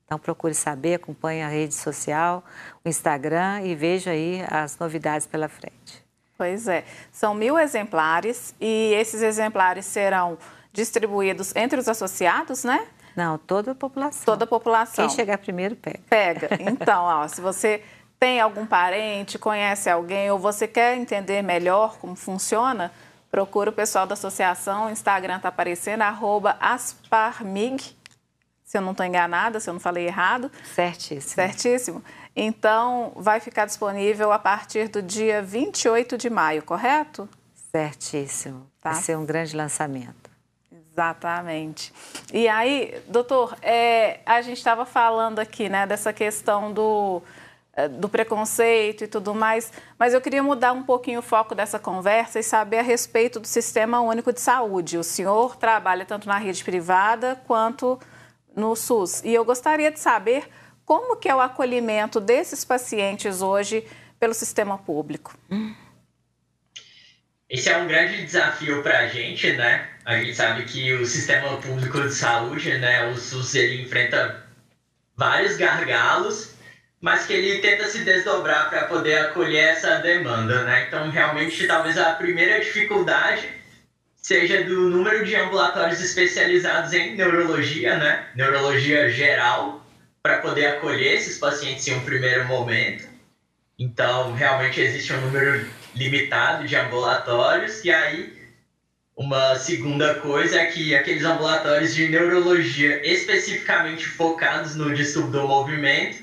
Então 0.06 0.18
procure 0.18 0.54
saber, 0.54 0.94
acompanhe 0.94 1.42
a 1.44 1.50
rede 1.50 1.74
social, 1.74 2.42
o 2.86 2.88
Instagram 2.88 3.64
e 3.64 3.76
veja 3.76 4.12
aí 4.12 4.42
as 4.50 4.78
novidades 4.80 5.28
pela 5.28 5.50
frente. 5.50 6.06
Pois 6.38 6.70
é, 6.70 6.86
são 7.12 7.34
mil 7.34 7.60
exemplares 7.60 8.56
e 8.62 8.94
esses 8.94 9.22
exemplares 9.22 9.86
serão 9.86 10.38
distribuídos 10.72 11.54
entre 11.54 11.78
os 11.80 11.90
associados, 11.90 12.64
né? 12.64 12.88
Não, 13.18 13.36
toda 13.40 13.72
a 13.72 13.76
população. 13.76 14.24
Toda 14.24 14.44
a 14.44 14.48
população. 14.48 15.08
Quem 15.08 15.16
chegar 15.16 15.40
primeiro 15.40 15.76
pega. 15.76 16.00
Pega. 16.08 16.50
Então, 16.62 17.04
ó, 17.04 17.28
se 17.28 17.42
você 17.42 17.84
tem 18.20 18.40
algum 18.40 18.64
parente, 18.64 19.40
conhece 19.40 19.90
alguém 19.90 20.30
ou 20.30 20.38
você 20.38 20.68
quer 20.68 20.96
entender 20.96 21.42
melhor 21.42 21.98
como 21.98 22.16
funciona, 22.16 22.92
procura 23.32 23.72
o 23.72 23.74
pessoal 23.74 24.06
da 24.06 24.14
associação. 24.14 24.86
O 24.86 24.90
Instagram 24.92 25.38
está 25.38 25.50
aparecendo, 25.50 26.04
arroba 26.04 26.58
asparmig, 26.60 27.98
se 28.64 28.78
eu 28.78 28.82
não 28.82 28.92
estou 28.92 29.06
enganada, 29.06 29.60
se 29.60 29.68
eu 29.68 29.74
não 29.74 29.80
falei 29.80 30.06
errado. 30.06 30.52
Certíssimo. 30.76 31.34
Certíssimo. 31.34 32.04
Então, 32.36 33.14
vai 33.16 33.40
ficar 33.40 33.66
disponível 33.66 34.32
a 34.32 34.38
partir 34.38 34.90
do 34.90 35.02
dia 35.02 35.42
28 35.42 36.20
de 36.20 36.30
maio, 36.30 36.62
correto? 36.62 37.28
Certíssimo. 37.72 38.70
Tá. 38.80 38.92
Vai 38.92 39.02
ser 39.02 39.18
um 39.18 39.26
grande 39.26 39.56
lançamento. 39.56 40.27
Exatamente. 40.98 41.94
E 42.34 42.48
aí, 42.48 43.00
doutor, 43.08 43.56
é, 43.62 44.20
a 44.26 44.42
gente 44.42 44.58
estava 44.58 44.84
falando 44.84 45.38
aqui 45.38 45.70
né, 45.70 45.86
dessa 45.86 46.12
questão 46.12 46.74
do, 46.74 47.22
é, 47.74 47.88
do 47.88 48.10
preconceito 48.10 49.04
e 49.04 49.08
tudo 49.08 49.36
mais, 49.36 49.72
mas 50.00 50.16
eu 50.16 50.20
queria 50.20 50.42
mudar 50.42 50.72
um 50.74 50.82
pouquinho 50.82 51.20
o 51.20 51.22
foco 51.22 51.54
dessa 51.54 51.78
conversa 51.78 52.40
e 52.40 52.44
saber 52.44 52.80
a 52.80 52.82
respeito 52.82 53.40
do 53.40 53.46
Sistema 53.46 54.02
Único 54.02 54.34
de 54.34 54.42
Saúde. 54.42 54.98
O 54.98 55.04
senhor 55.04 55.56
trabalha 55.56 56.04
tanto 56.04 56.28
na 56.28 56.40
rede 56.40 56.64
privada 56.64 57.40
quanto 57.46 58.00
no 58.56 58.76
SUS. 58.76 59.24
E 59.24 59.32
eu 59.32 59.46
gostaria 59.46 59.92
de 59.92 60.00
saber 60.00 60.50
como 60.84 61.18
que 61.18 61.30
é 61.30 61.36
o 61.36 61.40
acolhimento 61.40 62.20
desses 62.20 62.66
pacientes 62.66 63.44
hoje 63.44 63.86
pelo 64.20 64.34
sistema 64.34 64.80
público. 64.80 65.36
Esse 67.50 67.70
é 67.70 67.78
um 67.78 67.88
grande 67.88 68.26
desafio 68.26 68.84
para 68.84 69.00
a 69.00 69.08
gente, 69.08 69.54
né? 69.54 69.88
A 70.04 70.18
gente 70.18 70.36
sabe 70.36 70.64
que 70.66 70.94
o 70.94 71.06
sistema 71.06 71.58
público 71.62 72.02
de 72.02 72.14
saúde, 72.14 72.78
né, 72.78 73.08
o 73.08 73.16
SUS, 73.16 73.56
ele 73.56 73.84
enfrenta 73.84 74.44
vários 75.16 75.56
gargalos, 75.56 76.56
mas 77.00 77.26
que 77.26 77.32
ele 77.34 77.60
tenta 77.60 77.88
se 77.88 78.04
desdobrar 78.04 78.70
para 78.70 78.86
poder 78.86 79.18
acolher 79.20 79.70
essa 79.70 79.96
demanda, 80.00 80.64
né? 80.64 80.88
Então, 80.88 81.10
realmente, 81.10 81.66
talvez 81.68 81.98
a 81.98 82.16
primeira 82.16 82.60
dificuldade 82.60 83.48
seja 84.18 84.66
do 84.66 84.90
número 84.90 85.24
de 85.24 85.34
ambulatórios 85.36 86.02
especializados 86.02 86.92
em 86.92 87.16
neurologia, 87.16 87.96
né? 87.96 88.28
Neurologia 88.36 89.10
geral, 89.10 89.86
para 90.22 90.40
poder 90.40 90.66
acolher 90.66 91.14
esses 91.14 91.38
pacientes 91.38 91.88
em 91.88 91.96
um 91.96 92.02
primeiro 92.02 92.44
momento. 92.44 93.08
Então, 93.80 94.34
realmente 94.34 94.82
existe 94.82 95.14
um 95.14 95.22
número 95.22 95.66
limitado 95.98 96.66
de 96.66 96.76
ambulatórios, 96.76 97.84
e 97.84 97.92
aí 97.92 98.38
uma 99.18 99.56
segunda 99.56 100.14
coisa 100.16 100.60
é 100.60 100.66
que 100.68 100.96
aqueles 100.96 101.24
ambulatórios 101.24 101.96
de 101.96 102.08
neurologia 102.08 103.02
especificamente 103.04 104.06
focados 104.06 104.76
no 104.76 104.94
distúrbio 104.94 105.42
do 105.42 105.48
movimento, 105.48 106.22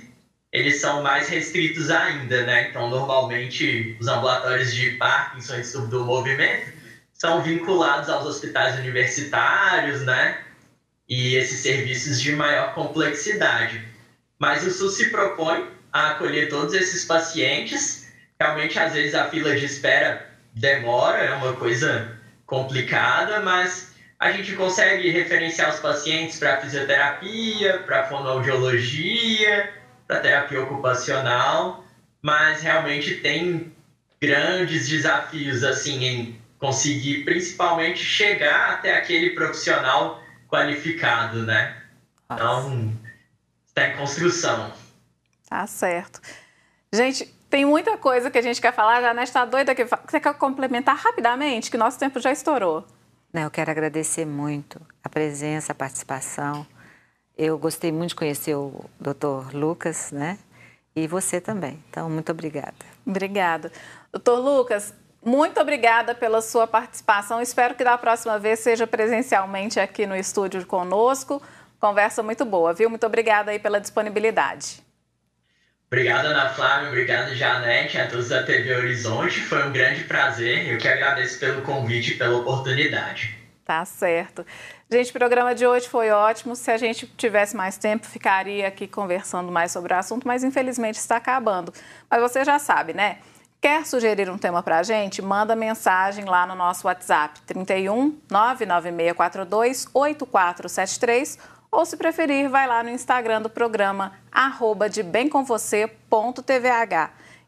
eles 0.52 0.80
são 0.80 1.02
mais 1.02 1.28
restritos 1.28 1.90
ainda, 1.90 2.46
né? 2.46 2.68
Então, 2.70 2.88
normalmente, 2.88 3.96
os 4.00 4.06
ambulatórios 4.06 4.72
de 4.72 4.90
Parkinson 4.92 5.56
e 5.56 5.60
distúrbio 5.62 5.98
do 5.98 6.04
movimento 6.04 6.72
são 7.12 7.42
vinculados 7.42 8.08
aos 8.08 8.26
hospitais 8.26 8.78
universitários, 8.78 10.02
né? 10.02 10.38
E 11.08 11.34
esses 11.34 11.58
serviços 11.58 12.20
de 12.20 12.30
maior 12.30 12.74
complexidade. 12.74 13.82
Mas 14.38 14.64
o 14.64 14.70
SUS 14.70 14.96
se 14.96 15.10
propõe 15.10 15.66
a 15.92 16.12
acolher 16.12 16.48
todos 16.48 16.72
esses 16.74 17.04
pacientes. 17.04 18.03
Realmente, 18.44 18.78
às 18.78 18.92
vezes, 18.92 19.14
a 19.14 19.24
fila 19.30 19.56
de 19.56 19.64
espera 19.64 20.28
demora, 20.54 21.16
é 21.16 21.34
uma 21.34 21.54
coisa 21.54 22.20
complicada, 22.44 23.40
mas 23.40 23.94
a 24.20 24.30
gente 24.30 24.52
consegue 24.52 25.08
referenciar 25.08 25.72
os 25.72 25.80
pacientes 25.80 26.38
para 26.38 26.60
fisioterapia, 26.60 27.78
para 27.86 28.04
fonoaudiologia, 28.06 29.72
para 30.06 30.20
terapia 30.20 30.62
ocupacional, 30.62 31.86
mas 32.20 32.60
realmente 32.60 33.14
tem 33.16 33.72
grandes 34.20 34.90
desafios 34.90 35.64
assim 35.64 36.04
em 36.04 36.40
conseguir 36.58 37.24
principalmente 37.24 38.04
chegar 38.04 38.72
até 38.72 38.94
aquele 38.94 39.30
profissional 39.30 40.22
qualificado, 40.48 41.44
né? 41.44 41.82
Então, 42.30 42.92
está 43.66 43.88
em 43.88 43.96
construção. 43.96 44.70
Tá 45.48 45.66
certo. 45.66 46.20
Gente, 46.92 47.33
tem 47.54 47.64
muita 47.64 47.96
coisa 47.96 48.32
que 48.32 48.38
a 48.38 48.42
gente 48.42 48.60
quer 48.60 48.72
falar, 48.72 49.00
já 49.00 49.22
está 49.22 49.44
doida 49.44 49.70
aqui. 49.70 49.84
Você 49.84 50.18
quer 50.18 50.34
complementar 50.34 50.96
rapidamente, 50.96 51.70
que 51.70 51.76
nosso 51.76 51.96
tempo 51.96 52.18
já 52.18 52.32
estourou. 52.32 52.84
Eu 53.32 53.48
quero 53.48 53.70
agradecer 53.70 54.26
muito 54.26 54.80
a 55.04 55.08
presença, 55.08 55.70
a 55.70 55.74
participação. 55.74 56.66
Eu 57.38 57.56
gostei 57.56 57.92
muito 57.92 58.08
de 58.08 58.16
conhecer 58.16 58.56
o 58.56 58.84
Dr. 58.98 59.54
Lucas, 59.54 60.10
né? 60.10 60.36
E 60.96 61.06
você 61.06 61.40
também. 61.40 61.80
Então, 61.88 62.10
muito 62.10 62.32
obrigada. 62.32 62.74
Obrigada. 63.06 63.70
Doutor 64.12 64.40
Lucas, 64.40 64.92
muito 65.24 65.60
obrigada 65.60 66.12
pela 66.12 66.42
sua 66.42 66.66
participação. 66.66 67.40
Espero 67.40 67.76
que 67.76 67.84
da 67.84 67.96
próxima 67.96 68.36
vez 68.36 68.58
seja 68.58 68.84
presencialmente 68.84 69.78
aqui 69.78 70.06
no 70.06 70.16
estúdio 70.16 70.66
conosco. 70.66 71.40
Conversa 71.78 72.20
muito 72.20 72.44
boa, 72.44 72.74
viu? 72.74 72.90
Muito 72.90 73.06
obrigada 73.06 73.52
aí 73.52 73.60
pela 73.60 73.80
disponibilidade. 73.80 74.83
Obrigado, 75.94 76.26
Ana 76.26 76.48
Flávia. 76.48 76.88
Obrigado, 76.88 77.32
Janete, 77.36 77.98
a 77.98 78.08
todos 78.08 78.28
da 78.28 78.42
TV 78.42 78.74
Horizonte. 78.74 79.40
Foi 79.42 79.64
um 79.64 79.70
grande 79.70 80.02
prazer. 80.02 80.66
Eu 80.72 80.76
que 80.76 80.88
agradeço 80.88 81.38
pelo 81.38 81.62
convite 81.62 82.14
e 82.14 82.18
pela 82.18 82.36
oportunidade. 82.36 83.38
Tá 83.64 83.84
certo. 83.84 84.44
Gente, 84.90 85.10
o 85.10 85.12
programa 85.12 85.54
de 85.54 85.64
hoje 85.64 85.88
foi 85.88 86.10
ótimo. 86.10 86.56
Se 86.56 86.68
a 86.72 86.76
gente 86.76 87.06
tivesse 87.16 87.54
mais 87.54 87.78
tempo, 87.78 88.06
ficaria 88.06 88.66
aqui 88.66 88.88
conversando 88.88 89.52
mais 89.52 89.70
sobre 89.70 89.94
o 89.94 89.96
assunto, 89.96 90.26
mas 90.26 90.42
infelizmente 90.42 90.96
está 90.96 91.18
acabando. 91.18 91.72
Mas 92.10 92.20
você 92.20 92.44
já 92.44 92.58
sabe, 92.58 92.92
né? 92.92 93.18
Quer 93.60 93.86
sugerir 93.86 94.28
um 94.28 94.36
tema 94.36 94.64
para 94.64 94.80
a 94.80 94.82
gente? 94.82 95.22
Manda 95.22 95.54
mensagem 95.54 96.24
lá 96.24 96.44
no 96.44 96.56
nosso 96.56 96.88
WhatsApp 96.88 97.40
31 97.42 98.18
99642 98.28 99.86
8473 99.94 101.38
ou 101.74 101.84
se 101.84 101.96
preferir, 101.96 102.48
vai 102.48 102.66
lá 102.66 102.82
no 102.82 102.90
Instagram 102.90 103.42
do 103.42 103.50
programa 103.50 104.12
arroba 104.30 104.88
de. 104.88 105.04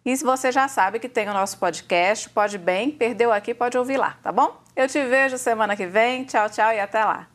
E 0.05 0.17
se 0.17 0.25
você 0.25 0.53
já 0.53 0.69
sabe 0.69 0.99
que 0.99 1.09
tem 1.09 1.29
o 1.29 1.33
nosso 1.33 1.59
podcast, 1.59 2.29
pode 2.31 2.59
bem, 2.59 2.91
perdeu 2.91 3.33
aqui, 3.33 3.55
pode 3.55 3.77
ouvir 3.77 3.97
lá, 3.97 4.17
tá 4.23 4.31
bom? 4.31 4.61
Eu 4.75 4.87
te 4.87 5.03
vejo 5.05 5.39
semana 5.39 5.75
que 5.75 5.87
vem. 5.87 6.25
Tchau, 6.25 6.49
tchau 6.49 6.73
e 6.73 6.79
até 6.79 7.05
lá. 7.05 7.27